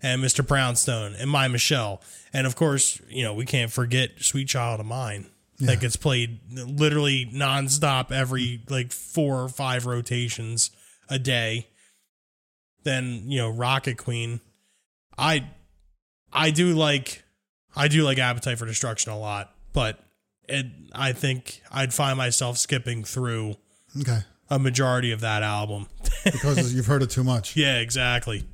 and 0.07 0.23
Mr. 0.23 0.45
Brownstone 0.45 1.15
and 1.15 1.29
My 1.29 1.47
Michelle. 1.47 2.01
And 2.31 2.47
of 2.47 2.55
course, 2.55 3.01
you 3.09 3.23
know, 3.23 3.33
we 3.33 3.45
can't 3.45 3.71
forget 3.71 4.11
Sweet 4.19 4.47
Child 4.47 4.79
O' 4.79 4.83
Mine. 4.83 5.27
That 5.59 5.79
gets 5.79 5.95
played 5.95 6.39
literally 6.51 7.25
nonstop 7.33 8.11
every 8.11 8.61
like 8.69 8.91
four 8.91 9.41
or 9.41 9.49
five 9.49 9.87
rotations 9.87 10.69
a 11.09 11.17
day. 11.17 11.67
Then, 12.83 13.23
you 13.25 13.39
know, 13.39 13.49
Rocket 13.49 13.97
Queen. 13.97 14.39
I 15.17 15.49
I 16.31 16.51
do 16.51 16.73
like 16.73 17.23
I 17.75 17.87
do 17.87 18.03
like 18.03 18.19
Appetite 18.19 18.59
for 18.59 18.67
Destruction 18.67 19.11
a 19.11 19.17
lot, 19.17 19.51
but 19.73 19.99
it 20.47 20.67
I 20.93 21.11
think 21.11 21.63
I'd 21.71 21.91
find 21.91 22.19
myself 22.19 22.59
skipping 22.59 23.03
through 23.03 23.55
okay, 23.99 24.19
a 24.51 24.59
majority 24.59 25.11
of 25.11 25.21
that 25.21 25.41
album. 25.41 25.87
because 26.23 26.71
you've 26.75 26.85
heard 26.85 27.01
it 27.01 27.09
too 27.09 27.23
much. 27.23 27.55
Yeah, 27.55 27.79
exactly. 27.79 28.45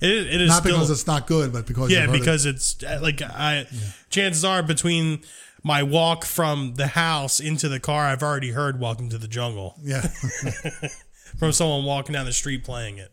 It, 0.00 0.10
it 0.10 0.40
is 0.40 0.48
Not 0.48 0.62
still, 0.62 0.74
because 0.74 0.90
it's 0.90 1.06
not 1.06 1.26
good, 1.26 1.52
but 1.52 1.66
because 1.66 1.90
yeah, 1.90 2.04
you've 2.04 2.14
it. 2.14 2.18
because 2.18 2.46
it's 2.46 2.82
uh, 2.82 2.98
like 3.02 3.20
I. 3.22 3.66
Chances 4.10 4.44
are 4.44 4.62
between 4.62 5.20
my 5.62 5.82
walk 5.82 6.24
from 6.24 6.74
the 6.74 6.86
house 6.86 7.40
into 7.40 7.68
the 7.68 7.80
car, 7.80 8.06
I've 8.06 8.22
already 8.22 8.50
heard 8.52 8.80
"Welcome 8.80 9.08
to 9.10 9.18
the 9.18 9.28
Jungle" 9.28 9.74
yeah, 9.82 10.00
from 11.38 11.52
someone 11.52 11.84
walking 11.84 12.12
down 12.12 12.26
the 12.26 12.32
street 12.32 12.64
playing 12.64 12.98
it. 12.98 13.12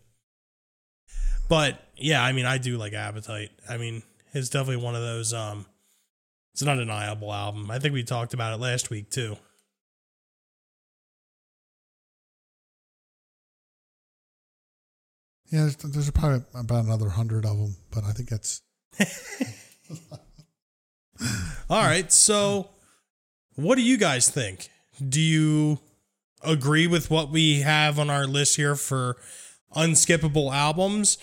But 1.50 1.80
yeah, 1.98 2.24
I 2.24 2.32
mean, 2.32 2.46
I 2.46 2.58
do 2.58 2.78
like 2.78 2.94
Appetite. 2.94 3.50
I 3.70 3.78
mean, 3.78 4.04
it's 4.34 4.50
definitely 4.50 4.84
one 4.84 4.96
of 4.96 5.02
those. 5.02 5.34
Um, 5.34 5.66
it's 6.54 6.62
an 6.62 6.70
undeniable 6.70 7.34
album. 7.34 7.70
I 7.70 7.80
think 7.80 7.94
we 7.94 8.04
talked 8.04 8.34
about 8.34 8.54
it 8.54 8.62
last 8.62 8.90
week 8.90 9.10
too. 9.10 9.38
Yeah. 15.50 15.62
There's, 15.62 15.76
there's 15.78 16.12
probably 16.12 16.44
about 16.54 16.86
another 16.86 17.10
hundred 17.10 17.46
of 17.46 17.58
them, 17.58 17.76
but 17.92 18.04
I 18.04 18.12
think 18.12 18.30
that's 18.30 18.62
All 21.70 21.84
right. 21.84 22.12
So, 22.12 22.70
what 23.56 23.76
do 23.76 23.82
you 23.82 23.98
guys 23.98 24.30
think? 24.30 24.70
Do 25.08 25.20
you 25.22 25.80
agree 26.44 26.88
with 26.88 27.10
what 27.10 27.32
we 27.32 27.62
have 27.62 28.00
on 28.00 28.10
our 28.10 28.26
list 28.28 28.56
here 28.56 28.76
for 28.76 29.18
unskippable 29.76 30.54
albums? 30.54 31.18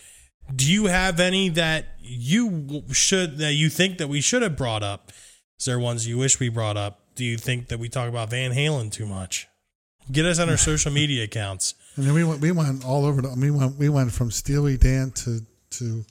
Do 0.54 0.70
you 0.70 0.86
have 0.86 1.20
any 1.20 1.48
that 1.50 1.96
you 2.00 2.84
should 2.92 3.38
that 3.38 3.52
you 3.54 3.70
think 3.70 3.98
that 3.98 4.08
we 4.08 4.20
should 4.20 4.42
have 4.42 4.56
brought 4.56 4.82
up? 4.82 5.12
Is 5.58 5.66
there 5.66 5.78
ones 5.78 6.08
you 6.08 6.18
wish 6.18 6.40
we 6.40 6.48
brought 6.48 6.76
up? 6.76 7.00
Do 7.14 7.24
you 7.24 7.36
think 7.36 7.68
that 7.68 7.78
we 7.78 7.88
talk 7.88 8.08
about 8.08 8.30
Van 8.30 8.52
Halen 8.52 8.90
too 8.90 9.06
much? 9.06 9.46
Get 10.10 10.24
us 10.24 10.38
on 10.38 10.50
our 10.50 10.56
social 10.58 10.90
media 10.90 11.24
accounts. 11.24 11.74
And 11.96 12.06
then 12.06 12.14
we 12.14 12.24
went 12.24 12.40
we 12.40 12.52
went 12.52 12.84
all 12.84 13.04
over. 13.04 13.20
The, 13.22 13.34
we 13.38 13.50
went 13.50 13.76
we 13.76 13.88
went 13.88 14.12
from 14.12 14.30
Steely 14.30 14.76
Dan 14.76 15.10
to 15.12 15.40
to 15.72 16.04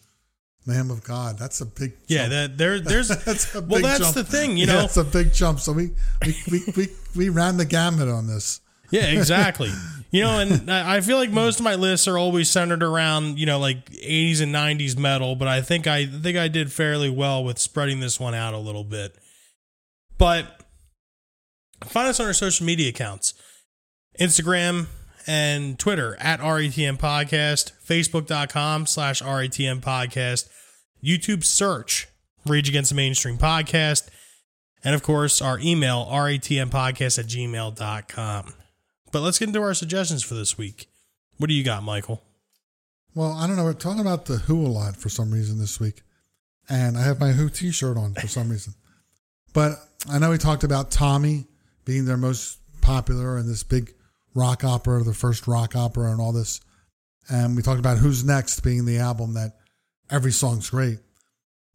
Lamb 0.68 0.92
of 0.92 1.04
God. 1.04 1.40
That's 1.40 1.60
a 1.62 1.66
big 1.66 1.94
Yeah, 2.08 2.20
jump. 2.28 2.32
that 2.32 2.58
there 2.58 2.80
there's 2.92 3.08
that's 3.08 3.56
a 3.56 3.62
well 3.62 3.82
that's 3.82 4.00
jump. 4.00 4.16
the 4.16 4.24
thing, 4.24 4.58
you 4.58 4.68
Yeah, 4.68 4.74
know. 4.74 4.84
it's 4.86 4.98
a 4.98 5.04
big 5.04 5.34
jump. 5.34 5.60
So 5.60 5.72
we 5.74 5.92
we, 6.26 6.36
we, 6.52 6.62
we, 6.78 6.88
we 7.16 7.30
ran 7.30 7.58
the 7.58 7.66
gamut 7.66 8.08
on 8.10 8.28
this. 8.28 8.62
Yeah, 8.92 9.06
exactly. 9.06 9.72
you 10.12 10.22
know, 10.22 10.40
and 10.40 10.70
I 10.70 10.98
I 10.98 11.02
feel 11.02 11.18
like 11.18 11.32
most 11.32 11.60
of 11.60 11.64
my 11.64 11.76
lists 11.76 12.08
are 12.08 12.18
always 12.18 12.50
centered 12.50 12.84
around 12.84 13.40
you 13.40 13.46
know 13.46 13.58
like 13.58 13.90
80s 13.90 14.42
and 14.42 14.54
90s 14.54 14.98
metal, 14.98 15.36
but 15.36 15.48
I 15.48 15.62
think 15.62 15.88
I 15.88 16.06
think 16.06 16.38
I 16.38 16.48
did 16.48 16.72
fairly 16.72 17.10
well 17.10 17.44
with 17.44 17.58
spreading 17.58 18.02
this 18.02 18.20
one 18.20 18.36
out 18.36 18.54
a 18.54 18.58
little 18.60 18.84
bit. 18.84 19.16
But 20.18 20.46
find 21.86 22.08
us 22.08 22.20
on 22.20 22.28
our 22.28 22.34
social 22.34 22.66
media 22.68 22.90
accounts, 22.90 23.34
Instagram 24.20 24.88
and 25.28 25.78
Twitter 25.78 26.16
at 26.20 26.40
RATM 26.40 26.98
Podcast, 26.98 27.72
Facebook.com 27.86 28.86
slash 28.86 29.22
RATM 29.22 29.82
Podcast, 29.82 30.50
YouTube 31.04 31.44
search 31.44 32.08
Rage 32.46 32.70
Against 32.70 32.90
the 32.90 32.96
Mainstream 32.96 33.38
Podcast, 33.38 34.10
and 34.84 34.96
of 34.96 35.04
course 35.04 35.42
our 35.42 35.60
email, 35.60 36.06
ratmpodcast 36.06 37.20
at 37.20 37.26
gmail.com. 37.26 38.54
But 39.12 39.22
let's 39.22 39.40
get 39.40 39.50
into 39.50 39.62
our 39.62 39.74
suggestions 39.74 40.24
for 40.24 40.34
this 40.34 40.58
week. 40.58 40.88
What 41.38 41.48
do 41.48 41.54
you 41.54 41.64
got, 41.64 41.84
Michael? 41.84 42.24
Well, 43.14 43.34
I 43.34 43.46
don't 43.46 43.58
know. 43.58 43.66
We're 43.66 43.74
talking 43.74 44.00
about 44.00 44.26
the 44.26 44.38
Who 44.38 44.66
a 44.66 44.70
lot 44.70 44.96
for 44.96 45.10
some 45.10 45.32
reason 45.32 45.60
this 45.60 45.80
week, 45.80 46.02
and 46.70 46.98
I 46.98 47.04
have 47.04 47.20
my 47.20 47.32
Who 47.32 47.50
T-shirt 47.50 47.98
on 47.98 48.14
for 48.14 48.28
some 48.28 48.50
reason. 48.50 48.74
But 49.54 49.74
I 50.10 50.18
know 50.18 50.30
we 50.32 50.38
talked 50.38 50.64
about 50.64 50.92
Tommy 50.92 51.48
being 51.84 52.06
their 52.06 52.18
most 52.18 52.60
popular 52.82 53.38
and 53.38 53.50
this 53.50 53.64
big 53.64 53.94
rock 54.34 54.64
opera, 54.64 55.04
the 55.04 55.14
first 55.14 55.48
rock 55.48 55.76
opera, 55.76 56.12
and 56.12 56.22
all 56.22 56.32
this. 56.32 56.62
And 57.30 57.56
we 57.56 57.62
talked 57.62 57.80
about 57.80 57.98
Who's 57.98 58.24
Next 58.24 58.62
being 58.62 58.86
the 58.86 58.98
album 58.98 59.34
that 59.36 59.58
every 60.10 60.32
song's 60.32 60.70
great. 60.70 61.00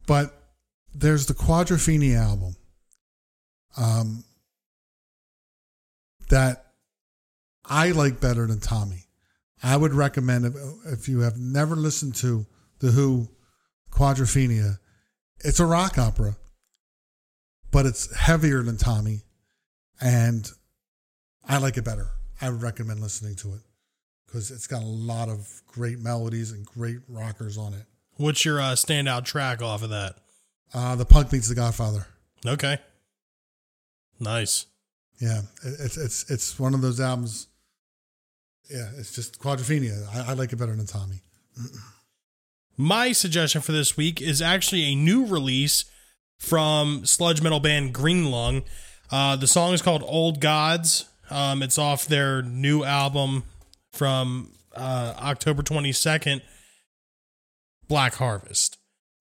But 0.05 0.33
there's 0.93 1.25
the 1.25 1.33
Quadrophenia 1.33 2.17
album 2.17 2.55
um, 3.77 4.23
that 6.29 6.65
I 7.65 7.91
like 7.91 8.19
better 8.19 8.47
than 8.47 8.59
Tommy. 8.59 9.05
I 9.61 9.75
would 9.75 9.93
recommend 9.93 10.45
if, 10.45 10.53
if 10.85 11.09
you 11.09 11.21
have 11.21 11.37
never 11.37 11.75
listened 11.75 12.15
to 12.15 12.45
the 12.79 12.91
Who 12.91 13.27
Quadrophenia, 13.91 14.77
it's 15.43 15.59
a 15.59 15.65
rock 15.65 15.97
opera, 15.97 16.37
but 17.71 17.85
it's 17.85 18.15
heavier 18.15 18.61
than 18.63 18.77
Tommy, 18.77 19.21
and 19.99 20.49
I 21.47 21.57
like 21.57 21.77
it 21.77 21.85
better. 21.85 22.11
I 22.41 22.49
would 22.49 22.61
recommend 22.61 23.01
listening 23.01 23.35
to 23.37 23.49
it 23.53 23.61
because 24.25 24.51
it's 24.51 24.67
got 24.67 24.83
a 24.83 24.85
lot 24.85 25.29
of 25.29 25.61
great 25.67 25.99
melodies 25.99 26.51
and 26.51 26.65
great 26.65 26.97
rockers 27.07 27.57
on 27.57 27.73
it. 27.73 27.85
What's 28.17 28.43
your 28.45 28.59
uh, 28.59 28.73
standout 28.73 29.25
track 29.25 29.61
off 29.61 29.83
of 29.83 29.89
that? 29.89 30.15
Uh, 30.73 30.95
the 30.95 31.05
Punk 31.05 31.31
meets 31.31 31.47
the 31.47 31.55
Godfather. 31.55 32.07
Okay. 32.45 32.77
Nice. 34.19 34.65
Yeah, 35.19 35.41
it's 35.63 35.97
it's 35.97 36.29
it's 36.29 36.59
one 36.59 36.73
of 36.73 36.81
those 36.81 36.99
albums. 36.99 37.47
Yeah, 38.69 38.89
it's 38.97 39.15
just 39.15 39.39
Quadrophenia. 39.39 40.07
I, 40.13 40.31
I 40.31 40.33
like 40.33 40.53
it 40.53 40.57
better 40.57 40.75
than 40.75 40.85
Tommy. 40.85 41.21
My 42.75 43.11
suggestion 43.11 43.61
for 43.61 43.71
this 43.71 43.97
week 43.97 44.21
is 44.21 44.41
actually 44.41 44.83
a 44.83 44.95
new 44.95 45.25
release 45.25 45.85
from 46.37 47.05
sludge 47.05 47.41
metal 47.41 47.59
band 47.59 47.93
Green 47.93 48.29
Lung. 48.29 48.63
Uh, 49.11 49.35
the 49.35 49.47
song 49.47 49.73
is 49.73 49.81
called 49.81 50.03
Old 50.05 50.39
Gods. 50.39 51.05
Um, 51.29 51.61
it's 51.61 51.77
off 51.77 52.07
their 52.07 52.41
new 52.41 52.83
album 52.83 53.43
from 53.91 54.51
uh, 54.75 55.13
October 55.19 55.63
22nd, 55.63 56.41
Black 57.87 58.15
Harvest. 58.15 58.77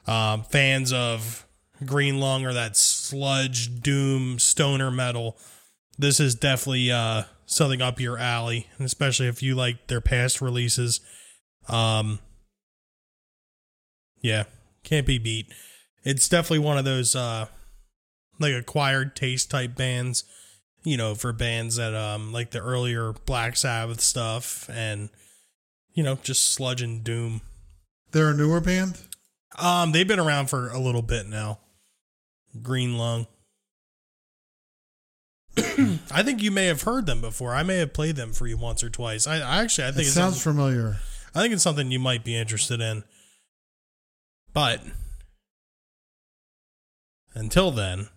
Um, 0.06 0.44
fans 0.44 0.92
of 0.92 1.46
Green 1.84 2.20
Lung 2.20 2.46
or 2.46 2.52
that 2.52 2.76
sludge, 2.76 3.80
doom, 3.80 4.38
stoner 4.38 4.90
metal, 4.90 5.36
this 5.98 6.20
is 6.20 6.34
definitely 6.34 6.90
uh, 6.90 7.22
something 7.46 7.80
up 7.80 8.00
your 8.00 8.18
alley, 8.18 8.66
and 8.78 8.86
especially 8.86 9.28
if 9.28 9.42
you 9.42 9.54
like 9.54 9.86
their 9.86 10.00
past 10.00 10.40
releases. 10.40 11.00
Um, 11.68 12.18
yeah, 14.20 14.44
can't 14.84 15.06
be 15.06 15.18
beat. 15.18 15.46
It's 16.04 16.28
definitely 16.28 16.60
one 16.60 16.78
of 16.78 16.84
those 16.84 17.16
uh 17.16 17.46
like 18.38 18.52
acquired 18.52 19.16
taste 19.16 19.50
type 19.50 19.74
bands, 19.74 20.24
you 20.86 20.96
know, 20.96 21.16
for 21.16 21.32
bands 21.32 21.76
that 21.76 21.94
um 21.96 22.32
like 22.32 22.52
the 22.52 22.60
earlier 22.60 23.12
Black 23.26 23.56
Sabbath 23.56 24.00
stuff 24.00 24.70
and 24.72 25.10
you 25.92 26.04
know, 26.04 26.16
just 26.22 26.52
sludge 26.52 26.80
and 26.80 27.02
doom. 27.02 27.40
They're 28.12 28.30
a 28.30 28.34
newer 28.34 28.60
band. 28.60 28.96
Um 29.58 29.90
they've 29.90 30.06
been 30.06 30.20
around 30.20 30.46
for 30.48 30.70
a 30.70 30.78
little 30.78 31.02
bit 31.02 31.26
now. 31.26 31.58
Green 32.62 32.96
Lung. 32.96 33.26
I 35.58 36.22
think 36.22 36.40
you 36.40 36.52
may 36.52 36.66
have 36.66 36.82
heard 36.82 37.06
them 37.06 37.20
before. 37.20 37.52
I 37.52 37.64
may 37.64 37.78
have 37.78 37.92
played 37.92 38.14
them 38.14 38.32
for 38.32 38.46
you 38.46 38.56
once 38.56 38.84
or 38.84 38.88
twice. 38.88 39.26
I, 39.26 39.38
I 39.38 39.62
actually 39.64 39.86
I 39.86 39.88
It 39.88 39.92
think 39.94 40.06
it's 40.06 40.14
sounds 40.14 40.40
familiar. 40.40 40.98
I 41.34 41.40
think 41.40 41.52
it's 41.52 41.64
something 41.64 41.90
you 41.90 41.98
might 41.98 42.22
be 42.24 42.36
interested 42.36 42.80
in. 42.80 43.02
But 44.52 44.82
until 47.34 47.72
then, 47.72 48.08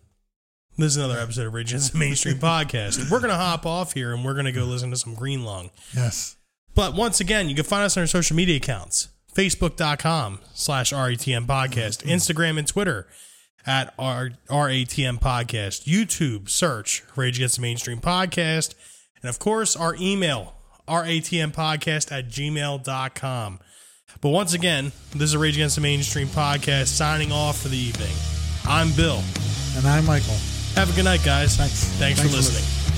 this 0.82 0.92
is 0.92 0.98
another 0.98 1.20
episode 1.20 1.48
of 1.48 1.54
Rage 1.54 1.72
Against 1.72 1.94
the 1.94 2.00
Mainstream 2.00 2.36
Podcast. 2.40 3.12
We're 3.12 3.20
going 3.20 3.32
to 3.32 3.36
hop 3.36 3.66
off 3.66 3.94
here 3.94 4.14
and 4.14 4.24
we're 4.24 4.34
going 4.34 4.46
to 4.46 4.52
go 4.52 4.64
listen 4.64 4.92
to 4.92 4.98
some 4.98 5.14
Green 5.14 5.44
Lung. 5.44 5.72
Yes. 5.96 6.38
But 6.76 6.94
once 6.96 7.20
again, 7.20 7.50
you 7.50 7.56
can 7.56 7.66
find 7.66 7.84
us 7.84 7.98
on 7.98 8.02
our 8.02 8.08
social 8.08 8.36
media 8.36 8.58
accounts 8.58 9.10
Facebook.com 9.36 10.40
slash 10.54 10.92
RATM 10.92 11.46
Podcast, 11.46 12.04
mm-hmm. 12.04 12.10
Instagram 12.10 12.58
and 12.58 12.68
Twitter 12.68 13.08
at 13.66 13.94
R- 14.00 14.32
RATM 14.50 15.20
Podcast, 15.20 15.86
YouTube, 15.86 16.50
search 16.50 17.04
Rage 17.16 17.38
Against 17.38 17.58
the 17.58 17.62
Mainstream 17.62 18.00
Podcast, 18.00 18.74
and 19.22 19.30
of 19.30 19.40
course, 19.40 19.76
our 19.76 19.96
email, 20.00 20.56
RATM 20.88 21.54
Podcast 21.54 22.12
at 22.12 22.30
gmail.com. 22.30 23.60
But 24.22 24.30
once 24.30 24.54
again, 24.54 24.92
this 25.12 25.30
is 25.30 25.38
Rage 25.38 25.56
Against 25.56 25.76
the 25.76 25.82
Mainstream 25.82 26.28
Podcast 26.28 26.88
signing 26.88 27.32
off 27.32 27.62
for 27.62 27.68
the 27.68 27.78
evening. 27.78 28.16
I'm 28.66 28.92
Bill. 28.94 29.22
And 29.78 29.88
I'm 29.88 30.06
Michael. 30.06 30.36
Have 30.80 30.92
a 30.92 30.96
good 30.96 31.04
night, 31.04 31.22
guys. 31.26 31.58
Thanks. 31.58 31.84
Thanks, 31.84 32.00
Thanks 32.00 32.22
for 32.22 32.30
for 32.30 32.36
listening. 32.38 32.64
listening. 32.64 32.89